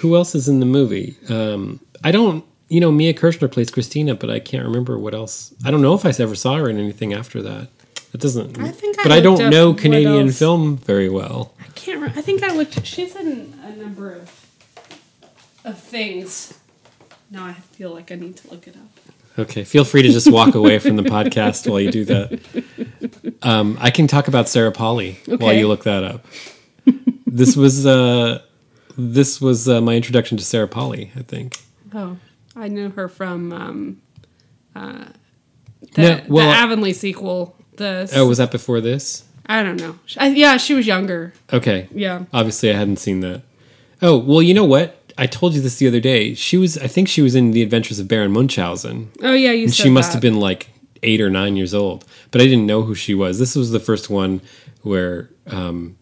Who 0.00 0.14
else 0.14 0.34
is 0.34 0.46
in 0.48 0.60
the 0.60 0.66
movie? 0.66 1.16
Um, 1.28 1.80
I 2.04 2.12
don't. 2.12 2.44
You 2.68 2.80
know, 2.80 2.90
Mia 2.92 3.14
Kirshner 3.14 3.50
plays 3.50 3.70
Christina, 3.70 4.14
but 4.14 4.28
I 4.28 4.40
can't 4.40 4.64
remember 4.64 4.98
what 4.98 5.14
else. 5.14 5.54
I 5.64 5.70
don't 5.70 5.80
know 5.80 5.94
if 5.94 6.04
I 6.04 6.10
ever 6.22 6.34
saw 6.34 6.56
her 6.56 6.68
in 6.68 6.78
anything 6.78 7.14
after 7.14 7.40
that. 7.42 7.68
That 8.12 8.20
doesn't. 8.20 8.58
I 8.58 8.68
think 8.72 8.98
I 8.98 9.02
but 9.04 9.12
I 9.12 9.20
looked 9.20 9.40
don't 9.40 9.50
know 9.50 9.72
Canadian 9.72 10.30
film 10.32 10.76
very 10.76 11.08
well. 11.08 11.54
I 11.60 11.68
can't. 11.74 12.00
Re- 12.02 12.12
I 12.14 12.20
think 12.22 12.42
I 12.42 12.52
looked. 12.54 12.84
She's 12.84 13.14
in 13.16 13.54
a 13.64 13.70
number 13.76 14.12
of 14.12 14.30
of 15.64 15.78
things. 15.78 16.52
Now 17.30 17.46
I 17.46 17.54
feel 17.54 17.92
like 17.94 18.12
I 18.12 18.16
need 18.16 18.36
to 18.38 18.50
look 18.50 18.66
it 18.68 18.76
up. 18.76 18.95
Okay, 19.38 19.64
feel 19.64 19.84
free 19.84 20.02
to 20.02 20.08
just 20.08 20.30
walk 20.30 20.54
away 20.54 20.78
from 20.78 20.96
the 20.96 21.02
podcast 21.02 21.68
while 21.70 21.80
you 21.80 21.90
do 21.90 22.04
that. 22.06 23.34
Um, 23.42 23.76
I 23.80 23.90
can 23.90 24.06
talk 24.06 24.28
about 24.28 24.48
Sarah 24.48 24.72
Polley 24.72 25.18
while 25.26 25.52
you 25.52 25.68
look 25.68 25.84
that 25.84 26.04
up. 26.04 26.24
This 27.26 27.54
was 27.56 27.84
uh, 27.86 28.40
this 28.96 29.40
was 29.40 29.68
uh, 29.68 29.80
my 29.80 29.94
introduction 29.94 30.38
to 30.38 30.44
Sarah 30.44 30.68
Polley. 30.68 31.10
I 31.16 31.22
think. 31.22 31.58
Oh, 31.94 32.16
I 32.54 32.68
knew 32.68 32.90
her 32.90 33.08
from 33.08 33.52
um, 33.52 34.02
uh, 34.74 35.04
The, 35.94 36.02
No, 36.02 36.20
well, 36.28 36.48
the 36.50 36.56
Avonlea 36.56 36.94
sequel. 36.94 37.56
The 37.76 38.10
Oh, 38.14 38.26
was 38.26 38.38
that 38.38 38.50
before 38.50 38.80
this? 38.80 39.24
I 39.46 39.62
don't 39.62 39.76
know. 39.78 39.98
I, 40.18 40.28
yeah, 40.28 40.56
she 40.56 40.74
was 40.74 40.86
younger. 40.86 41.32
Okay. 41.52 41.88
Yeah. 41.92 42.24
Obviously, 42.32 42.70
I 42.70 42.74
hadn't 42.74 42.96
seen 42.96 43.20
that. 43.20 43.42
Oh, 44.02 44.16
well, 44.18 44.42
you 44.42 44.54
know 44.54 44.64
what? 44.64 45.05
I 45.18 45.26
told 45.26 45.54
you 45.54 45.60
this 45.60 45.76
the 45.78 45.88
other 45.88 46.00
day. 46.00 46.34
She 46.34 46.56
was, 46.56 46.76
I 46.78 46.86
think 46.88 47.08
she 47.08 47.22
was 47.22 47.34
in 47.34 47.52
The 47.52 47.62
Adventures 47.62 47.98
of 47.98 48.06
Baron 48.08 48.32
Munchausen. 48.32 49.10
Oh 49.22 49.32
yeah, 49.32 49.52
you 49.52 49.64
And 49.64 49.74
she 49.74 49.88
must 49.88 50.10
that. 50.10 50.14
have 50.16 50.22
been 50.22 50.38
like 50.40 50.68
eight 51.02 51.20
or 51.20 51.30
nine 51.30 51.56
years 51.56 51.72
old. 51.74 52.04
But 52.30 52.40
I 52.40 52.44
didn't 52.44 52.66
know 52.66 52.82
who 52.82 52.94
she 52.94 53.14
was. 53.14 53.38
This 53.38 53.54
was 53.56 53.70
the 53.70 53.80
first 53.80 54.10
one 54.10 54.40
where, 54.82 55.30
um, 55.46 55.96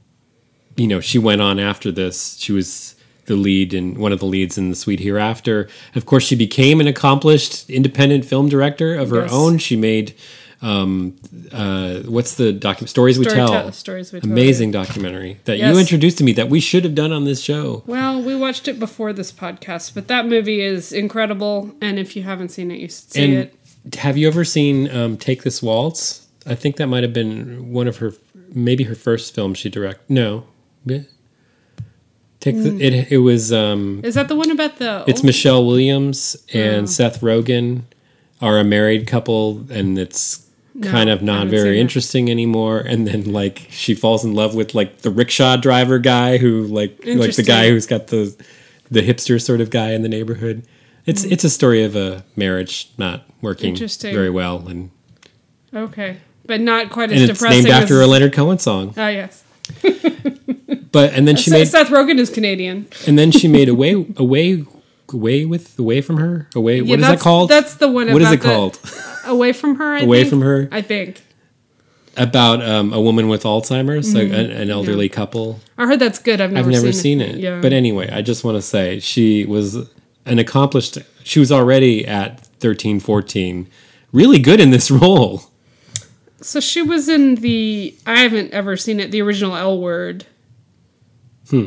you 0.77 0.87
know, 0.89 1.01
she 1.01 1.19
went 1.19 1.41
on 1.41 1.59
after 1.61 1.93
this. 1.93 2.37
She 2.39 2.53
was 2.53 2.97
the 3.27 3.37
lead 3.37 3.73
in 3.73 3.99
one 3.99 4.13
of 4.13 4.19
the 4.19 4.27
leads 4.27 4.59
in 4.59 4.69
The 4.71 4.77
Sweet 4.77 5.01
Hereafter. 5.01 5.69
Of 5.95 6.05
course, 6.07 6.25
she 6.25 6.37
became 6.37 6.81
an 6.81 6.87
accomplished 6.89 7.71
independent 7.71 8.25
film 8.25 8.49
director 8.49 8.95
of 8.95 9.11
her 9.11 9.23
Yes. 9.23 9.33
own. 9.33 9.59
She 9.59 9.77
made, 9.77 10.15
um, 10.65 11.15
uh, 11.53 12.01
what's 12.07 12.37
the 12.37 12.53
document? 12.53 12.89
Stories 12.91 13.19
We 13.19 13.27
Tell. 13.27 13.49
Tell- 13.49 13.73
Stories 13.73 14.13
We 14.13 14.21
Tell, 14.21 14.31
Amazing 14.31 14.71
documentary 14.71 15.39
that 15.45 15.59
Yes. 15.59 15.73
you 15.75 15.79
introduced 15.81 16.19
to 16.19 16.25
me 16.25 16.33
that 16.33 16.49
we 16.49 16.59
should 16.61 16.85
have 16.85 16.95
done 16.95 17.13
on 17.13 17.25
this 17.25 17.41
show. 17.43 17.83
Well, 17.87 18.23
we 18.23 18.35
watched 18.35 18.67
it 18.67 18.79
before 18.81 19.13
this 19.13 19.31
podcast, 19.31 19.93
but 19.95 20.09
that 20.09 20.27
movie 20.27 20.61
is 20.63 20.93
incredible. 20.93 21.75
And 21.81 21.99
if 21.99 22.17
you 22.17 22.23
haven't 22.23 22.49
seen 22.51 22.71
it, 22.71 22.79
you 22.81 22.89
should 22.89 23.11
see 23.13 23.23
and 23.25 23.35
it. 23.85 23.95
have 23.97 24.17
you 24.17 24.27
ever 24.27 24.45
seen 24.45 24.91
um, 24.91 25.17
Take 25.19 25.43
This 25.43 25.63
Waltz? 25.63 26.27
I 26.47 26.55
think 26.55 26.77
that 26.77 26.87
might 26.87 27.03
have 27.03 27.13
been 27.13 27.73
one 27.73 27.87
of 27.89 27.99
her, 27.99 28.13
maybe 28.55 28.85
her 28.85 28.95
first 28.95 29.35
film 29.35 29.55
she 29.55 29.69
directed. 29.69 30.09
No, 30.09 30.45
Yeah. 30.87 31.01
Take 32.41 32.57
the, 32.57 32.79
it. 32.79 33.11
It 33.13 33.19
was 33.19 33.53
um, 33.55 34.01
Is 34.05 34.15
that 34.17 34.29
the 34.29 34.37
one 34.37 34.51
about 34.51 34.77
the? 34.79 35.03
it's 35.07 35.23
Michelle 35.23 35.65
Williams 35.67 36.37
and 36.53 36.83
Oh. 36.85 36.87
Seth 36.87 37.21
Rogen 37.23 37.83
are 38.43 38.59
a 38.59 38.65
married 38.65 39.07
couple, 39.07 39.65
and 39.71 39.99
it's 39.99 40.44
No, 40.77 40.91
kind 40.91 41.09
of 41.09 41.23
not 41.23 41.47
very 41.47 41.79
interesting 41.81 42.29
anymore. 42.31 42.79
And 42.81 43.07
then 43.07 43.33
like 43.33 43.67
she 43.71 43.95
falls 43.95 44.25
in 44.25 44.35
love 44.35 44.55
with 44.57 44.75
like 44.75 44.99
the 45.03 45.11
rickshaw 45.11 45.57
driver 45.57 45.99
guy 46.01 46.39
who 46.39 46.65
like 46.65 46.99
like 47.07 47.37
the 47.37 47.45
guy 47.45 47.69
who's 47.69 47.87
got 47.87 48.09
the 48.09 48.35
the 48.91 49.01
hipster 49.01 49.41
sort 49.41 49.61
of 49.61 49.71
guy 49.71 49.93
in 49.93 50.03
the 50.03 50.09
neighborhood. 50.09 50.67
It's 51.07 51.23
it's 51.25 51.45
a 51.45 51.51
story 51.51 51.85
of 51.85 51.95
a 51.95 52.25
marriage 52.35 52.91
not 52.99 53.25
working 53.41 53.75
Mm. 53.77 54.13
Very 54.13 54.31
well, 54.31 54.67
and 54.67 54.91
Okay, 55.73 56.17
but 56.47 56.61
not 56.61 56.91
quite 56.91 57.13
as 57.13 57.21
and 57.21 57.31
it's 57.31 57.39
depressing. 57.39 57.65
named 57.65 57.75
after 57.75 58.01
as, 58.01 58.07
a 58.09 58.11
Leonard 58.11 58.33
Cohen 58.33 58.59
song. 58.59 58.95
Oh 58.97 59.09
yes, 59.09 59.45
But 60.93 61.13
and 61.13 61.27
then 61.27 61.37
she 61.37 61.51
Seth, 61.51 61.59
made 61.59 61.69
Seth 61.69 61.89
Rogen 61.89 62.19
is 62.19 62.31
Canadian. 62.31 62.87
and 63.07 63.19
then 63.19 63.31
she 63.31 63.49
made 63.49 63.69
away 63.77 63.93
away 64.17 64.65
away 65.13 65.45
with 65.45 65.79
away 65.79 66.01
from 66.01 66.17
her 66.19 66.49
away. 66.55 66.77
Yeah, 66.81 66.91
what 66.91 66.99
is 67.01 67.07
that 67.07 67.21
called? 67.21 67.51
That's 67.51 67.75
the 67.77 67.89
one. 67.91 68.13
what 68.13 68.23
is 68.23 68.31
it 68.33 68.41
the- 68.41 68.49
called? 68.49 68.81
Away 69.27 69.53
from 69.53 69.77
her. 69.77 69.95
I 69.95 70.01
Away 70.01 70.21
think? 70.21 70.31
from 70.31 70.41
her. 70.43 70.69
I 70.73 70.83
think. 70.83 71.23
About 72.17 72.63
um, 72.63 72.93
a 72.93 73.01
woman 73.01 73.29
with 73.29 73.43
Alzheimer's, 73.43 74.15
like 74.15 74.29
an, 74.29 74.51
an 74.53 74.71
elderly 74.71 75.09
couple. 75.09 75.59
I 75.77 75.87
heard 75.87 75.99
that's 75.99 76.21
good. 76.21 76.41
I've 76.41 76.53
never, 76.53 76.69
I've 76.69 76.73
never 76.73 76.93
seen, 76.93 77.19
seen 77.19 77.21
it. 77.21 77.37
Yeah, 77.39 77.61
But 77.61 77.73
anyway, 77.73 78.09
I 78.09 78.23
just 78.23 78.45
want 78.45 78.57
to 78.57 78.63
say 78.63 79.01
she 79.01 79.45
was 79.47 79.75
an 80.25 80.39
accomplished. 80.39 80.99
She 81.25 81.41
was 81.41 81.51
already 81.51 82.07
at 82.07 82.39
13, 82.61 83.01
14, 83.01 83.69
really 84.13 84.39
good 84.39 84.61
in 84.61 84.71
this 84.71 84.91
role. 84.93 85.43
so 86.41 86.61
she 86.61 86.83
was 86.83 87.09
in 87.09 87.35
the. 87.37 87.97
I 88.07 88.21
haven't 88.21 88.53
ever 88.53 88.77
seen 88.77 89.01
it. 89.01 89.11
The 89.11 89.21
original 89.21 89.57
L 89.57 89.81
Word. 89.81 90.25
Hmm. 91.51 91.67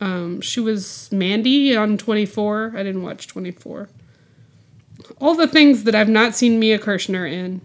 Um, 0.00 0.40
she 0.40 0.60
was 0.60 1.08
Mandy 1.10 1.76
on 1.76 1.98
Twenty 1.98 2.26
Four. 2.26 2.72
I 2.76 2.84
didn't 2.84 3.02
watch 3.02 3.26
Twenty 3.26 3.50
Four. 3.50 3.88
All 5.20 5.34
the 5.34 5.46
things 5.48 5.84
that 5.84 5.94
I've 5.94 6.08
not 6.08 6.34
seen 6.34 6.58
Mia 6.58 6.78
Kirshner 6.78 7.30
in. 7.30 7.60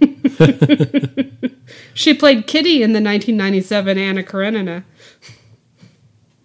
she 1.94 2.14
played 2.14 2.46
Kitty 2.46 2.82
in 2.82 2.92
the 2.92 3.00
1997 3.00 3.98
Anna 3.98 4.22
Karenina. 4.22 4.84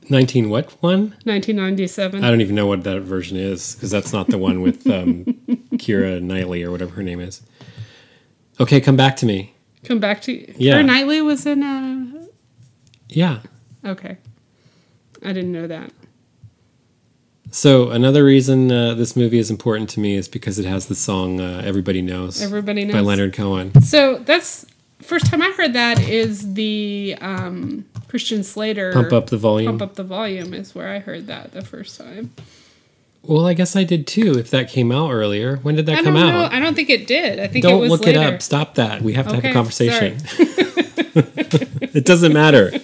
19 0.10 0.50
what 0.50 0.72
one? 0.82 1.10
1997. 1.24 2.24
I 2.24 2.30
don't 2.30 2.42
even 2.42 2.56
know 2.56 2.66
what 2.66 2.84
that 2.84 3.02
version 3.02 3.38
is 3.38 3.76
because 3.76 3.92
that's 3.92 4.12
not 4.12 4.28
the 4.28 4.38
one 4.40 4.62
with 4.62 4.88
um, 4.88 5.24
Keira 5.76 6.20
Knightley 6.22 6.64
or 6.64 6.72
whatever 6.72 6.96
her 6.96 7.04
name 7.04 7.20
is. 7.20 7.42
Okay, 8.60 8.82
come 8.82 8.96
back 8.98 9.16
to 9.18 9.26
me. 9.26 9.54
Come 9.84 10.00
back 10.00 10.22
to 10.24 10.34
Yeah. 10.62 10.76
Keira 10.76 10.86
Knightley 10.86 11.22
was 11.22 11.46
in. 11.46 11.62
Uh, 11.64 12.26
Yeah. 13.08 13.40
okay, 13.86 14.18
I 15.24 15.28
didn't 15.32 15.52
know 15.52 15.68
that. 15.68 15.92
So 17.52 17.90
another 17.90 18.24
reason 18.24 18.72
uh, 18.72 18.94
this 18.94 19.16
movie 19.16 19.40
is 19.40 19.50
important 19.50 19.90
to 19.92 20.00
me 20.00 20.16
is 20.16 20.28
because 20.28 20.60
it 20.60 20.66
has 20.66 20.86
the 20.88 20.96
song 20.96 21.40
uh, 21.42 21.62
"Everybody 21.66 22.02
Knows" 22.02 22.42
Everybody 22.42 22.86
knows. 22.86 22.94
by 22.94 23.00
Leonard 23.00 23.34
Cohen. 23.34 23.82
So 23.82 24.18
that's 24.20 24.66
first 25.02 25.26
time 25.28 25.42
I 25.42 25.52
heard 25.52 25.74
that 25.74 26.00
is 26.00 26.54
the 26.54 27.16
um, 27.22 27.86
Christian 28.08 28.44
Slater 28.44 28.94
Pump 28.94 29.14
up 29.14 29.28
the 29.28 29.38
volume. 29.38 29.78
Pump 29.78 29.92
up 29.92 29.96
the 29.96 30.04
volume 30.04 30.54
is 30.54 30.76
where 30.76 30.90
I 30.90 31.00
heard 31.00 31.28
that 31.28 31.52
the 31.52 31.64
first 31.64 31.98
time. 32.00 32.32
Well, 33.24 33.46
I 33.46 33.54
guess 33.54 33.76
I 33.76 33.84
did 33.84 34.08
too. 34.08 34.38
If 34.38 34.50
that 34.52 34.70
came 34.70 34.92
out 34.92 35.12
earlier, 35.12 35.58
when 35.58 35.76
did 35.76 35.86
that 35.88 36.00
I 36.00 36.04
come 36.04 36.14
don't 36.14 36.30
out? 36.30 36.54
I 36.54 36.60
don't 36.60 36.74
think 36.76 36.90
it 36.90 37.06
did. 37.06 37.40
I 37.40 37.48
think 37.48 37.66
it 37.66 37.68
Don't 37.68 37.82
was 37.82 37.90
look 37.92 38.06
later. 38.06 38.22
it 38.22 38.34
up. 38.34 38.42
Stop 38.42 38.76
that. 38.76 39.02
We 39.02 39.14
have 39.14 39.28
to 39.28 39.36
have 39.36 39.44
a 39.46 39.54
conversation. 39.54 40.18
it 40.30 42.06
doesn't 42.06 42.32
matter. 42.32 42.72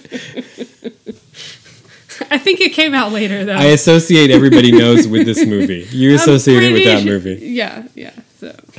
I 2.30 2.38
think 2.38 2.60
it 2.60 2.72
came 2.72 2.94
out 2.94 3.12
later 3.12 3.44
though. 3.44 3.54
I 3.54 3.66
associate 3.66 4.30
everybody 4.30 4.72
knows 4.72 5.06
with 5.08 5.26
this 5.26 5.44
movie. 5.54 5.86
You 5.90 6.14
associate 6.14 6.62
it 6.62 6.72
with 6.72 6.84
that 6.84 7.04
movie. 7.04 7.38
Yeah, 7.42 7.84
yeah. 7.94 8.12
So 8.38 8.54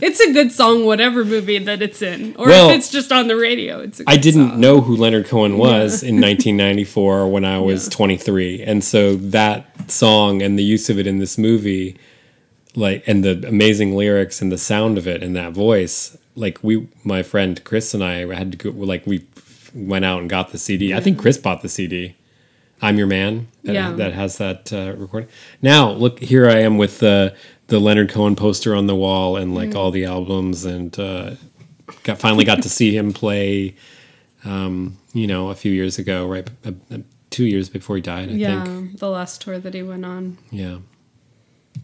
it's 0.00 0.20
a 0.20 0.32
good 0.32 0.52
song, 0.52 0.84
whatever 0.84 1.24
movie 1.24 1.58
that 1.58 1.82
it's 1.82 2.02
in, 2.02 2.36
or 2.36 2.46
Well, 2.46 2.70
if 2.70 2.76
it's 2.78 2.90
just 2.90 3.10
on 3.12 3.26
the 3.28 3.36
radio. 3.36 3.80
It's. 3.80 4.00
A 4.00 4.04
good 4.04 4.12
I 4.12 4.16
didn't 4.16 4.50
song. 4.50 4.60
know 4.60 4.80
who 4.80 4.96
Leonard 4.96 5.26
Cohen 5.26 5.56
was 5.58 6.02
in 6.02 6.16
1994 6.20 7.28
when 7.30 7.44
I 7.44 7.58
was 7.58 7.88
23, 7.88 8.62
and 8.62 8.84
so 8.84 9.16
that 9.16 9.90
song 9.90 10.42
and 10.42 10.58
the 10.58 10.62
use 10.62 10.90
of 10.90 10.98
it 10.98 11.06
in 11.06 11.18
this 11.18 11.38
movie, 11.38 11.96
like, 12.74 13.02
and 13.06 13.24
the 13.24 13.44
amazing 13.48 13.96
lyrics 13.96 14.42
and 14.42 14.52
the 14.52 14.58
sound 14.58 14.98
of 14.98 15.06
it 15.06 15.22
and 15.22 15.34
that 15.36 15.52
voice, 15.52 16.16
like 16.36 16.58
we, 16.62 16.86
my 17.04 17.22
friend 17.22 17.62
Chris 17.64 17.94
and 17.94 18.04
I 18.04 18.26
had 18.34 18.52
to 18.52 18.58
go, 18.58 18.70
like 18.78 19.06
we 19.06 19.24
went 19.86 20.04
out 20.04 20.20
and 20.20 20.28
got 20.30 20.50
the 20.52 20.58
CD. 20.58 20.92
I 20.94 21.00
think 21.00 21.18
Chris 21.18 21.38
bought 21.38 21.62
the 21.62 21.68
CD. 21.68 22.16
I'm 22.80 22.96
your 22.98 23.06
man. 23.06 23.48
That, 23.64 23.74
Yeah. 23.74 23.92
that 23.92 24.12
has 24.12 24.38
that 24.38 24.72
uh, 24.72 24.94
recording. 24.96 25.28
Now 25.62 25.90
look, 25.90 26.20
here 26.20 26.48
I 26.48 26.60
am 26.60 26.78
with 26.78 26.98
the 27.00 27.34
the 27.68 27.78
Leonard 27.78 28.08
Cohen 28.10 28.34
poster 28.36 28.74
on 28.74 28.86
the 28.86 28.94
wall 28.94 29.36
and 29.36 29.54
like 29.54 29.74
all 29.74 29.90
the 29.90 30.04
albums, 30.06 30.64
and 30.64 30.98
uh, 30.98 31.32
got 32.04 32.18
finally 32.18 32.44
got 32.44 32.62
to 32.62 32.68
see 32.68 32.96
him 32.96 33.12
play. 33.12 33.74
Um, 34.44 34.96
you 35.12 35.26
know, 35.26 35.48
a 35.50 35.54
few 35.54 35.72
years 35.72 35.98
ago, 35.98 36.26
right? 36.26 36.48
Uh, 36.64 36.72
uh, 36.92 36.98
two 37.30 37.44
years 37.44 37.68
before 37.68 37.96
he 37.96 38.02
died, 38.02 38.28
I 38.30 38.32
Yeah, 38.32 38.64
think. 38.64 38.98
the 39.00 39.10
last 39.10 39.40
tour 39.42 39.58
that 39.58 39.74
he 39.74 39.82
went 39.82 40.04
on. 40.06 40.38
Yeah, 40.52 40.78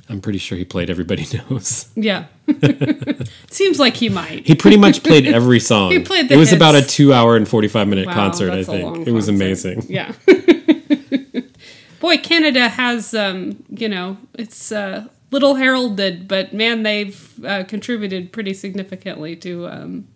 I'm 0.09 0.20
pretty 0.20 0.38
sure 0.38 0.57
he 0.57 0.64
played 0.64 0.88
"Everybody 0.88 1.26
Knows." 1.51 1.88
Yeah, 1.97 2.26
seems 3.51 3.78
like 3.78 3.97
he 3.97 4.09
might. 4.09 4.47
He 4.47 4.55
pretty 4.55 4.76
much 4.76 5.03
played 5.03 5.26
every 5.26 5.61
song. 5.70 5.90
He 5.92 5.99
played 6.01 6.28
the 6.28 6.34
It 6.34 6.38
was 6.38 6.51
hits. 6.51 6.57
about 6.57 6.74
a 6.74 6.82
two-hour 6.82 7.36
and 7.36 7.49
forty-five 7.49 7.88
minute 7.88 8.07
Wow, 8.07 8.14
concert. 8.14 8.51
I 8.53 8.57
that's 8.57 8.68
a 8.68 8.72
long 8.82 8.95
think 8.97 9.09
it 9.09 9.12
was 9.12 9.26
concert. 9.26 9.42
amazing. 9.45 9.86
Yeah. 9.88 10.12
Boy, 12.01 12.18
Canada 12.18 12.68
has, 12.68 13.14
um, 13.14 13.64
you 13.70 13.88
know, 13.88 14.18
it's 14.34 14.70
uh, 14.70 15.07
little 15.30 15.55
heralded, 15.55 16.28
but 16.28 16.53
man, 16.53 16.82
they've 16.82 17.45
uh, 17.45 17.64
contributed 17.64 18.30
pretty 18.30 18.53
significantly 18.53 19.34
to 19.36 19.66
um, 19.68 20.09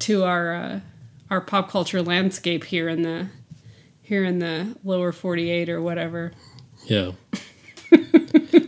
to 0.00 0.24
our 0.24 0.54
uh, 0.54 0.80
our 1.30 1.40
pop 1.40 1.70
culture 1.70 2.02
landscape 2.02 2.64
here 2.64 2.88
in 2.90 3.02
the 3.02 3.28
here 4.02 4.22
in 4.24 4.38
the 4.38 4.76
lower 4.84 5.12
forty 5.12 5.50
eight 5.50 5.70
or 5.70 5.80
whatever. 5.80 6.32
Yeah. 6.84 7.12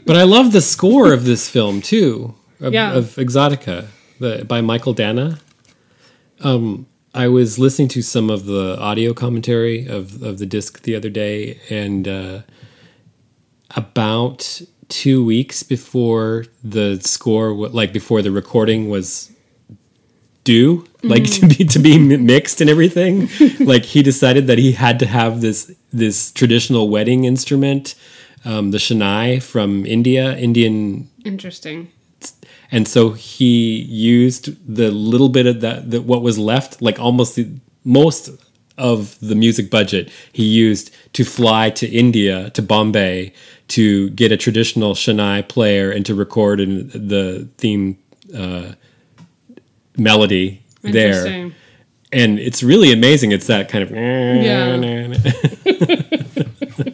but 0.06 0.16
I 0.16 0.22
love 0.22 0.52
the 0.52 0.60
score 0.62 1.12
of 1.12 1.24
this 1.26 1.48
film 1.50 1.82
too, 1.82 2.34
of, 2.60 2.72
Yeah. 2.72 2.94
of 2.94 3.16
Exotica, 3.16 3.86
the, 4.20 4.44
by 4.46 4.60
Mychael 4.60 4.94
Danna. 4.94 5.40
Um, 6.40 6.86
I 7.14 7.28
was 7.28 7.58
listening 7.58 7.88
to 7.88 8.02
some 8.02 8.28
of 8.28 8.46
the 8.46 8.76
audio 8.80 9.14
commentary 9.14 9.86
of, 9.86 10.22
of 10.22 10.38
the 10.38 10.46
disc 10.46 10.82
the 10.82 10.96
other 10.96 11.08
day, 11.10 11.60
and 11.70 12.08
uh, 12.08 12.42
about 13.76 14.60
two 14.88 15.24
weeks 15.24 15.62
before 15.62 16.44
the 16.62 17.00
score, 17.00 17.52
like 17.52 17.92
before 17.92 18.20
the 18.20 18.30
recording 18.32 18.88
was 18.90 19.30
due, 20.42 20.86
like 21.02 21.24
to 21.24 21.46
be 21.46 21.64
to 21.64 21.78
be 21.78 21.98
mixed 21.98 22.60
and 22.60 22.68
everything, 22.68 23.28
like 23.60 23.84
he 23.84 24.02
decided 24.02 24.46
that 24.48 24.58
he 24.58 24.72
had 24.72 24.98
to 24.98 25.06
have 25.06 25.40
this 25.40 25.72
this 25.92 26.32
traditional 26.32 26.88
wedding 26.88 27.24
instrument, 27.24 27.94
um, 28.44 28.72
the 28.72 28.78
shehnai 28.78 29.42
from 29.42 29.86
India, 29.86 30.36
Indian 30.36 31.08
Interesting. 31.24 31.90
And 32.74 32.88
so 32.88 33.12
he 33.12 33.82
used 33.82 34.50
the 34.66 34.90
little 34.90 35.28
bit 35.28 35.46
of 35.46 35.60
that, 35.60 35.92
that 35.92 36.02
what 36.02 36.22
was 36.22 36.40
left, 36.40 36.82
like 36.82 36.98
almost 36.98 37.36
the 37.36 37.48
most 37.84 38.30
of 38.76 39.16
the 39.20 39.36
music 39.36 39.70
budget 39.70 40.10
he 40.32 40.42
used 40.42 40.92
to 41.12 41.24
fly 41.24 41.70
to 41.70 41.86
India 41.86 42.50
to 42.50 42.60
Bombay 42.60 43.32
to 43.68 44.10
get 44.10 44.32
a 44.32 44.36
traditional 44.36 44.94
Shehnai 44.94 45.48
player 45.48 45.92
and 45.92 46.04
to 46.06 46.16
record 46.16 46.58
in 46.58 46.88
the 46.88 47.48
theme 47.58 47.96
uh, 48.36 48.72
melody 49.96 50.60
there. 50.82 51.52
And 52.10 52.40
it's 52.40 52.64
really 52.64 52.92
amazing. 52.92 53.30
It's 53.30 53.46
that 53.46 53.68
kind 53.68 53.84
of 53.84 53.92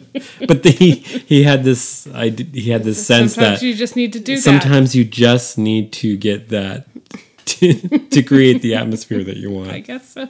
but 0.51 0.63
the, 0.63 0.71
he 0.79 0.95
he 0.95 1.43
had 1.43 1.63
this 1.63 2.07
I 2.13 2.29
he 2.29 2.69
had 2.71 2.83
this 2.83 3.05
sense 3.05 3.35
Sometimes 3.35 3.61
that 3.61 3.65
you 3.65 3.73
just 3.73 3.95
need 3.95 4.11
to 4.13 4.19
do 4.19 4.35
that. 4.35 4.41
sometimes 4.41 4.93
you 4.95 5.05
just 5.05 5.57
need 5.57 5.93
to 5.93 6.17
get 6.17 6.49
that 6.49 6.87
to, 7.45 7.73
to 8.09 8.21
create 8.21 8.61
the 8.61 8.75
atmosphere 8.75 9.23
that 9.23 9.37
you 9.37 9.49
want. 9.57 9.71
I 9.71 9.79
guess 9.79 10.09
so. 10.13 10.27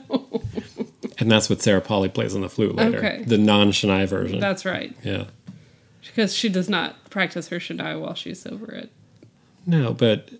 And 1.18 1.30
that's 1.30 1.50
what 1.50 1.60
Sarah 1.60 1.80
Polley 1.80 2.08
plays 2.08 2.34
on 2.34 2.40
the 2.40 2.48
flute 2.48 2.76
later. 2.76 2.98
Okay. 2.98 3.24
The 3.26 3.38
non 3.38 3.72
Shania 3.72 4.06
version. 4.06 4.38
That's 4.38 4.64
right. 4.64 4.96
yeah. 5.02 5.24
Because 6.06 6.34
she 6.34 6.48
does 6.48 6.68
not 6.68 7.10
practice 7.10 7.48
her 7.48 7.58
Shania 7.58 8.00
while 8.00 8.14
she's 8.14 8.40
sober 8.40 8.72
it. 8.72 8.90
No, 9.66 9.92
but 9.92 10.30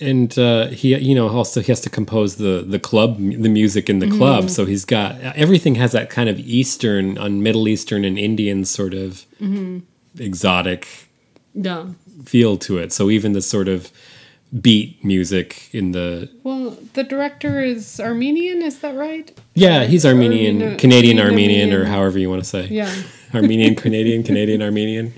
and 0.00 0.38
uh, 0.38 0.66
he 0.68 0.96
you 0.96 1.14
know 1.14 1.28
also 1.28 1.60
he 1.60 1.66
has 1.72 1.80
to 1.80 1.90
compose 1.90 2.36
the 2.36 2.64
the 2.66 2.78
club 2.78 3.16
the 3.18 3.48
music 3.48 3.88
in 3.90 3.98
the 3.98 4.06
Mm-hmm. 4.06 4.18
club 4.18 4.50
so 4.50 4.64
he's 4.66 4.84
got 4.84 5.20
everything 5.44 5.74
has 5.76 5.90
that 5.92 6.10
kind 6.10 6.28
of 6.28 6.38
eastern 6.38 7.18
on 7.18 7.42
middle 7.42 7.66
eastern 7.66 8.04
and 8.04 8.16
indian 8.18 8.64
sort 8.64 8.94
of 8.94 9.24
Mm-hmm. 9.40 9.78
exotic 10.22 10.86
No. 11.54 11.94
feel 12.24 12.56
to 12.58 12.78
it 12.78 12.92
so 12.92 13.10
even 13.10 13.32
the 13.32 13.42
sort 13.42 13.68
of 13.68 13.90
beat 14.60 15.04
music 15.04 15.68
in 15.72 15.90
the 15.92 16.28
Well, 16.44 16.76
the 16.92 17.02
director 17.02 17.60
is 17.60 17.98
Armenian, 17.98 18.62
is 18.62 18.78
that 18.80 18.94
right? 18.94 19.26
yeah 19.54 19.84
he's 19.84 20.04
armenian 20.06 20.56
Armenian- 20.56 20.78
canadian 20.78 21.18
Armenian- 21.18 21.70
armenian 21.70 21.72
or 21.72 21.84
however 21.86 22.18
you 22.18 22.30
want 22.30 22.42
to 22.44 22.48
say 22.48 22.68
Yeah. 22.68 22.92
armenian 23.34 23.74
canadian 23.74 24.22
canadian 24.28 24.62
armenian 24.62 25.12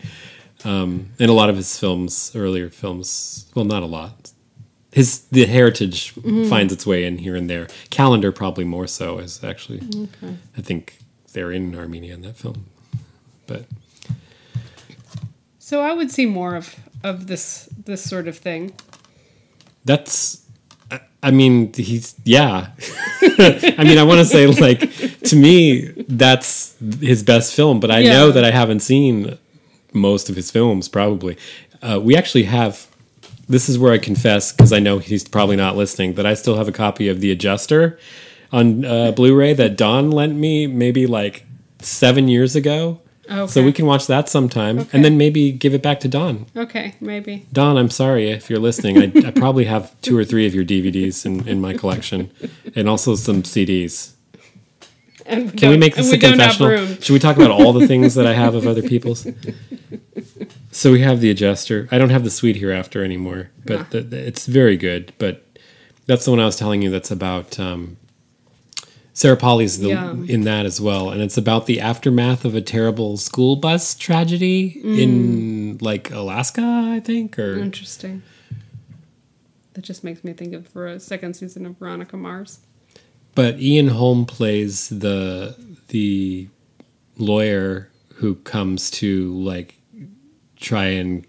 um, 0.64 1.10
and 1.20 1.28
a 1.30 1.34
lot 1.34 1.50
of 1.50 1.56
his 1.56 1.78
films 1.78 2.32
earlier 2.34 2.70
films 2.70 3.44
well 3.54 3.66
not 3.66 3.82
a 3.82 3.86
lot 4.00 4.32
his 4.98 5.08
the 5.36 5.44
heritage 5.46 5.98
Mm-hmm. 6.14 6.48
finds 6.48 6.72
its 6.72 6.84
way 6.86 7.04
in 7.08 7.18
here 7.18 7.36
and 7.40 7.48
there 7.50 7.66
calendar 7.90 8.32
probably 8.32 8.64
more 8.64 8.86
so 8.88 9.18
is 9.26 9.44
actually 9.44 9.80
Okay. 10.04 10.32
i 10.58 10.62
think 10.68 10.82
they're 11.32 11.52
in 11.58 11.74
armenia 11.74 12.14
in 12.14 12.22
that 12.22 12.36
film 12.36 12.58
but 13.46 13.62
So 15.58 15.80
I 15.80 15.92
would 15.92 16.10
see 16.10 16.26
more 16.26 16.56
of 16.56 16.74
of 17.02 17.26
this 17.26 17.68
this 17.84 18.02
sort 18.02 18.26
of 18.28 18.36
thing. 18.38 18.72
that's 19.84 20.42
I- 20.90 21.00
i 21.22 21.30
mean 21.30 21.72
he's 21.74 22.14
yeah 22.24 22.56
i 23.78 23.82
mean 23.88 23.98
i 23.98 24.02
want 24.10 24.18
to 24.18 24.24
say 24.24 24.46
like 24.68 24.80
to 25.30 25.36
me 25.36 25.92
that's 26.08 26.74
his 27.00 27.22
best 27.22 27.54
film 27.54 27.80
but 27.80 27.90
i 27.90 28.00
Yeah. 28.00 28.12
know 28.14 28.32
that 28.32 28.44
i 28.44 28.50
haven't 28.50 28.80
seen 28.80 29.36
most 29.92 30.30
of 30.30 30.36
his 30.36 30.50
films 30.50 30.88
probably 30.88 31.36
uh, 31.82 32.00
we 32.02 32.16
actually 32.16 32.44
have 32.44 32.74
this 33.48 33.68
is 33.68 33.78
where 33.78 33.92
i 33.92 33.98
confess 33.98 34.52
because 34.52 34.72
i 34.72 34.78
know 34.78 34.98
he's 34.98 35.26
probably 35.26 35.56
not 35.56 35.76
listening 35.76 36.14
that 36.14 36.26
i 36.26 36.34
still 36.34 36.56
have 36.56 36.68
a 36.68 36.72
copy 36.72 37.08
of 37.08 37.20
the 37.20 37.30
adjuster 37.30 37.98
on 38.52 38.84
uh, 38.84 39.10
blu-ray 39.12 39.52
that 39.52 39.76
don 39.76 40.10
lent 40.10 40.34
me 40.36 40.66
maybe 40.66 41.06
like 41.06 41.44
seven 41.80 42.28
years 42.28 42.54
ago 42.56 43.00
Okay. 43.28 43.46
so 43.48 43.64
we 43.64 43.72
can 43.72 43.86
watch 43.86 44.06
that 44.06 44.28
sometime 44.28 44.78
Okay. 44.78 44.88
and 44.92 45.04
then 45.04 45.18
maybe 45.18 45.50
give 45.50 45.74
it 45.74 45.82
back 45.82 45.98
to 46.00 46.06
don 46.08 46.46
Okay, 46.56 46.94
maybe. 47.00 47.44
Don, 47.52 47.76
I'm 47.76 47.90
sorry 47.90 48.30
if 48.30 48.48
you're 48.48 48.60
listening. 48.60 48.98
I, 48.98 49.26
I 49.26 49.30
probably 49.32 49.64
have 49.64 50.00
two 50.00 50.16
or 50.16 50.24
three 50.24 50.46
of 50.46 50.54
your 50.54 50.64
DVDs 50.64 51.26
in, 51.26 51.46
in 51.48 51.60
my 51.60 51.74
collection, 51.74 52.30
and 52.76 52.88
also 52.88 53.16
some 53.16 53.42
CDs. 53.42 54.12
And 55.26 55.58
Can 55.58 55.70
we 55.70 55.76
make 55.76 55.96
this 55.96 56.12
we 56.12 56.18
a 56.18 56.20
confessional? 56.20 56.86
Should 57.00 57.14
we 57.14 57.18
talk 57.18 57.34
about 57.36 57.50
all 57.50 57.72
the 57.72 57.88
things 57.88 58.14
that 58.14 58.28
I 58.28 58.32
have 58.32 58.54
of 58.54 58.64
other 58.68 58.82
people's? 58.82 59.26
So 60.76 60.92
we 60.92 61.00
have 61.00 61.20
the 61.22 61.30
adjuster. 61.30 61.88
I 61.90 61.96
don't 61.96 62.10
have 62.10 62.22
the 62.22 62.28
sweet 62.30 62.56
hereafter 62.56 63.02
anymore, 63.02 63.48
but 63.64 63.80
Ah. 63.80 63.86
the, 63.88 64.00
the- 64.02 64.26
it's 64.28 64.44
very 64.44 64.76
good. 64.76 65.10
But 65.16 65.42
that's 66.04 66.26
the 66.26 66.30
one 66.30 66.38
I 66.38 66.44
was 66.44 66.56
telling 66.56 66.82
you. 66.82 66.90
That's 66.90 67.10
about 67.10 67.58
um, 67.58 67.96
Sarah 69.14 69.38
Polley's 69.38 69.78
the, 69.78 69.88
Yeah. 69.88 70.12
in 70.12 70.42
that 70.42 70.66
as 70.66 70.78
well, 70.78 71.08
and 71.08 71.22
it's 71.22 71.38
about 71.38 71.64
the 71.64 71.80
aftermath 71.80 72.44
of 72.44 72.54
a 72.54 72.60
terrible 72.60 73.16
school 73.16 73.56
bus 73.56 73.94
tragedy 73.94 74.78
Mm. 74.84 74.98
in 74.98 75.78
like 75.80 76.10
Alaska, 76.10 76.60
I 76.62 77.00
think, 77.00 77.38
or 77.38 77.58
Interesting. 77.58 78.22
That 79.72 79.80
just 79.82 80.04
makes 80.04 80.22
me 80.24 80.34
think 80.34 80.52
of 80.52 80.68
for 80.68 80.86
a 80.86 81.00
second 81.00 81.36
season 81.36 81.64
of 81.64 81.78
Veronica 81.78 82.18
Mars. 82.18 82.58
But 83.34 83.60
Ian 83.60 83.88
Holm 83.88 84.26
plays 84.26 84.90
the 84.90 85.56
the 85.88 86.48
lawyer 87.16 87.88
who 88.16 88.34
comes 88.34 88.90
to 88.90 89.32
like 89.42 89.74
try 90.56 90.86
and 90.86 91.26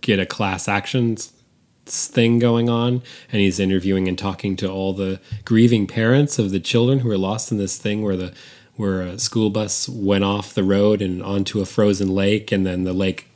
get 0.00 0.18
a 0.18 0.26
class 0.26 0.68
actions 0.68 1.32
thing 1.86 2.38
going 2.38 2.68
on 2.68 3.02
and 3.30 3.40
he's 3.40 3.60
interviewing 3.60 4.08
and 4.08 4.18
talking 4.18 4.56
to 4.56 4.70
all 4.70 4.92
the 4.94 5.20
grieving 5.44 5.86
parents 5.86 6.38
of 6.38 6.50
the 6.50 6.60
children 6.60 7.00
who 7.00 7.10
are 7.10 7.18
lost 7.18 7.52
in 7.52 7.58
this 7.58 7.76
thing 7.76 8.02
where 8.02 8.16
the 8.16 8.32
where 8.76 9.02
a 9.02 9.18
school 9.18 9.50
bus 9.50 9.88
went 9.88 10.24
off 10.24 10.54
the 10.54 10.64
road 10.64 11.00
and 11.02 11.22
onto 11.22 11.60
a 11.60 11.66
frozen 11.66 12.08
lake 12.08 12.50
and 12.50 12.66
then 12.66 12.84
the 12.84 12.92
lake 12.92 13.28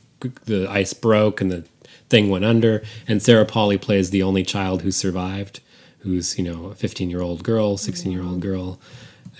the 0.45 0.67
ice 0.69 0.93
broke 0.93 1.41
and 1.41 1.51
the 1.51 1.63
thing 2.09 2.29
went 2.29 2.43
under 2.43 2.83
and 3.07 3.21
Sarah 3.21 3.45
Polley 3.45 3.77
plays 3.77 4.09
the 4.09 4.23
only 4.23 4.43
child 4.43 4.81
who 4.81 4.91
survived 4.91 5.59
who's 5.99 6.37
you 6.37 6.43
know 6.43 6.65
a 6.67 6.75
15 6.75 7.09
year 7.09 7.21
old 7.21 7.43
girl 7.43 7.77
16 7.77 8.11
year 8.11 8.23
old 8.23 8.41
girl 8.41 8.79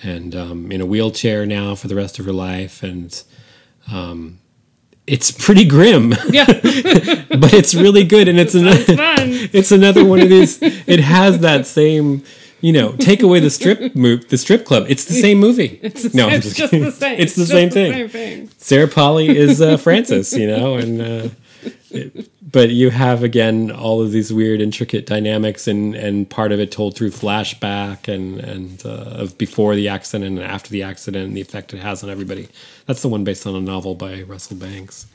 and 0.03 0.35
um, 0.35 0.71
in 0.71 0.81
a 0.81 0.85
wheelchair 0.85 1.45
now 1.45 1.75
for 1.75 1.87
the 1.87 1.95
rest 1.95 2.19
of 2.19 2.25
her 2.25 2.31
life 2.31 2.83
and 2.83 3.23
um, 3.91 4.38
it's 5.09 5.31
pretty 5.31 5.65
grim 5.65 6.11
Yeah, 6.29 6.45
but 7.43 7.53
it's 7.53 7.73
really 7.75 8.03
good 8.03 8.27
and 8.27 8.39
it's 8.39 8.55
another 8.55 8.83
fun. 8.95 9.27
it's 9.53 9.71
another 9.71 10.03
one 10.05 10.19
of 10.21 10.29
these 10.29 10.59
it 10.61 10.99
has 10.99 11.39
that 11.39 11.65
same 11.65 12.23
you 12.61 12.73
know 12.73 12.91
take 12.97 13.21
away 13.23 13.39
the 13.39 13.49
strip 13.49 13.95
move 13.95 14.27
the 14.29 14.37
strip 14.37 14.65
club 14.65 14.85
it's 14.89 15.05
the 15.05 15.13
same 15.13 15.37
movie 15.39 15.79
It's, 15.87 16.13
no 16.13 16.27
I'm 16.27 16.33
it's 16.35 16.53
just 16.53 16.71
kidding. 16.71 16.85
the 16.85 16.91
same. 16.91 17.19
it's 17.19 17.35
the 17.35 17.45
same 17.45 17.69
thing 17.69 17.91
Same 17.93 18.09
thing. 18.09 18.49
sarah 18.57 18.87
polley 18.87 19.29
is 19.45 19.61
uh, 19.61 19.77
francis 19.77 20.33
you 20.33 20.47
know 20.47 20.75
and 20.75 21.01
uh, 21.01 21.29
it- 21.91 22.29
but 22.51 22.69
you 22.69 22.89
have 22.89 23.23
again 23.23 23.71
all 23.71 24.01
of 24.01 24.11
these 24.11 24.31
weird 24.31 24.61
intricate 24.61 25.05
dynamics 25.05 25.67
and 25.67 25.95
and 25.95 26.29
part 26.29 26.51
of 26.51 26.59
it 26.59 26.71
told 26.71 26.95
through 26.95 27.11
flashback 27.11 28.07
and 28.07 28.39
and 28.39 28.85
uh, 28.85 28.89
of 28.89 29.37
before 29.37 29.75
the 29.75 29.87
accident 29.87 30.39
and 30.39 30.45
after 30.45 30.69
the 30.69 30.83
accident 30.83 31.27
and 31.27 31.37
the 31.37 31.41
effect 31.41 31.73
it 31.73 31.79
has 31.79 32.03
on 32.03 32.09
everybody 32.09 32.47
that's 32.85 33.01
the 33.01 33.07
one 33.07 33.23
based 33.23 33.45
on 33.45 33.55
a 33.55 33.61
novel 33.61 33.95
by 33.95 34.21
russell 34.23 34.57
banks 34.57 35.07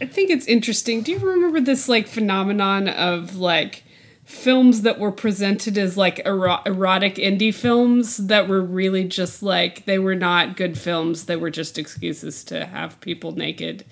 I 0.00 0.06
think 0.06 0.30
it's 0.30 0.46
interesting. 0.46 1.02
Do 1.02 1.12
you 1.12 1.18
remember 1.18 1.60
this 1.60 1.88
like 1.88 2.06
phenomenon 2.06 2.88
of 2.88 3.36
like 3.36 3.82
films 4.24 4.82
that 4.82 4.98
were 4.98 5.10
presented 5.10 5.78
as 5.78 5.96
like 5.96 6.20
ero- 6.24 6.60
erotic 6.64 7.16
indie 7.16 7.52
films 7.52 8.18
that 8.18 8.46
were 8.46 8.60
really 8.60 9.04
just 9.04 9.42
like 9.42 9.84
they 9.84 9.98
were 9.98 10.14
not 10.14 10.56
good 10.56 10.78
films. 10.78 11.24
They 11.24 11.36
were 11.36 11.50
just 11.50 11.78
excuses 11.78 12.44
to 12.44 12.66
have 12.66 13.00
people 13.00 13.32
naked. 13.32 13.84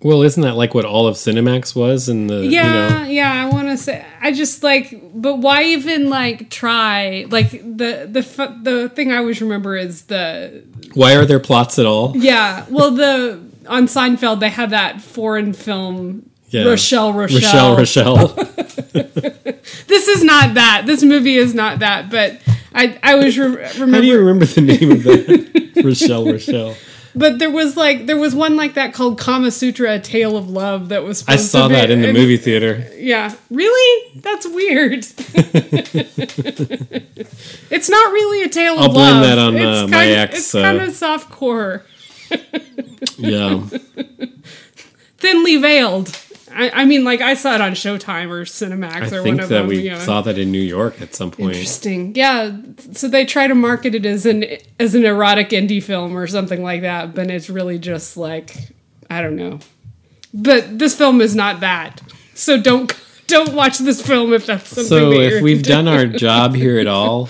Well 0.00 0.22
isn't 0.22 0.42
that 0.42 0.54
like 0.56 0.74
what 0.74 0.84
all 0.84 1.06
of 1.06 1.16
cinemax 1.16 1.74
was 1.74 2.08
in 2.08 2.26
the 2.28 2.46
Yeah, 2.46 2.66
you 3.02 3.04
know 3.04 3.10
yeah. 3.10 3.42
I 3.44 3.48
want 3.52 3.68
to 3.68 3.76
say. 3.76 4.04
I 4.20 4.32
just 4.32 4.62
like, 4.62 5.00
but 5.14 5.36
why 5.36 5.64
even 5.64 6.08
like 6.08 6.50
try? 6.50 7.26
Like 7.28 7.50
the 7.50 8.08
the 8.10 8.58
the 8.62 8.88
thing 8.90 9.12
I 9.12 9.16
always 9.16 9.40
remember 9.40 9.76
is 9.76 10.02
the 10.02 10.62
Why 10.94 11.14
are 11.16 11.24
there 11.24 11.40
plots 11.40 11.78
at 11.78 11.86
all? 11.86 12.16
yeah. 12.16 12.64
Well, 12.70 12.90
the 12.92 13.40
on 13.66 13.86
Seinfeld 13.86 14.40
they 14.40 14.50
had 14.50 14.70
that 14.70 15.00
foreign 15.00 15.52
film. 15.52 16.30
Yeah. 16.50 16.64
Rochelle, 16.64 17.12
Rochelle, 17.12 17.76
Rochelle, 17.76 18.28
Rochelle. 18.28 19.08
This 19.86 20.08
is 20.08 20.24
not 20.24 20.54
that. 20.54 20.84
This 20.86 21.02
movie 21.02 21.36
is 21.36 21.54
not 21.54 21.80
that. 21.80 22.10
But 22.10 22.40
I, 22.72 22.98
I 23.02 23.12
always 23.14 23.38
re- 23.38 23.46
remember. 23.46 23.96
How 23.96 24.00
do 24.00 24.06
you 24.06 24.18
remember 24.18 24.46
the 24.46 24.60
name 24.62 24.90
of 24.92 25.02
that? 25.04 25.82
Rochelle, 25.84 26.24
Rochelle. 26.24 26.74
But 27.18 27.38
there 27.38 27.50
was 27.50 27.76
like 27.76 28.06
there 28.06 28.16
was 28.16 28.34
one 28.34 28.54
like 28.56 28.74
that 28.74 28.94
called 28.94 29.18
Kama 29.18 29.50
Sutra: 29.50 29.94
A 29.94 29.98
Tale 29.98 30.36
of 30.36 30.48
Love 30.48 30.88
that 30.90 31.02
was. 31.04 31.24
I 31.26 31.36
saw 31.36 31.62
to 31.64 31.68
be- 31.70 31.74
that 31.74 31.90
in 31.90 32.00
the 32.02 32.12
movie 32.12 32.36
theater. 32.36 32.86
Yeah, 32.96 33.34
really? 33.50 34.20
That's 34.20 34.46
weird. 34.46 35.04
it's 37.70 37.88
not 37.88 38.12
really 38.12 38.42
a 38.44 38.48
tale 38.48 38.78
I'll 38.78 38.86
of 38.86 38.92
blame 38.92 39.14
love. 39.16 39.22
that 39.24 39.38
on, 39.38 39.56
it's 39.56 39.64
uh, 39.64 39.86
my 39.88 40.06
ex, 40.06 40.38
It's 40.38 40.54
uh, 40.54 40.62
kind 40.62 40.80
of 40.80 40.92
soft 40.94 41.30
core, 41.30 41.84
Yeah. 43.18 43.62
thinly 45.18 45.56
veiled. 45.56 46.16
I, 46.58 46.82
I 46.82 46.84
mean, 46.84 47.04
like 47.04 47.20
I 47.20 47.34
saw 47.34 47.54
it 47.54 47.60
on 47.60 47.72
Showtime 47.72 48.30
or 48.30 48.44
Cinemax 48.44 48.94
I 49.12 49.16
or 49.16 49.22
think 49.22 49.36
one 49.36 49.40
of 49.40 49.48
that 49.48 49.58
them. 49.60 49.66
we 49.68 49.80
you 49.82 49.90
know. 49.90 49.98
saw 50.00 50.20
that 50.22 50.36
in 50.38 50.50
New 50.50 50.60
York 50.60 51.00
at 51.00 51.14
some 51.14 51.30
point. 51.30 51.52
Interesting. 51.52 52.14
Yeah. 52.16 52.56
So 52.92 53.08
they 53.08 53.24
try 53.24 53.46
to 53.46 53.54
market 53.54 53.94
it 53.94 54.04
as 54.04 54.26
an 54.26 54.44
as 54.80 54.94
an 54.94 55.04
erotic 55.04 55.50
indie 55.50 55.82
film 55.82 56.16
or 56.18 56.26
something 56.26 56.62
like 56.62 56.82
that, 56.82 57.14
but 57.14 57.30
it's 57.30 57.48
really 57.48 57.78
just 57.78 58.16
like 58.16 58.54
I 59.08 59.22
don't 59.22 59.36
know. 59.36 59.60
But 60.34 60.78
this 60.78 60.96
film 60.96 61.20
is 61.20 61.34
not 61.36 61.60
that. 61.60 62.00
So 62.34 62.60
don't 62.60 62.92
don't 63.28 63.54
watch 63.54 63.78
this 63.78 64.02
film 64.04 64.32
if 64.32 64.46
that's 64.46 64.68
something 64.68 64.84
So 64.88 65.10
that 65.10 65.36
if 65.36 65.42
we've 65.42 65.58
into. 65.58 65.68
done 65.70 65.86
our 65.88 66.06
job 66.06 66.54
here 66.56 66.78
at 66.80 66.86
all, 66.96 67.28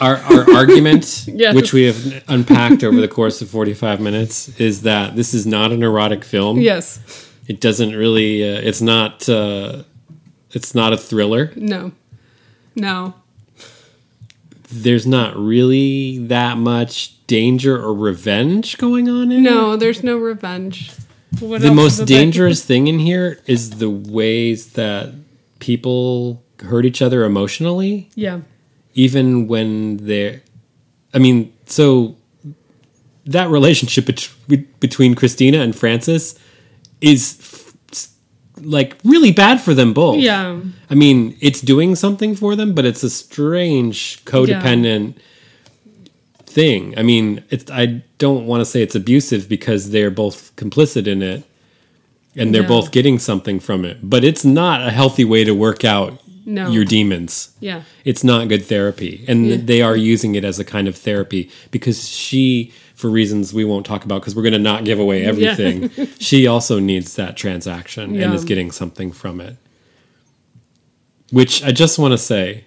our 0.00 0.16
our 0.16 0.54
argument, 0.54 1.24
Yes. 1.32 1.54
which 1.54 1.72
we 1.72 1.84
have 1.84 2.24
unpacked 2.28 2.82
over 2.84 3.00
the 3.00 3.08
course 3.08 3.42
of 3.42 3.48
forty 3.50 3.74
five 3.74 4.00
minutes, 4.00 4.48
is 4.60 4.82
that 4.82 5.16
this 5.16 5.34
is 5.34 5.46
not 5.46 5.72
an 5.72 5.82
erotic 5.82 6.24
film. 6.24 6.60
Yes. 6.60 7.00
It 7.48 7.60
doesn't 7.60 7.94
really. 7.94 8.42
Uh, 8.42 8.60
it's 8.60 8.80
not. 8.80 9.28
Uh, 9.28 9.82
it's 10.52 10.74
not 10.74 10.92
a 10.92 10.96
thriller. 10.96 11.52
No. 11.56 11.92
No. 12.76 13.14
There's 14.72 15.06
not 15.06 15.36
really 15.36 16.18
that 16.28 16.56
much 16.56 17.26
danger 17.26 17.76
or 17.80 17.92
revenge 17.92 18.78
going 18.78 19.08
on 19.08 19.32
in 19.32 19.44
it. 19.44 19.50
No, 19.50 19.76
there's 19.76 20.04
no 20.04 20.16
revenge. 20.16 20.92
What 21.40 21.60
the 21.60 21.72
most 21.74 22.06
dangerous 22.06 22.64
thing 22.64 22.86
in 22.86 22.98
here 23.00 23.40
is 23.46 23.70
the 23.78 23.90
ways 23.90 24.72
that 24.74 25.12
people 25.58 26.42
hurt 26.60 26.84
each 26.84 27.02
other 27.02 27.24
emotionally 27.24 28.10
Yeah. 28.14 28.40
Even 28.94 29.46
when 29.48 29.96
they're 29.98 30.40
i 31.14 31.18
mean 31.18 31.52
so 31.66 32.16
that 33.26 33.48
relationship 33.48 34.06
bet- 34.06 34.80
between 34.80 35.14
christina 35.14 35.58
and 35.60 35.74
francis 35.76 36.38
is 37.00 37.36
f- 37.40 38.12
like 38.62 38.96
really 39.04 39.32
bad 39.32 39.60
for 39.60 39.72
them 39.74 39.92
both 39.92 40.18
Yeah. 40.18 40.60
i 40.90 40.94
mean 40.94 41.36
it's 41.40 41.60
doing 41.60 41.94
something 41.94 42.34
for 42.34 42.56
them 42.56 42.74
but 42.74 42.84
it's 42.84 43.02
a 43.02 43.10
strange 43.10 44.22
codependent 44.24 45.14
thing 46.44 46.94
i 46.98 47.02
mean 47.02 47.44
it's 47.50 47.70
i 47.70 48.02
don't 48.18 48.46
want 48.46 48.60
to 48.60 48.64
say 48.64 48.82
it's 48.82 48.94
abusive 48.96 49.48
because 49.48 49.90
they're 49.90 50.10
both 50.10 50.54
complicit 50.56 51.06
in 51.06 51.22
it 51.22 51.44
and 52.36 52.52
they're 52.54 52.62
No. 52.62 52.68
both 52.68 52.90
getting 52.90 53.18
something 53.18 53.60
from 53.60 53.84
it 53.84 53.98
but 54.02 54.24
it's 54.24 54.44
not 54.44 54.86
a 54.86 54.90
healthy 54.90 55.24
way 55.24 55.44
to 55.44 55.52
work 55.52 55.84
out 55.84 56.20
No. 56.56 56.68
your 56.70 56.84
demons 56.84 57.50
Yeah. 57.60 57.82
it's 58.04 58.24
not 58.24 58.48
good 58.48 58.64
therapy 58.64 59.24
and 59.28 59.46
Yeah. 59.46 59.56
they 59.62 59.82
are 59.82 59.96
using 59.96 60.34
it 60.34 60.44
as 60.44 60.58
a 60.58 60.64
kind 60.64 60.88
of 60.88 60.96
therapy 60.96 61.48
because 61.70 62.08
she 62.08 62.72
for 62.94 63.08
reasons 63.08 63.54
we 63.54 63.64
won't 63.64 63.86
talk 63.86 64.04
about 64.04 64.20
because 64.20 64.34
we're 64.34 64.42
going 64.42 64.52
to 64.52 64.58
not 64.72 64.84
give 64.84 64.98
away 64.98 65.24
everything 65.24 65.90
she 66.18 66.46
also 66.46 66.78
needs 66.78 67.14
that 67.16 67.36
transaction 67.36 68.20
and 68.20 68.34
is 68.34 68.44
getting 68.44 68.70
something 68.70 69.12
from 69.12 69.40
it 69.40 69.56
which 71.30 71.62
i 71.64 71.70
just 71.72 71.98
want 71.98 72.12
to 72.12 72.18
say 72.18 72.64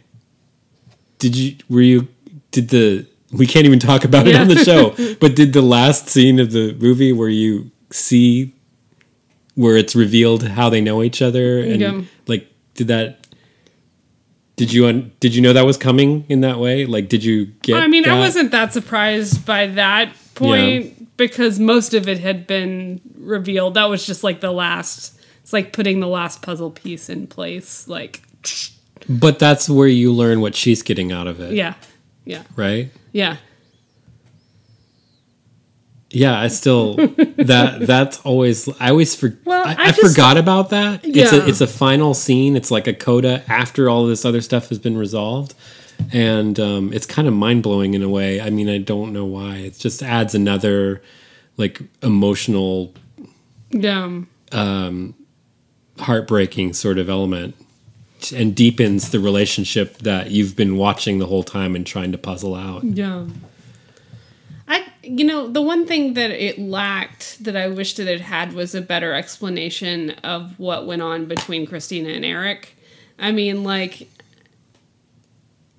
did 1.19 1.35
you 1.35 1.55
were 1.69 1.81
you 1.81 2.07
did 2.51 2.69
the 2.69 3.05
we 3.31 3.47
can't 3.47 3.65
even 3.65 3.79
talk 3.79 4.03
about 4.05 4.27
it 4.27 4.35
on 4.35 4.47
the 4.47 4.55
show 4.63 4.91
but 5.19 5.35
did 5.35 5.53
the 5.53 5.61
last 5.61 6.07
scene 6.09 6.39
of 6.39 6.51
the 6.51 6.73
movie 6.79 7.11
where 7.11 7.29
you 7.29 7.69
see 7.91 8.53
where 9.55 9.77
it's 9.77 9.95
revealed 9.95 10.43
how 10.47 10.69
they 10.69 10.81
know 10.81 11.03
each 11.03 11.21
other 11.21 11.59
and 11.59 11.81
Yeah. 11.81 12.01
like 12.27 12.47
did 12.75 12.87
that 12.87 13.22
did 14.55 14.71
you 14.71 14.85
un- 14.87 15.11
did 15.19 15.33
you 15.35 15.41
know 15.41 15.53
that 15.53 15.65
was 15.65 15.77
coming 15.77 16.25
in 16.29 16.41
that 16.41 16.59
way 16.59 16.85
like 16.85 17.09
did 17.09 17.23
you 17.23 17.45
get 17.61 17.81
I 17.81 17.87
mean, 17.87 18.07
I 18.07 18.19
wasn't 18.19 18.51
that 18.51 18.73
surprised 18.73 19.45
by 19.45 19.67
that 19.67 20.13
point 20.35 21.17
because 21.17 21.59
most 21.59 21.93
of 21.93 22.07
it 22.07 22.19
had 22.19 22.47
been 22.47 23.01
revealed. 23.17 23.75
That 23.75 23.85
was 23.85 24.05
just 24.05 24.23
like 24.23 24.41
the 24.41 24.51
last. 24.51 25.19
It's 25.41 25.53
like 25.53 25.73
putting 25.73 25.99
the 25.99 26.07
last 26.07 26.41
puzzle 26.41 26.71
piece 26.71 27.09
in 27.09 27.27
place. 27.27 27.87
Like, 27.87 28.21
but 29.09 29.39
that's 29.39 29.69
where 29.69 29.87
you 29.87 30.11
learn 30.11 30.41
what 30.41 30.55
she's 30.55 30.81
getting 30.81 31.11
out 31.11 31.27
of 31.27 31.39
it 31.39 31.53
yeah, 31.53 31.73
yeah, 32.25 32.43
right 32.55 32.89
yeah, 33.11 33.37
yeah 36.13 36.39
i 36.39 36.47
still 36.47 36.93
that 37.37 37.77
that's 37.81 38.19
always 38.21 38.69
i 38.79 38.89
always 38.89 39.15
for, 39.15 39.37
Well, 39.45 39.65
I, 39.67 39.71
I 39.73 39.75
I 39.87 39.91
just- 39.91 40.01
forgot 40.15 40.37
about 40.37 40.69
that 40.69 41.03
Yeah. 41.03 41.23
it's 41.23 41.33
a 41.33 41.47
it's 41.49 41.61
a 41.61 41.67
final 41.67 42.13
scene 42.13 42.55
it's 42.55 42.71
like 42.71 42.87
a 42.87 42.93
coda 42.93 43.43
after 43.47 43.89
all 43.89 44.05
this 44.05 44.23
other 44.25 44.41
stuff 44.41 44.69
has 44.69 44.79
been 44.79 44.97
resolved 44.97 45.53
and 46.11 46.59
um, 46.59 46.91
it's 46.91 47.05
kind 47.05 47.27
of 47.27 47.33
mind-blowing 47.33 47.93
in 47.93 48.01
a 48.03 48.09
way 48.09 48.41
i 48.41 48.49
mean 48.49 48.67
i 48.69 48.77
don't 48.77 49.11
know 49.13 49.25
why 49.25 49.55
it 49.57 49.77
just 49.77 50.01
adds 50.03 50.33
another 50.35 51.01
like 51.57 51.81
emotional 52.01 52.93
yeah, 53.71 54.07
heartbreaking 55.99 56.73
sort 56.73 56.97
of 56.97 57.09
element 57.09 57.55
and 58.35 58.55
deepens 58.55 59.09
the 59.11 59.19
relationship 59.19 59.97
that 59.99 60.31
you've 60.31 60.55
been 60.55 60.77
watching 60.77 61.19
the 61.19 61.25
whole 61.25 61.43
time 61.43 61.75
and 61.75 61.85
trying 61.85 62.11
to 62.11 62.17
puzzle 62.17 62.55
out. 62.55 62.83
yeah. 62.83 63.25
You 65.03 65.25
know, 65.25 65.47
the 65.49 65.61
one 65.61 65.85
thing 65.85 66.13
that 66.13 66.31
it 66.31 66.57
lacked 66.57 67.43
that 67.43 67.57
I 67.57 67.67
wished 67.67 67.97
that 67.97 68.07
it 68.07 68.21
had 68.21 68.53
was 68.53 68.73
a 68.73 68.81
better 68.81 69.13
explanation 69.13 70.11
of 70.23 70.57
what 70.57 70.87
went 70.87 71.01
on 71.01 71.25
between 71.25 71.65
Christina 71.65 72.09
and 72.09 72.23
Eric. 72.23 72.77
I 73.19 73.31
mean, 73.31 73.63
like, 73.63 74.09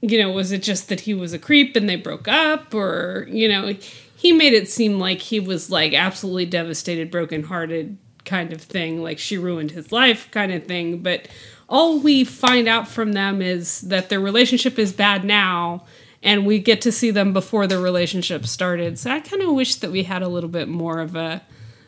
you 0.02 0.18
know, 0.18 0.30
was 0.30 0.52
it 0.52 0.62
just 0.62 0.90
that 0.90 1.00
he 1.00 1.14
was 1.14 1.32
a 1.32 1.38
creep 1.38 1.74
and 1.74 1.88
they 1.88 1.96
broke 1.96 2.28
up, 2.28 2.74
or 2.74 3.26
you 3.30 3.48
know, 3.48 3.74
he 4.16 4.32
made 4.32 4.52
it 4.52 4.68
seem 4.68 4.98
like 4.98 5.20
he 5.20 5.40
was 5.40 5.70
like 5.70 5.94
absolutely 5.94 6.46
devastated, 6.46 7.10
brokenhearted 7.10 7.96
kind 8.26 8.52
of 8.52 8.60
thing, 8.60 9.02
like 9.02 9.18
she 9.18 9.38
ruined 9.38 9.70
his 9.70 9.90
life 9.92 10.30
kind 10.30 10.52
of 10.52 10.64
thing. 10.64 11.02
But 11.02 11.28
all 11.68 11.98
we 11.98 12.24
find 12.24 12.68
out 12.68 12.88
from 12.88 13.12
them 13.12 13.40
is 13.40 13.80
that 13.82 14.10
their 14.10 14.20
relationship 14.20 14.78
is 14.78 14.92
bad 14.92 15.24
now, 15.24 15.84
and 16.24 16.44
we 16.44 16.58
get 16.58 16.80
to 16.82 16.90
see 16.90 17.12
them 17.12 17.32
before 17.32 17.66
the 17.68 17.78
relationship 17.78 18.46
started. 18.46 18.98
So 18.98 19.10
I 19.12 19.20
kind 19.20 19.42
of 19.42 19.52
wish 19.52 19.76
that 19.76 19.92
we 19.92 20.02
had 20.02 20.22
a 20.22 20.28
little 20.28 20.50
bit 20.50 20.66
more 20.68 20.98
of 21.00 21.14
a 21.14 21.42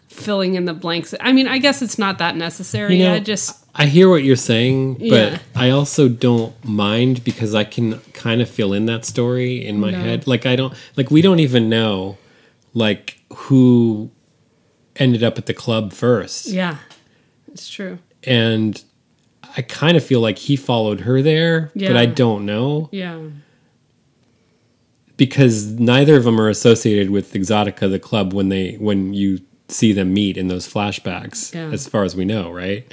filling 0.08 0.54
in 0.54 0.66
the 0.66 0.74
blanks. 0.74 1.14
I 1.20 1.32
mean, 1.32 1.48
I 1.48 1.58
guess 1.58 1.82
it's 1.82 1.98
not 1.98 2.18
that 2.18 2.36
necessary. 2.36 2.96
You 2.96 3.04
know, 3.04 3.14
I 3.14 3.18
just 3.18 3.64
I 3.74 3.86
hear 3.86 4.08
what 4.08 4.22
you're 4.22 4.36
saying, 4.36 4.94
but 4.94 5.02
Yeah. 5.32 5.38
I 5.54 5.70
also 5.70 6.08
don't 6.08 6.54
mind 6.64 7.24
because 7.24 7.54
I 7.54 7.64
can 7.64 7.98
kind 8.12 8.40
of 8.40 8.48
fill 8.48 8.72
in 8.72 8.86
that 8.86 9.04
story 9.04 9.66
in 9.66 9.80
my 9.80 9.90
No. 9.90 9.98
head. 9.98 10.26
Like 10.26 10.46
I 10.46 10.54
don't 10.54 10.72
like 10.96 11.10
we 11.10 11.22
don't 11.22 11.40
even 11.40 11.68
know 11.68 12.16
like 12.72 13.18
who 13.34 14.10
ended 14.96 15.22
up 15.24 15.38
at 15.38 15.46
the 15.46 15.54
club 15.54 15.92
first. 15.92 16.46
yeah, 16.46 16.76
it's 17.52 17.68
true. 17.68 17.98
And 18.24 18.82
I 19.56 19.62
kind 19.62 19.96
of 19.96 20.04
feel 20.04 20.20
like 20.20 20.38
he 20.38 20.56
followed 20.56 21.00
her 21.00 21.20
there, 21.22 21.70
but 21.74 21.96
I 21.96 22.06
don't 22.06 22.44
know. 22.46 22.88
Yeah. 22.92 23.18
Because 25.16 25.66
neither 25.72 26.16
of 26.16 26.24
them 26.24 26.40
are 26.40 26.48
associated 26.48 27.10
with 27.10 27.32
Exotica, 27.32 27.90
the 27.90 27.98
club, 27.98 28.32
when 28.32 28.48
they 28.48 28.74
when 28.74 29.14
you 29.14 29.40
see 29.68 29.92
them 29.92 30.12
meet 30.14 30.36
in 30.36 30.48
those 30.48 30.66
flashbacks, 30.72 31.54
Yeah. 31.54 31.70
as 31.72 31.88
far 31.88 32.04
as 32.04 32.14
we 32.14 32.24
know, 32.24 32.52
right? 32.52 32.92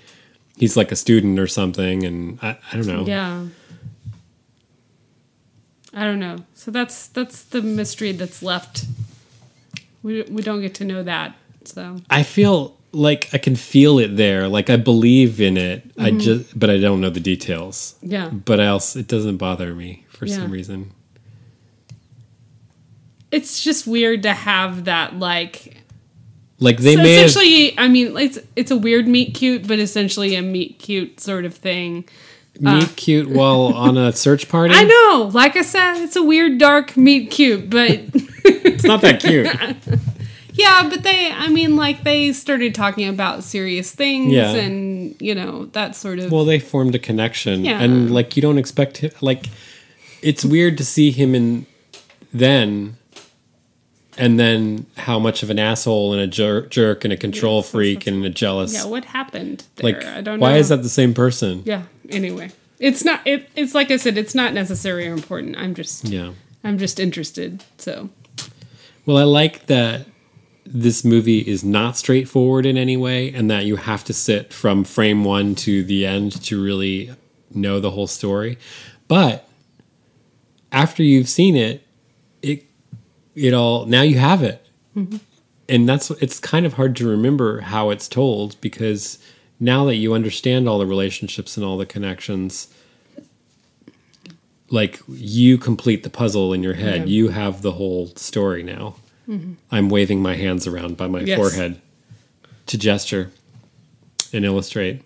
He's 0.57 0.75
like 0.77 0.91
a 0.91 0.95
student 0.95 1.39
or 1.39 1.47
something, 1.47 2.03
and 2.03 2.39
I, 2.41 2.57
I 2.71 2.75
don't 2.77 2.87
know. 2.87 3.05
Yeah. 3.05 3.45
I 5.93 6.03
don't 6.05 6.19
know. 6.19 6.37
So 6.55 6.71
that's 6.71 7.07
that's 7.07 7.43
the 7.43 7.61
mystery 7.61 8.11
that's 8.13 8.41
left. 8.41 8.85
We 10.01 10.23
we 10.23 10.41
don't 10.41 10.61
get 10.61 10.73
to 10.75 10.85
know 10.85 11.03
that. 11.03 11.35
So 11.65 11.97
I 12.09 12.23
feel 12.23 12.75
like 12.91 13.29
I 13.33 13.37
can 13.37 13.55
feel 13.55 13.99
it 13.99 14.15
there, 14.17 14.47
like 14.47 14.69
I 14.69 14.75
believe 14.77 15.39
in 15.41 15.57
it. 15.57 15.83
I 15.97 16.09
Mm-hmm. 16.11 16.19
just, 16.19 16.59
but 16.59 16.69
I 16.69 16.77
don't 16.79 17.01
know 17.01 17.09
the 17.09 17.19
details. 17.19 17.95
yeah, 18.03 18.29
But 18.29 18.59
I 18.59 18.67
also, 18.67 18.99
it 18.99 19.07
doesn't 19.07 19.37
bother 19.37 19.73
me 19.73 20.05
for 20.09 20.25
Yeah. 20.27 20.35
some 20.35 20.51
reason. 20.51 20.91
It's 23.33 23.61
just 23.63 23.87
weird 23.87 24.23
to 24.23 24.33
have 24.33 24.85
that 24.85 25.17
like. 25.19 25.77
Like 26.59 26.77
they 26.77 26.95
so 26.95 27.01
may 27.03 27.15
have, 27.15 27.25
essentially, 27.25 27.77
I 27.77 27.87
mean, 27.89 28.15
it's 28.17 28.39
it's 28.55 28.71
a 28.71 28.77
weird 28.77 29.07
meet 29.07 29.33
cute, 29.33 29.67
but 29.67 29.79
essentially 29.79 30.35
a 30.35 30.41
meet 30.41 30.79
cute 30.79 31.19
sort 31.19 31.43
of 31.43 31.53
thing. 31.55 32.05
meet 32.59 32.95
cute 32.95 33.27
while 33.27 33.73
on 33.73 33.97
a 33.97 34.13
search 34.13 34.47
party. 34.47 34.73
uh, 34.73 34.77
I 34.79 34.83
know, 34.83 35.29
like 35.33 35.57
I 35.57 35.61
said, 35.63 35.95
it's 35.97 36.15
a 36.15 36.23
weird 36.23 36.59
dark 36.59 36.95
meet 36.95 37.31
cute, 37.31 37.69
but 37.69 37.89
it's 38.45 38.83
not 38.85 39.01
that 39.01 39.19
cute. 39.19 39.47
yeah, 40.53 40.87
but 40.87 41.03
they, 41.03 41.31
I 41.31 41.49
mean, 41.49 41.75
like 41.75 42.03
they 42.03 42.31
started 42.31 42.73
talking 42.75 43.09
about 43.09 43.43
serious 43.43 43.91
things 43.91 44.31
Yeah. 44.31 44.51
and 44.51 45.19
you 45.19 45.35
know 45.35 45.65
that 45.73 45.95
sort 45.97 46.19
of. 46.19 46.31
Well, 46.31 46.45
they 46.45 46.59
formed 46.59 46.95
a 46.95 46.99
connection, 46.99 47.65
Yeah. 47.65 47.81
and 47.81 48.09
like 48.13 48.37
you 48.37 48.41
don't 48.41 48.59
expect 48.59 48.97
him. 48.97 49.11
Like 49.19 49.47
it's 50.21 50.45
weird 50.45 50.77
to 50.77 50.85
see 50.85 51.11
him 51.11 51.35
in 51.35 51.65
then, 52.31 52.95
and 54.17 54.39
then 54.39 54.85
how 54.97 55.19
much 55.19 55.43
of 55.43 55.49
an 55.49 55.59
asshole 55.59 56.13
and 56.13 56.21
a 56.21 56.27
jer- 56.27 56.67
jerk 56.67 57.03
and 57.03 57.13
a 57.13 57.17
control 57.17 57.57
yes, 57.57 57.71
freak 57.71 58.07
and 58.07 58.23
a 58.25 58.29
jealous. 58.29 58.73
Yeah, 58.73 58.85
what 58.85 59.05
happened 59.05 59.65
there? 59.75 59.93
like 59.93 60.05
I 60.05 60.21
don't 60.21 60.39
know. 60.39 60.43
why 60.43 60.53
know. 60.53 60.59
is 60.59 60.69
that 60.69 60.83
the 60.83 60.89
same 60.89 61.13
person? 61.13 61.63
Yeah. 61.65 61.83
Anyway, 62.09 62.51
it's 62.79 63.03
not. 63.03 63.21
It, 63.25 63.49
it's 63.55 63.73
like 63.73 63.91
I 63.91 63.97
said. 63.97 64.17
It's 64.17 64.35
not 64.35 64.53
necessary 64.53 65.07
or 65.07 65.13
important. 65.13 65.57
I'm 65.57 65.73
just. 65.73 66.05
Yeah. 66.05 66.33
I'm 66.63 66.77
just 66.77 66.99
interested. 66.99 67.63
So. 67.77 68.09
Well, 69.05 69.17
I 69.17 69.23
like 69.23 69.65
that 69.65 70.07
this 70.65 71.03
movie 71.03 71.39
is 71.39 71.63
not 71.63 71.97
straightforward 71.97 72.65
in 72.65 72.77
any 72.77 72.95
way, 72.95 73.33
and 73.33 73.49
that 73.51 73.65
you 73.65 73.75
have 73.75 74.03
to 74.05 74.13
sit 74.13 74.53
from 74.53 74.83
frame 74.83 75.23
one 75.23 75.55
to 75.55 75.83
the 75.83 76.05
end 76.05 76.41
to 76.45 76.63
really 76.63 77.13
know 77.53 77.79
the 77.79 77.91
whole 77.91 78.07
story. 78.07 78.57
But 79.07 79.47
after 80.71 81.03
you've 81.03 81.29
seen 81.29 81.55
it 81.55 81.85
it 83.35 83.53
all 83.53 83.85
now 83.85 84.01
you 84.01 84.17
have 84.19 84.43
it, 84.43 84.65
and 85.69 85.87
that's 85.89 86.11
it's 86.11 86.39
kind 86.39 86.65
of 86.65 86.73
hard 86.73 86.95
to 86.97 87.07
remember 87.07 87.61
how 87.61 87.89
it's 87.89 88.07
told 88.07 88.59
because 88.61 89.17
now 89.59 89.85
that 89.85 89.95
you 89.95 90.13
understand 90.13 90.67
all 90.67 90.77
the 90.79 90.85
relationships 90.85 91.57
and 91.57 91.65
all 91.65 91.77
the 91.77 91.85
connections. 91.85 92.67
like 94.69 94.99
you 95.07 95.57
complete 95.57 96.01
the 96.03 96.09
puzzle 96.09 96.51
in 96.53 96.63
your 96.63 96.73
head. 96.73 96.95
Yeah. 96.95 96.99
Mm-hmm. 97.01 97.07
You 97.09 97.27
have 97.29 97.61
the 97.61 97.73
whole 97.73 98.07
story 98.15 98.63
now. 98.63 98.95
I'm 99.71 99.87
waving 99.89 100.21
my 100.21 100.35
hands 100.35 100.67
around 100.67 100.97
by 100.97 101.07
my 101.07 101.21
Yes. 101.21 101.37
forehead 101.37 101.79
to 102.65 102.77
gesture 102.77 103.31
and 104.33 104.43
illustrate 104.43 105.01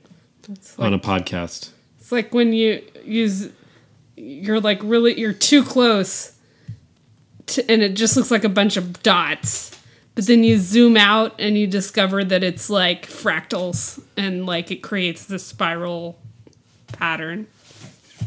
It's 0.51 0.77
on 0.79 0.93
a 0.93 0.99
podcast. 0.99 1.69
it's 1.99 2.11
like 2.11 2.33
when 2.33 2.51
you 2.53 2.81
use 3.05 3.49
you're 4.15 4.59
like 4.59 4.79
really 4.83 5.19
you're 5.19 5.33
too 5.33 5.63
close 5.63 6.31
and 7.69 7.81
it 7.81 7.93
just 7.95 8.15
looks 8.17 8.31
like 8.31 8.43
a 8.43 8.49
bunch 8.49 8.77
of 8.77 9.01
dots. 9.03 9.71
But 10.15 10.25
then 10.25 10.43
you 10.43 10.57
zoom 10.57 10.97
out 10.97 11.35
and 11.39 11.57
you 11.57 11.67
discover 11.67 12.23
that 12.23 12.43
it's 12.43 12.69
like 12.69 13.05
fractals 13.07 14.01
and 14.17 14.45
like 14.47 14.71
it 14.71 14.77
creates 14.77 15.25
this 15.25 15.45
spiral 15.45 16.17
pattern. 16.91 17.45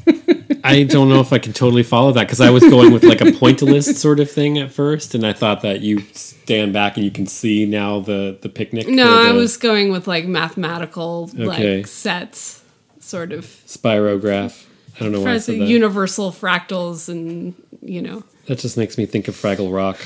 I 0.63 0.85
don't 0.85 1.09
know 1.09 1.21
if 1.21 1.33
I 1.33 1.39
can 1.39 1.53
totally 1.53 1.83
follow 1.83 2.13
that 2.13 2.25
because 2.25 2.41
I 2.41 2.51
was 2.51 2.63
going 2.63 2.93
with 2.93 3.03
like 3.03 3.21
a 3.21 3.25
pointillist 3.25 3.97
sort 3.97 4.21
of 4.21 4.31
thing 4.31 4.57
at 4.59 4.71
first, 4.73 5.15
and 5.15 5.27
I 5.27 5.33
thought 5.33 5.63
that 5.63 5.81
you 5.81 6.01
stand 6.13 6.73
back 6.73 6.97
and 6.97 7.05
you 7.05 7.11
can 7.11 7.27
see 7.27 7.67
now 7.67 8.01
the 8.01 8.39
the 8.41 8.49
picnic. 8.49 8.87
No, 8.89 9.13
or 9.13 9.27
I 9.29 9.33
was 9.33 9.57
going 9.57 9.91
with 9.91 10.07
like 10.07 10.27
mathematical 10.27 11.29
Okay. 11.39 11.79
like 11.79 11.87
sets, 11.87 12.63
sort 13.01 13.33
of 13.33 13.45
spirograph. 13.45 14.65
I 14.97 14.99
don't 15.01 15.13
know 15.13 15.23
why 15.23 15.33
I 15.35 15.39
said 15.39 15.57
the 15.57 15.59
that. 15.61 15.69
universal 15.69 16.31
fractals 16.31 17.09
and 17.09 17.55
you 17.83 18.03
know 18.03 18.23
that 18.47 18.59
just 18.59 18.77
makes 18.77 18.99
me 18.99 19.07
think 19.07 19.29
of 19.29 19.35
Fraggle 19.35 19.75
Rock. 19.75 19.99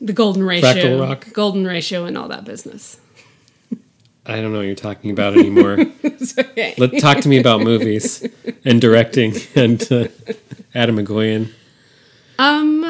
the 0.00 0.12
golden 0.12 0.42
ratio, 0.42 0.72
Fractal 0.72 1.00
rock? 1.08 1.32
golden 1.32 1.64
ratio, 1.64 2.04
and 2.04 2.16
all 2.18 2.28
that 2.28 2.44
business. 2.44 2.98
I 4.24 4.36
don't 4.40 4.52
know 4.52 4.58
what 4.58 4.66
you're 4.66 4.74
talking 4.76 5.10
about 5.10 5.34
anymore. 5.36 5.78
Okay. 6.38 6.74
Let 6.78 6.96
talk 7.00 7.18
to 7.22 7.28
me 7.28 7.38
about 7.40 7.62
movies 7.62 8.24
and 8.64 8.80
directing 8.80 9.34
and 9.56 9.82
uh, 9.90 10.06
Atom 10.72 10.98
Egoyan. 10.98 11.50
Um, 12.38 12.84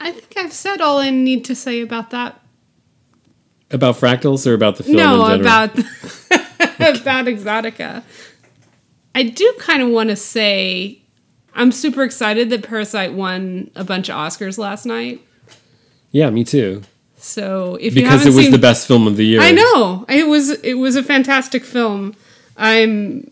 I 0.00 0.10
think 0.10 0.32
I've 0.38 0.52
said 0.54 0.80
all 0.80 0.98
I 0.98 1.10
need 1.10 1.44
to 1.44 1.54
say 1.54 1.82
about 1.82 2.08
that. 2.10 2.40
About 3.70 3.96
fractals 3.96 4.46
or 4.46 4.54
about 4.54 4.76
the 4.76 4.84
film? 4.84 4.96
no, 4.96 5.26
in 5.26 5.42
general? 5.42 5.64
about 5.64 5.78
about 7.00 7.26
Exotica. 7.26 8.02
I 9.14 9.24
do 9.24 9.54
kind 9.58 9.82
of 9.82 9.90
want 9.90 10.08
to 10.08 10.16
say 10.16 11.02
I'm 11.54 11.72
super 11.72 12.02
excited 12.02 12.50
that 12.50 12.62
Parasite 12.62 13.12
won 13.12 13.70
a 13.74 13.84
bunch 13.84 14.08
of 14.08 14.16
Oscars 14.16 14.56
last 14.58 14.86
night. 14.86 15.20
Yeah, 16.12 16.30
me 16.30 16.44
too. 16.44 16.82
So 17.16 17.76
if 17.80 17.94
Because 17.94 18.24
it 18.24 18.30
was 18.34 18.44
seen, 18.46 18.52
the 18.52 18.58
best 18.58 18.86
film 18.86 19.06
of 19.06 19.16
the 19.16 19.24
year. 19.26 19.40
I 19.40 19.50
know 19.50 20.04
it 20.08 20.26
was 20.26 20.50
it 20.50 20.74
was 20.74 20.96
a 20.96 21.02
fantastic 21.02 21.64
film. 21.64 22.14
I'm, 22.56 23.30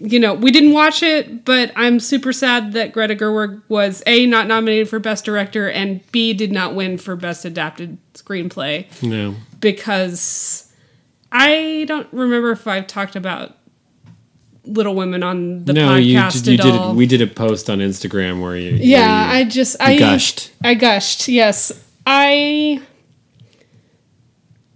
you 0.00 0.18
know, 0.20 0.32
we 0.34 0.50
didn't 0.50 0.72
watch 0.72 1.02
it, 1.02 1.44
but 1.44 1.72
I'm 1.76 1.98
super 2.00 2.32
sad 2.32 2.72
that 2.72 2.92
Greta 2.92 3.14
Gerwig 3.16 3.62
was 3.68 4.02
a 4.06 4.26
not 4.26 4.46
nominated 4.46 4.88
for 4.88 4.98
best 4.98 5.24
director 5.24 5.68
and 5.68 6.00
b 6.12 6.32
did 6.32 6.52
not 6.52 6.74
win 6.74 6.98
for 6.98 7.16
best 7.16 7.44
adapted 7.44 7.98
screenplay 8.14 8.86
No. 9.02 9.34
because 9.60 10.72
I 11.32 11.84
don't 11.88 12.08
remember 12.12 12.50
if 12.52 12.66
I've 12.66 12.86
talked 12.86 13.14
about 13.16 13.56
Little 14.64 14.94
Women 14.94 15.22
on 15.22 15.64
the 15.64 15.72
no, 15.72 15.96
you, 15.96 16.18
podcast 16.18 16.46
you 16.46 16.54
at 16.54 16.60
did. 16.62 16.74
all. 16.74 16.94
We 16.94 17.06
did 17.06 17.22
a 17.22 17.26
post 17.26 17.70
on 17.70 17.78
Instagram 17.78 18.42
where 18.42 18.56
you. 18.56 18.70
yeah, 18.72 19.26
where 19.28 19.36
you- 19.38 19.40
I 19.46 19.48
just 19.48 19.76
I 19.80 19.98
gushed. 19.98 20.50
I 20.62 20.74
gushed. 20.74 21.28
Yes, 21.28 21.72
I. 22.06 22.82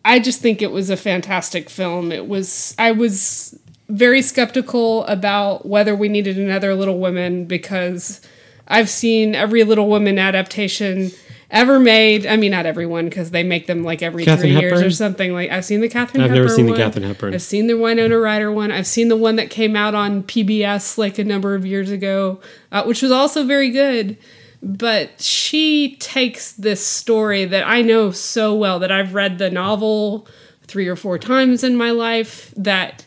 I 0.07 0.18
just 0.18 0.41
think 0.41 0.61
it 0.61 0.70
was 0.70 0.91
a 0.91 0.97
fantastic 0.97 1.70
film. 1.70 2.12
It 2.12 2.26
was. 2.28 2.74
I 2.78 2.93
was 2.93 3.59
very 3.89 4.22
skeptical 4.22 5.05
about 5.07 5.66
whether 5.66 5.95
we 5.95 6.09
needed 6.09 6.39
another 6.39 6.74
Little 6.74 6.99
Women 6.99 7.45
because 7.47 8.20
I've 8.68 8.89
seen 8.89 9.35
every 9.35 9.64
Little 9.64 9.89
Women 9.89 10.18
adaptation 10.18 11.11
ever 11.51 11.78
made. 11.78 12.26
I 12.26 12.36
mean, 12.36 12.51
not 12.51 12.66
everyone 12.66 13.07
because 13.07 13.30
they 13.30 13.42
make 13.42 13.66
them 13.66 13.82
like 13.82 14.03
every 14.03 14.24
Katharine 14.24 14.53
three 14.53 14.61
years 14.61 14.82
or 14.82 14.90
something. 14.90 15.32
Like 15.32 15.51
I've 15.51 15.64
seen 15.64 15.80
the 15.80 15.88
Katharine. 15.88 16.22
Hepburn 16.22 16.36
one. 16.36 16.45
I've 16.45 16.51
Hepburn 16.51 16.57
never 16.57 16.57
seen 16.57 16.66
the 16.66 16.76
Katharine 16.76 17.07
Hepburn. 17.07 17.34
I've 17.34 17.42
seen 17.42 17.66
the 17.66 17.78
Winona 17.78 18.18
Ryder 18.18 18.53
one. 18.53 18.72
I've 18.72 18.86
seen 18.86 19.09
the 19.09 19.16
one 19.16 19.36
that 19.36 19.51
came 19.51 19.76
out 19.76 19.95
on 19.95 20.22
PBS 20.22 20.99
like 20.99 21.18
a 21.18 21.24
number 21.24 21.55
of 21.55 21.64
years 21.64 21.90
ago, 21.90 22.40
uh, 22.72 22.84
which 22.84 23.03
was 23.03 23.11
also 23.11 23.45
very 23.45 23.70
good. 23.70 24.16
But 24.62 25.20
she 25.20 25.97
takes 25.97 26.53
this 26.53 26.84
story 26.84 27.45
that 27.45 27.66
I 27.66 27.82
know 27.82 28.11
so 28.11 28.55
well 28.55 28.78
that 28.78 28.90
I've 28.90 29.12
read 29.12 29.38
the 29.38 29.51
novel 29.51 30.26
three 30.66 30.88
or 30.88 30.97
four 30.97 31.18
times 31.18 31.62
in 31.62 31.76
my 31.76 31.90
life. 31.90 32.53
That 32.57 33.05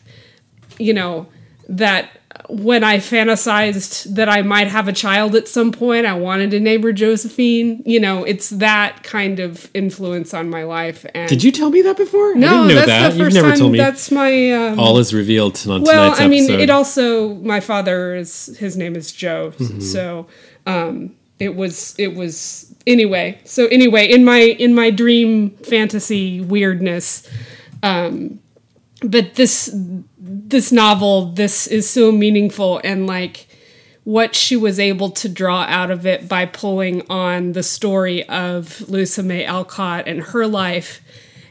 you 0.78 0.94
know 0.94 1.26
that 1.68 2.17
when 2.48 2.82
I 2.82 2.96
fantasized 2.98 4.14
that 4.14 4.28
I 4.28 4.42
might 4.42 4.68
have 4.68 4.88
a 4.88 4.92
child 4.92 5.34
at 5.34 5.48
some 5.48 5.70
point, 5.70 6.06
I 6.06 6.14
wanted 6.14 6.50
to 6.52 6.60
neighbor 6.60 6.92
Josephine. 6.92 7.82
You 7.84 8.00
know, 8.00 8.24
it's 8.24 8.48
that 8.50 9.02
kind 9.02 9.38
of 9.38 9.70
influence 9.74 10.32
on 10.32 10.48
my 10.48 10.64
life. 10.64 11.04
And 11.14 11.28
Did 11.28 11.44
you 11.44 11.52
tell 11.52 11.68
me 11.70 11.82
that 11.82 11.96
before? 11.96 12.34
No, 12.34 12.48
didn't 12.48 12.68
know 12.68 12.74
that's 12.74 12.86
that. 12.86 13.08
the 13.10 13.16
You've 13.16 13.26
first 13.26 13.34
never 13.36 13.48
time. 13.50 13.58
told 13.58 13.72
me. 13.72 13.78
That's 13.78 14.10
my. 14.10 14.50
Um, 14.52 14.80
All 14.80 14.98
is 14.98 15.12
revealed 15.12 15.62
on 15.68 15.82
well, 15.82 16.04
tonight's 16.14 16.20
I 16.20 16.28
mean, 16.28 16.44
episode. 16.44 16.60
it 16.60 16.70
also 16.70 17.34
my 17.34 17.60
father 17.60 18.14
is 18.14 18.46
his 18.58 18.76
name 18.76 18.96
is 18.96 19.12
Joe, 19.12 19.52
Mm-hmm. 19.58 19.80
so 19.80 20.26
um, 20.66 21.14
it 21.38 21.54
was 21.54 21.94
it 21.98 22.14
was 22.14 22.74
anyway. 22.86 23.38
So 23.44 23.66
anyway, 23.66 24.06
in 24.10 24.24
my 24.24 24.38
in 24.38 24.74
my 24.74 24.90
dream 24.90 25.50
fantasy 25.50 26.40
weirdness, 26.40 27.28
um, 27.82 28.40
but 29.02 29.34
this 29.34 29.74
this 30.20 30.72
novel 30.72 31.26
this 31.32 31.66
is 31.66 31.88
so 31.88 32.10
meaningful 32.10 32.80
and 32.82 33.06
like 33.06 33.46
what 34.04 34.34
she 34.34 34.56
was 34.56 34.80
able 34.80 35.10
to 35.10 35.28
draw 35.28 35.62
out 35.64 35.90
of 35.90 36.06
it 36.06 36.28
by 36.28 36.46
pulling 36.46 37.02
on 37.10 37.52
the 37.52 37.62
story 37.62 38.26
of 38.28 38.80
Louisa 38.88 39.22
May 39.22 39.44
Alcott 39.44 40.08
and 40.08 40.22
her 40.22 40.46
life 40.46 41.02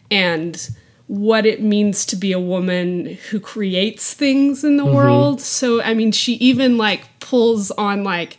and 0.10 0.70
what 1.06 1.46
it 1.46 1.62
means 1.62 2.06
to 2.08 2.16
be 2.16 2.32
a 2.32 2.40
woman 2.40 3.18
who 3.30 3.40
creates 3.40 4.14
things 4.14 4.64
in 4.64 4.78
the 4.78 4.84
mm-hmm. 4.84 4.96
world. 4.96 5.40
So 5.40 5.82
I 5.82 5.94
mean 5.94 6.12
she 6.12 6.34
even 6.34 6.78
like 6.78 7.20
pulls 7.20 7.72
on 7.72 8.04
like 8.04 8.38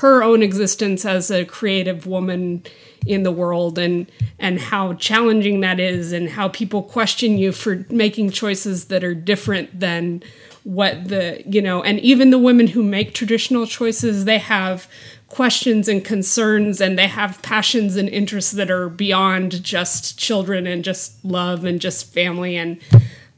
her 0.00 0.22
own 0.22 0.42
existence 0.42 1.04
as 1.04 1.30
a 1.30 1.44
creative 1.44 2.06
woman 2.06 2.64
in 3.06 3.22
the 3.22 3.32
world 3.32 3.78
and 3.78 4.10
and 4.38 4.58
how 4.58 4.94
challenging 4.94 5.60
that 5.60 5.80
is 5.80 6.12
and 6.12 6.28
how 6.30 6.48
people 6.48 6.82
question 6.82 7.38
you 7.38 7.52
for 7.52 7.86
making 7.90 8.30
choices 8.30 8.86
that 8.86 9.04
are 9.04 9.14
different 9.14 9.78
than 9.78 10.22
what 10.64 11.08
the 11.08 11.42
you 11.46 11.62
know 11.62 11.82
and 11.82 12.00
even 12.00 12.30
the 12.30 12.38
women 12.38 12.68
who 12.68 12.82
make 12.82 13.14
traditional 13.14 13.66
choices 13.66 14.24
they 14.24 14.38
have 14.38 14.88
questions 15.28 15.88
and 15.88 16.04
concerns 16.04 16.80
and 16.80 16.98
they 16.98 17.06
have 17.06 17.40
passions 17.42 17.96
and 17.96 18.08
interests 18.08 18.52
that 18.52 18.70
are 18.70 18.88
beyond 18.88 19.62
just 19.62 20.18
children 20.18 20.66
and 20.66 20.84
just 20.84 21.24
love 21.24 21.64
and 21.64 21.80
just 21.80 22.12
family 22.12 22.56
and 22.56 22.80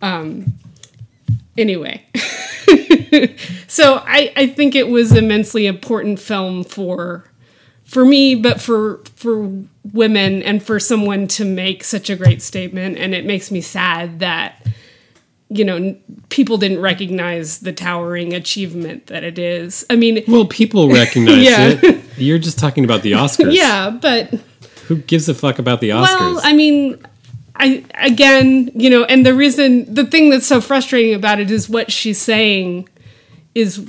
um 0.03 0.53
anyway. 1.57 2.05
So 3.69 4.03
I, 4.07 4.33
I 4.35 4.47
think 4.47 4.75
it 4.75 4.89
was 4.89 5.13
immensely 5.13 5.67
important 5.67 6.19
film 6.19 6.65
for 6.65 7.28
for 7.89 8.05
me 8.05 8.35
but 8.35 8.61
for 8.61 9.01
for 9.17 9.51
women 9.93 10.43
and 10.43 10.63
for 10.63 10.79
someone 10.79 11.27
to 11.27 11.45
make 11.45 11.83
such 11.83 12.09
a 12.11 12.15
great 12.17 12.43
statement 12.43 12.97
and 12.99 13.15
it 13.15 13.25
makes 13.25 13.51
me 13.51 13.61
sad 13.61 14.21
that 14.21 14.65
you 15.49 15.65
know 15.65 15.97
people 16.29 16.59
didn't 16.59 16.81
recognize 16.81 17.61
the 17.61 17.73
towering 17.73 18.35
achievement 18.35 19.07
that 19.07 19.25
it 19.25 19.39
is 19.39 19.85
i 19.89 19.97
mean 19.97 20.23
well, 20.29 20.45
people 20.47 20.91
recognize 20.91 21.43
Yeah. 21.45 21.79
it. 21.83 22.05
You're 22.19 22.39
just 22.39 22.59
talking 22.59 22.85
about 22.85 23.01
the 23.03 23.13
Oscars. 23.23 23.55
yeah 23.55 23.89
but 23.91 24.29
Who 24.89 24.97
gives 24.99 25.29
a 25.29 25.35
fuck 25.35 25.59
about 25.59 25.81
the 25.81 25.91
Oscars? 25.91 26.19
Well, 26.21 26.41
I 26.43 26.53
mean, 26.53 26.99
I 27.57 27.85
again, 27.95 28.71
you 28.75 28.89
know, 28.91 29.05
and 29.05 29.25
the 29.27 29.35
reason, 29.35 29.93
the 29.93 30.05
thing 30.07 30.31
that's 30.31 30.47
so 30.47 30.61
frustrating 30.61 31.15
about 31.15 31.41
it 31.41 31.51
is 31.51 31.69
what 31.69 31.91
she's 31.93 32.19
saying 32.21 32.89
is 33.55 33.89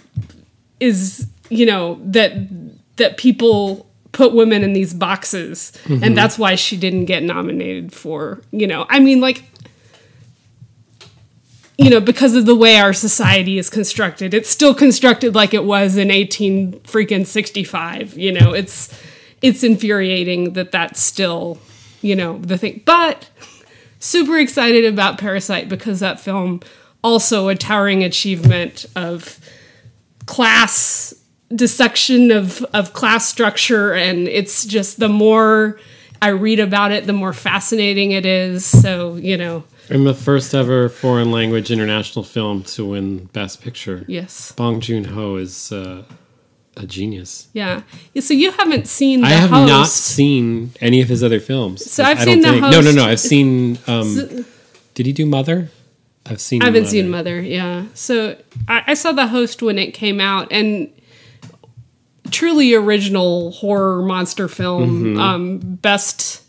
is 0.80 1.28
you 1.50 1.66
know 1.66 2.00
that 2.04 2.34
that 2.98 3.18
people 3.18 3.89
put 4.12 4.34
women 4.34 4.64
in 4.64 4.74
these 4.74 4.94
boxes. 4.94 5.72
And 5.86 6.02
mm-hmm. 6.02 6.14
that's 6.14 6.38
why 6.38 6.56
she 6.56 6.78
didn't 6.78 7.06
get 7.06 7.24
nominated 7.24 7.94
for 7.94 8.42
you 8.52 8.68
know 8.68 8.86
i 8.90 9.00
mean 9.00 9.22
like 9.22 9.44
you 11.78 11.90
know 11.90 12.02
because 12.02 12.36
of 12.36 12.46
the 12.46 12.56
way 12.56 12.78
our 12.78 12.94
society 12.94 13.58
is 13.58 13.70
constructed. 13.70 14.34
It's 14.34 14.50
still 14.50 14.76
constructed 14.76 15.34
like 15.34 15.54
it 15.54 15.64
was 15.64 15.96
in 15.96 16.12
18 16.12 16.74
freaking 16.82 17.26
65 17.26 18.18
you 18.18 18.34
know. 18.34 18.54
It's 18.54 18.94
it's 19.42 19.64
infuriating 19.64 20.54
that 20.54 20.72
that's 20.72 21.02
still 21.02 21.58
you 22.02 22.16
know 22.16 22.38
the 22.40 22.58
thing. 22.58 22.82
But 22.86 23.30
super 24.00 24.38
excited 24.38 24.86
about 24.86 25.18
parasite 25.18 25.70
because 25.70 26.02
that 26.02 26.20
film 26.20 26.60
also 27.02 27.48
a 27.48 27.56
towering 27.56 28.04
achievement 28.04 28.86
of 28.96 29.40
class 30.26 31.14
dissection 31.56 32.32
of 32.32 32.64
of 32.74 32.94
class 32.94 33.28
structure 33.28 33.94
and 33.94 34.28
it's 34.28 34.66
just 34.66 35.00
the 35.00 35.10
more 35.10 35.80
I 36.22 36.30
read 36.30 36.60
about 36.60 36.92
it 36.92 37.06
the 37.08 37.14
more 37.14 37.34
fascinating 37.34 38.12
it 38.12 38.26
is 38.26 38.66
so 38.66 39.16
you 39.16 39.36
know 39.38 39.64
I'm 39.90 40.04
the 40.04 40.14
first 40.14 40.54
ever 40.54 40.90
foreign 40.90 41.32
language 41.32 41.72
international 41.72 42.24
film 42.24 42.64
to 42.76 42.86
win 42.86 43.26
Best 43.34 43.62
Picture. 43.64 44.06
yes 44.08 44.52
Bong 44.52 44.80
Joon 44.80 45.06
Ho 45.06 45.38
is 45.38 45.72
uh, 45.72 46.04
a 46.78 46.86
genius. 46.86 47.48
Yeah. 47.52 47.82
So 48.22 48.34
you 48.34 48.52
haven't 48.52 48.88
seen 48.88 49.22
the 49.22 49.28
I 49.28 49.32
have 49.32 49.50
host. 49.50 49.68
not 49.68 49.88
seen 49.88 50.72
any 50.80 51.02
of 51.02 51.10
his 51.10 51.24
other 51.24 51.40
films. 51.42 51.92
So 51.92 52.04
I've 52.04 52.20
I 52.20 52.24
seen 52.26 52.42
don't 52.42 52.54
The 52.56 52.62
think. 52.62 52.72
No, 52.72 52.80
no, 52.82 52.92
no. 52.92 53.06
I've 53.06 53.20
seen. 53.20 53.78
Um, 53.88 54.46
did 54.94 55.06
he 55.06 55.12
do 55.12 55.26
Mother? 55.26 55.70
I've 56.26 56.40
seen. 56.40 56.62
I 56.62 56.66
haven't 56.66 56.86
seen 56.86 57.10
Mother, 57.10 57.42
yeah. 57.42 57.86
So 57.96 58.38
I, 58.68 58.84
I 58.88 58.94
saw 58.94 59.12
the 59.12 59.28
host 59.28 59.62
when 59.62 59.78
it 59.80 59.94
came 59.94 60.22
out, 60.22 60.48
and 60.52 60.90
truly 62.32 62.74
original 62.74 63.52
horror 63.52 64.02
monster 64.02 64.48
film, 64.48 65.04
Mm-hmm. 65.04 65.20
um, 65.20 65.58
best 65.60 66.44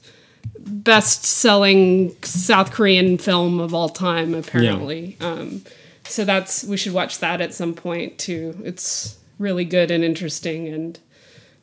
best 0.58 1.24
selling 1.24 2.14
South 2.22 2.70
Korean 2.72 3.18
film 3.18 3.60
of 3.60 3.74
all 3.74 3.88
time, 3.88 4.34
apparently. 4.34 5.16
Um, 5.20 5.62
so 6.04 6.24
that's 6.24 6.64
we 6.64 6.76
should 6.76 6.92
watch 6.92 7.18
that 7.18 7.40
at 7.40 7.52
some 7.54 7.74
point 7.74 8.18
too. 8.18 8.56
It's 8.64 9.18
really 9.38 9.64
good 9.64 9.90
and 9.90 10.02
interesting, 10.04 10.68
and 10.68 10.98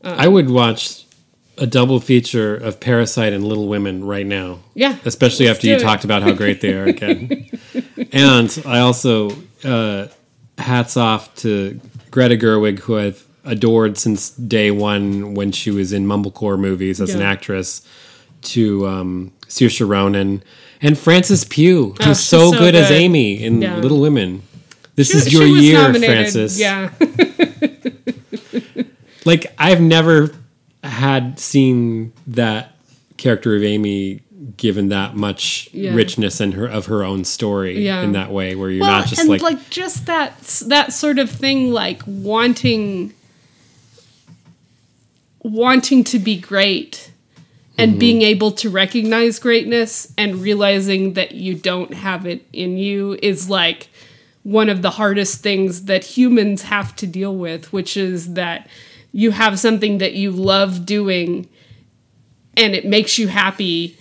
I 0.03 0.27
would 0.27 0.49
watch 0.49 1.05
a 1.59 1.65
double 1.65 1.99
feature 1.99 2.55
of 2.55 2.79
Parasite 2.79 3.33
and 3.33 3.43
Little 3.43 3.67
Women 3.67 4.05
right 4.05 4.25
now. 4.25 4.59
yeah, 4.75 4.97
especially 5.05 5.49
after 5.49 5.65
you 5.67 5.75
it. 5.75 5.79
talked 5.81 6.03
about 6.03 6.21
how 6.21 6.33
great 6.33 6.61
they 6.61 6.73
are 6.73 6.85
again. 6.85 7.49
and 8.11 8.61
I 8.65 8.79
also 8.79 9.31
uh, 9.63 10.07
hats 10.59 10.95
off 10.97 11.33
to 11.37 11.79
Greta 12.11 12.35
Gerwig, 12.37 12.79
who 12.79 12.97
I've 12.99 13.26
adored 13.47 13.97
since 13.97 14.29
day 14.31 14.69
one 14.71 15.33
when 15.33 15.51
she 15.51 15.71
was 15.71 15.93
in 15.93 16.05
mumblecore 16.05 16.59
movies 16.59 17.01
as 17.01 17.15
an 17.15 17.21
actress, 17.21 17.81
to 18.43 18.85
um, 18.87 19.31
Saoirse 19.47 19.87
Ronan 19.87 20.43
and 20.81 20.97
Frances 20.97 21.43
Pugh, 21.43 21.95
who's 21.97 22.07
Oh, 22.07 22.13
so, 22.13 22.51
so 22.51 22.59
good, 22.59 22.75
as. 22.75 22.91
Amy 22.91 23.41
in 23.43 23.61
Yeah. 23.61 23.77
Little 23.77 23.99
Women. 23.99 24.43
This 24.95 25.11
She- 25.11 25.17
is 25.17 25.33
your 25.33 25.45
year, 25.45 25.79
nominated, 25.81 26.15
Frances. 26.31 26.59
Yeah, 26.59 26.91
Like 29.25 29.53
I've 29.57 29.81
never 29.81 30.31
had 30.83 31.39
seen 31.39 32.13
that 32.27 32.73
character 33.17 33.55
of 33.55 33.63
Amy 33.63 34.21
given 34.55 34.89
that 34.89 35.15
much 35.15 35.69
Yeah. 35.73 35.93
richness 35.93 36.39
in 36.39 36.53
her 36.53 36.65
of 36.65 36.85
her 36.85 37.03
own 37.03 37.25
story 37.25 37.83
Yeah. 37.83 38.01
in 38.03 38.13
that 38.13 38.31
way 38.31 38.55
where 38.55 38.69
you're 38.69 38.81
well, 38.81 38.99
not 38.99 39.07
just 39.07 39.19
and 39.19 39.29
like, 39.29 39.41
like, 39.41 39.69
just 39.69 40.05
that 40.05 40.41
that 40.67 40.93
sort 40.93 41.19
of 41.19 41.29
thing, 41.29 41.71
like 41.73 42.01
wanting 42.05 43.13
wanting 45.47 46.03
to 46.05 46.19
be 46.19 46.39
great 46.39 47.11
and 47.79 47.91
Mm-hmm. 47.91 47.99
being 47.99 48.21
able 48.23 48.51
to 48.53 48.69
recognize 48.71 49.37
greatness 49.37 50.11
and 50.17 50.41
realizing 50.41 51.13
that 51.13 51.33
you 51.33 51.53
don't 51.53 51.93
have 51.93 52.25
it 52.25 52.43
in 52.51 52.75
you 52.77 53.17
is 53.21 53.49
like 53.51 53.89
one 54.43 54.67
of 54.69 54.81
the 54.81 54.89
hardest 54.91 55.43
things 55.43 55.83
that 55.85 56.03
humans 56.03 56.63
have 56.63 56.95
to 56.95 57.05
deal 57.05 57.35
with, 57.35 57.71
which 57.71 57.95
is 57.95 58.33
that 58.33 58.67
you 59.11 59.29
have 59.31 59.59
something 59.59 59.99
that 59.99 60.13
you 60.13 60.31
love 60.31 60.85
doing 60.87 61.47
and 62.55 62.73
it 62.73 62.85
makes 62.85 63.19
you 63.19 63.27
happy 63.27 63.95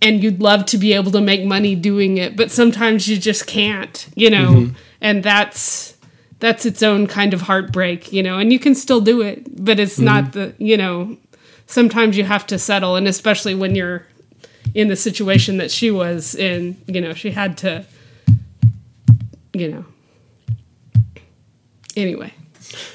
and 0.00 0.22
you'd 0.22 0.40
love 0.40 0.64
to 0.66 0.78
be 0.78 0.94
able 0.94 1.10
to 1.10 1.20
make 1.20 1.44
money 1.44 1.74
doing 1.74 2.16
it 2.16 2.36
but 2.36 2.50
sometimes 2.50 3.08
you 3.08 3.18
just 3.18 3.46
can't 3.46 4.08
you 4.14 4.30
know 4.30 4.52
Mm-hmm. 4.52 4.74
and 5.00 5.22
that's 5.22 5.97
that's 6.40 6.64
its 6.64 6.82
own 6.82 7.06
kind 7.06 7.34
of 7.34 7.42
heartbreak 7.42 8.12
you 8.12 8.22
know 8.22 8.38
and 8.38 8.52
you 8.52 8.58
can 8.58 8.74
still 8.74 9.00
do 9.00 9.20
it 9.22 9.62
but 9.64 9.78
it's 9.80 9.98
not 9.98 10.24
Mm-hmm. 10.24 10.38
the 10.38 10.54
you 10.64 10.76
know 10.76 11.16
sometimes 11.66 12.16
you 12.16 12.24
have 12.24 12.46
to 12.46 12.58
settle 12.58 12.96
and 12.96 13.06
especially 13.08 13.54
when 13.54 13.74
you're 13.74 14.06
in 14.74 14.88
the 14.88 14.96
situation 14.96 15.56
that 15.58 15.70
she 15.70 15.90
was 15.90 16.34
in 16.34 16.76
you 16.86 17.00
know 17.00 17.12
she 17.14 17.30
had 17.30 17.56
to 17.58 17.84
you 19.52 19.68
know 19.70 19.84
anyway 21.96 22.32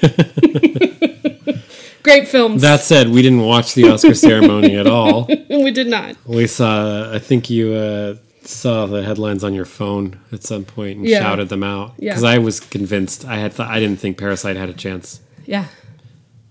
great 2.02 2.28
films 2.28 2.62
that 2.62 2.80
said, 2.80 3.08
we 3.08 3.22
didn't 3.22 3.40
watch 3.40 3.74
the 3.74 3.88
Oscar 3.88 4.14
ceremony 4.14 4.76
at 4.76 4.86
all. 4.86 5.26
we 5.50 5.70
did 5.70 5.86
not 5.88 6.16
We 6.26 6.46
saw, 6.46 7.12
I 7.12 7.18
think 7.18 7.50
you 7.50 7.72
uh, 7.72 8.16
saw 8.46 8.86
the 8.86 9.02
headlines 9.02 9.42
on 9.44 9.54
your 9.54 9.64
phone 9.64 10.18
at 10.32 10.42
some 10.42 10.64
point 10.64 10.98
and 10.98 11.06
Yeah. 11.08 11.20
shouted 11.20 11.48
them 11.48 11.62
out 11.62 11.94
Yeah. 11.98 12.12
because 12.12 12.24
I 12.24 12.38
was 12.38 12.60
convinced. 12.60 13.24
I 13.24 13.36
had, 13.36 13.54
th- 13.56 13.68
I 13.68 13.80
didn't 13.80 13.98
think 14.00 14.18
Parasite 14.18 14.56
had 14.56 14.68
a 14.68 14.74
chance. 14.74 15.20
yeah 15.46 15.66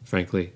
Frankly, 0.03 0.53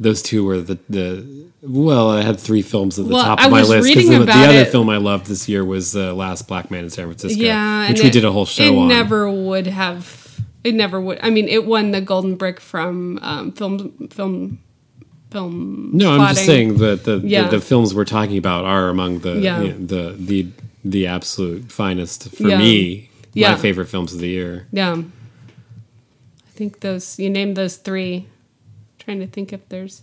those 0.00 0.22
two 0.22 0.44
were 0.44 0.60
the 0.60 0.78
the. 0.88 1.46
Well, 1.62 2.08
I 2.10 2.22
had 2.22 2.38
three 2.38 2.62
films 2.62 2.98
at 3.00 3.06
the 3.08 3.14
Well, 3.14 3.24
top 3.24 3.44
of 3.44 3.50
my 3.50 3.62
list 3.62 3.88
because 3.88 4.08
the, 4.08 4.18
the 4.24 4.32
other 4.32 4.58
it. 4.60 4.68
film 4.68 4.88
I 4.88 4.96
loved 4.98 5.26
this 5.26 5.48
year 5.48 5.64
was 5.64 5.96
uh, 5.96 6.14
Last 6.14 6.46
Black 6.46 6.70
Man 6.70 6.84
in 6.84 6.90
San 6.90 7.06
Francisco, 7.06 7.40
Yeah, 7.42 7.88
which 7.88 8.00
we 8.02 8.08
it- 8.08 8.12
did 8.12 8.24
a 8.24 8.30
whole 8.30 8.46
show 8.46 8.62
it 8.62 8.76
on. 8.76 8.88
never 8.88 9.28
would 9.30 9.66
have. 9.66 10.40
It 10.64 10.74
never 10.74 11.00
would. 11.00 11.18
I 11.22 11.30
mean, 11.30 11.48
it 11.48 11.66
won 11.66 11.90
the 11.92 12.00
Golden 12.00 12.36
Brick 12.36 12.60
from 12.60 13.18
um, 13.22 13.52
film 13.52 14.08
film 14.10 14.58
film. 15.30 15.90
No, 15.92 16.12
I'm 16.12 16.34
just 16.34 16.46
saying 16.46 16.78
that 16.78 17.04
the, 17.04 17.18
Yeah. 17.24 17.48
the 17.48 17.58
the 17.58 17.64
films 17.64 17.94
we're 17.94 18.04
talking 18.04 18.38
about 18.38 18.64
are 18.64 18.88
among 18.88 19.20
the 19.20 19.34
Yeah. 19.38 19.60
you 19.62 19.72
know, 19.72 19.86
the 19.86 20.16
the 20.18 20.46
the 20.84 21.06
absolute 21.06 21.70
finest 21.70 22.30
for 22.36 22.48
Yeah. 22.48 22.58
me. 22.58 23.10
My 23.34 23.54
favorite 23.56 23.86
films 23.88 24.12
of 24.14 24.20
the 24.20 24.28
year. 24.28 24.66
Yeah, 24.72 24.94
I 24.96 26.50
think 26.54 26.80
those. 26.80 27.18
You 27.18 27.30
named 27.30 27.56
those 27.56 27.76
three. 27.76 28.26
trying 28.98 29.20
to 29.20 29.26
think 29.26 29.52
if 29.52 29.66
there's. 29.68 30.02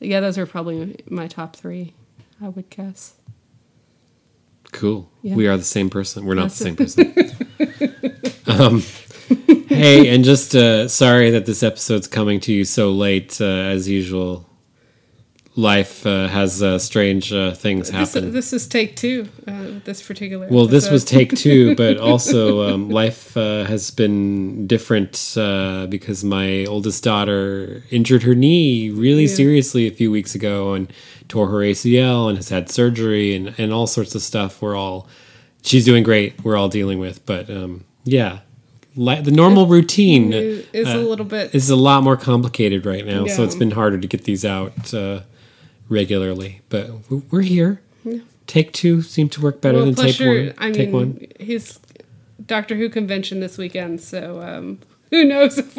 Yeah, 0.00 0.20
those 0.20 0.36
are 0.38 0.46
probably 0.46 0.96
my 1.08 1.26
top 1.28 1.56
three. 1.56 1.94
I 2.40 2.48
would 2.48 2.68
guess. 2.70 3.14
Cool. 4.72 5.08
We 5.22 5.46
are 5.48 5.56
the 5.56 5.64
same 5.64 5.90
person. 5.90 6.24
We're 6.24 6.34
not 6.34 6.50
That's 6.50 6.58
the 6.58 6.88
same 6.88 7.12
person. 7.12 7.94
um, 8.46 8.82
hey, 9.68 10.08
and 10.14 10.24
just 10.24 10.54
uh, 10.54 10.88
sorry 10.88 11.30
that 11.30 11.46
this 11.46 11.62
episode's 11.62 12.06
coming 12.08 12.40
to 12.40 12.52
you 12.52 12.64
so 12.64 12.90
late. 12.92 13.40
Uh, 13.40 13.44
as 13.44 13.88
usual, 13.88 14.48
life 15.54 16.06
uh, 16.06 16.28
has 16.28 16.62
uh, 16.62 16.78
strange 16.78 17.32
uh, 17.32 17.52
things 17.52 17.90
happen. 17.90 18.32
this 18.32 18.52
is 18.52 18.66
take 18.66 18.96
two. 18.96 19.28
Uh, 19.46 19.66
this 19.84 20.02
particular. 20.02 20.48
Well, 20.50 20.66
this 20.66 20.90
was 20.90 21.04
take 21.04 21.34
two, 21.36 21.74
but 21.82 21.98
also 21.98 22.68
um, 22.72 22.88
life 22.90 23.36
uh, 23.36 23.64
has 23.64 23.90
been 23.90 24.66
different 24.66 25.34
uh, 25.36 25.86
because 25.86 26.24
my 26.24 26.64
oldest 26.66 27.02
daughter 27.04 27.82
injured 27.90 28.22
her 28.22 28.34
knee 28.34 28.90
really 28.90 29.22
Yeah. 29.26 29.34
seriously 29.34 29.86
a 29.86 29.90
few 29.92 30.10
weeks 30.10 30.34
ago 30.34 30.74
and 30.74 30.92
tore 31.28 31.48
her 31.48 31.58
ACL 31.58 32.28
and 32.28 32.38
has 32.38 32.48
had 32.48 32.70
surgery 32.70 33.34
and, 33.34 33.54
and 33.58 33.72
all 33.72 33.86
sorts 33.86 34.14
of 34.14 34.22
stuff. 34.22 34.60
We're 34.62 34.76
all, 34.76 35.08
she's 35.62 35.84
doing 35.84 36.02
great. 36.02 36.42
We're 36.44 36.56
all 36.56 36.68
dealing 36.68 36.98
with, 36.98 37.24
but 37.26 37.48
um, 37.50 37.84
yeah, 38.04 38.40
the 38.96 39.30
normal 39.30 39.66
routine 39.66 40.32
is 40.32 40.88
a 40.88 40.94
uh, 40.94 41.02
little 41.02 41.24
bit. 41.24 41.54
is 41.54 41.70
a 41.70 41.76
lot 41.76 42.02
more 42.02 42.16
complicated 42.16 42.84
right 42.86 43.06
now. 43.06 43.26
So 43.26 43.44
it's 43.44 43.54
been 43.54 43.70
harder 43.72 43.98
to 43.98 44.06
get 44.06 44.24
these 44.24 44.44
out 44.44 44.92
uh, 44.92 45.20
regularly, 45.88 46.60
but 46.68 46.90
we're 47.30 47.42
here. 47.42 47.80
Take 48.46 48.72
two 48.72 49.02
seemed 49.02 49.32
to 49.32 49.40
work 49.40 49.60
better 49.60 49.78
Well, 49.78 49.86
than 49.86 49.94
take 49.94 50.18
one. 50.18 50.54
I 50.58 50.64
mean, 50.66 50.74
take 50.74 50.92
one. 50.92 51.26
he's 51.40 51.78
Doctor 52.44 52.76
Who 52.76 52.88
convention 52.90 53.40
this 53.40 53.56
weekend, 53.56 54.00
so 54.00 54.42
um, 54.42 54.78
who 55.10 55.24
knows 55.24 55.56
if, 55.58 55.74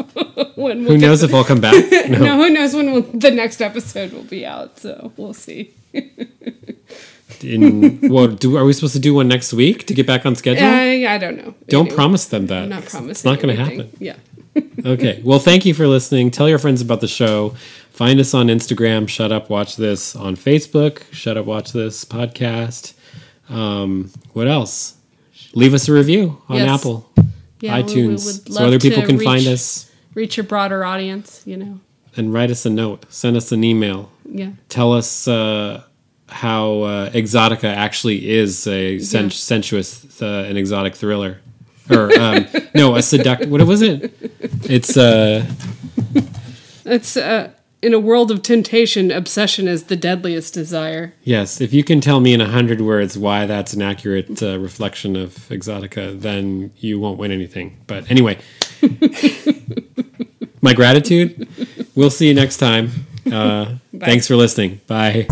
when 0.55 0.83
we'll 0.83 0.93
Who 0.93 0.97
knows 0.97 1.21
the- 1.21 1.27
if 1.27 1.33
I'll 1.35 1.43
come 1.43 1.61
back? 1.61 1.75
No. 2.09 2.19
no, 2.19 2.37
who 2.37 2.49
knows 2.49 2.73
when 2.73 2.91
we'll, 2.93 3.01
the 3.03 3.31
next 3.31 3.61
episode 3.61 4.11
will 4.13 4.23
be 4.23 4.45
out? 4.45 4.79
So 4.79 5.11
we'll 5.17 5.33
see. 5.33 5.73
In 7.43 7.99
what 8.09 8.39
do 8.39 8.57
are 8.57 8.65
we 8.65 8.73
supposed 8.73 8.93
to 8.93 8.99
do 8.99 9.13
one 9.13 9.27
next 9.27 9.53
week 9.53 9.85
to 9.87 9.93
get 9.93 10.07
back 10.07 10.25
on 10.25 10.35
schedule? 10.35 10.65
I, 10.67 11.05
I 11.13 11.17
don't 11.17 11.37
know. 11.37 11.53
Don't 11.67 11.81
Anyway, 11.87 11.95
promise 11.95 12.25
them 12.25 12.47
that. 12.47 12.63
I'm 12.63 12.69
not 12.69 12.79
It's- 12.79 12.91
promising. 12.91 13.11
It's 13.11 13.23
not 13.25 13.39
going 13.39 13.55
to 13.55 13.63
happen. 13.63 13.89
Yeah. 13.99 14.15
Okay. 14.85 15.19
Well, 15.23 15.39
thank 15.39 15.65
you 15.65 15.73
for 15.73 15.87
listening. 15.87 16.29
Tell 16.29 16.47
your 16.47 16.59
friends 16.59 16.79
about 16.81 17.01
the 17.01 17.07
show. 17.07 17.55
Find 17.89 18.19
us 18.19 18.35
on 18.35 18.47
Instagram. 18.47 19.07
Shut 19.09 19.31
up, 19.31 19.49
watch 19.49 19.77
this. 19.77 20.15
On 20.15 20.35
Facebook. 20.35 21.01
Shut 21.11 21.37
up, 21.37 21.45
watch 21.47 21.71
this 21.71 22.05
podcast. 22.05 22.93
Um, 23.49 24.11
what 24.33 24.47
else? 24.47 24.95
Leave 25.55 25.73
us 25.73 25.87
a 25.87 25.93
review 25.93 26.39
on 26.49 26.57
Yes. 26.57 26.69
Apple, 26.69 27.09
Yeah, 27.61 27.81
iTunes, 27.81 28.47
so 28.51 28.63
other 28.65 28.77
people 28.79 29.01
can 29.03 29.19
find 29.19 29.47
us 29.47 29.89
Reach 30.13 30.37
a 30.37 30.43
broader 30.43 30.83
audience, 30.85 31.41
you 31.45 31.57
know. 31.57 31.79
and 32.15 32.31
write 32.33 32.51
us 32.51 32.63
a 32.65 32.69
note. 32.69 33.05
Send 33.11 33.35
us 33.37 33.51
an 33.51 33.63
email. 33.63 34.11
Yeah. 34.25 34.51
tell 34.69 34.93
us 34.93 35.27
uh, 35.27 35.81
how 36.33 36.81
uh, 36.81 37.09
Exotica 37.11 37.65
actually 37.73 38.29
is 38.29 38.65
a 38.67 38.99
sen- 38.99 39.25
Yeah. 39.25 39.29
sensuous, 39.29 40.21
uh, 40.21 40.45
an 40.49 40.57
exotic 40.57 40.95
thriller, 40.95 41.37
or 41.89 42.11
um, 42.19 42.45
no, 42.75 42.95
a 42.95 42.99
seduct. 42.99 43.47
What 43.47 43.61
was 43.67 43.81
it? 43.81 44.11
It's 44.69 44.97
uh, 44.97 45.45
It's 46.85 47.15
uh, 47.15 47.51
in 47.81 47.93
a 47.93 47.99
world 47.99 48.31
of 48.31 48.41
temptation, 48.41 49.11
obsession 49.11 49.67
is 49.67 49.83
the 49.83 49.95
deadliest 49.97 50.53
desire. 50.53 51.13
yes. 51.23 51.59
If 51.61 51.73
you 51.73 51.83
can 51.83 51.99
tell 52.01 52.19
me 52.21 52.33
in 52.33 52.41
a 52.41 52.47
hundred 52.47 52.79
words 52.81 53.17
why 53.17 53.45
that's 53.45 53.73
an 53.73 53.81
accurate 53.81 54.41
uh, 54.41 54.57
reflection 54.59 55.15
of 55.17 55.35
Exotica, 55.49 56.19
then 56.19 56.71
you 56.79 56.99
won't 56.99 57.17
win 57.19 57.31
anything. 57.31 57.77
But 57.87 58.09
anyway, 58.09 58.37
my 60.61 60.73
gratitude. 60.73 61.47
We'll 61.95 62.09
see 62.09 62.27
you 62.29 62.33
next 62.33 62.57
time. 62.57 62.89
Uh, 63.31 63.75
thanks 63.99 64.27
for 64.27 64.35
listening. 64.35 64.79
Bye. 64.87 65.27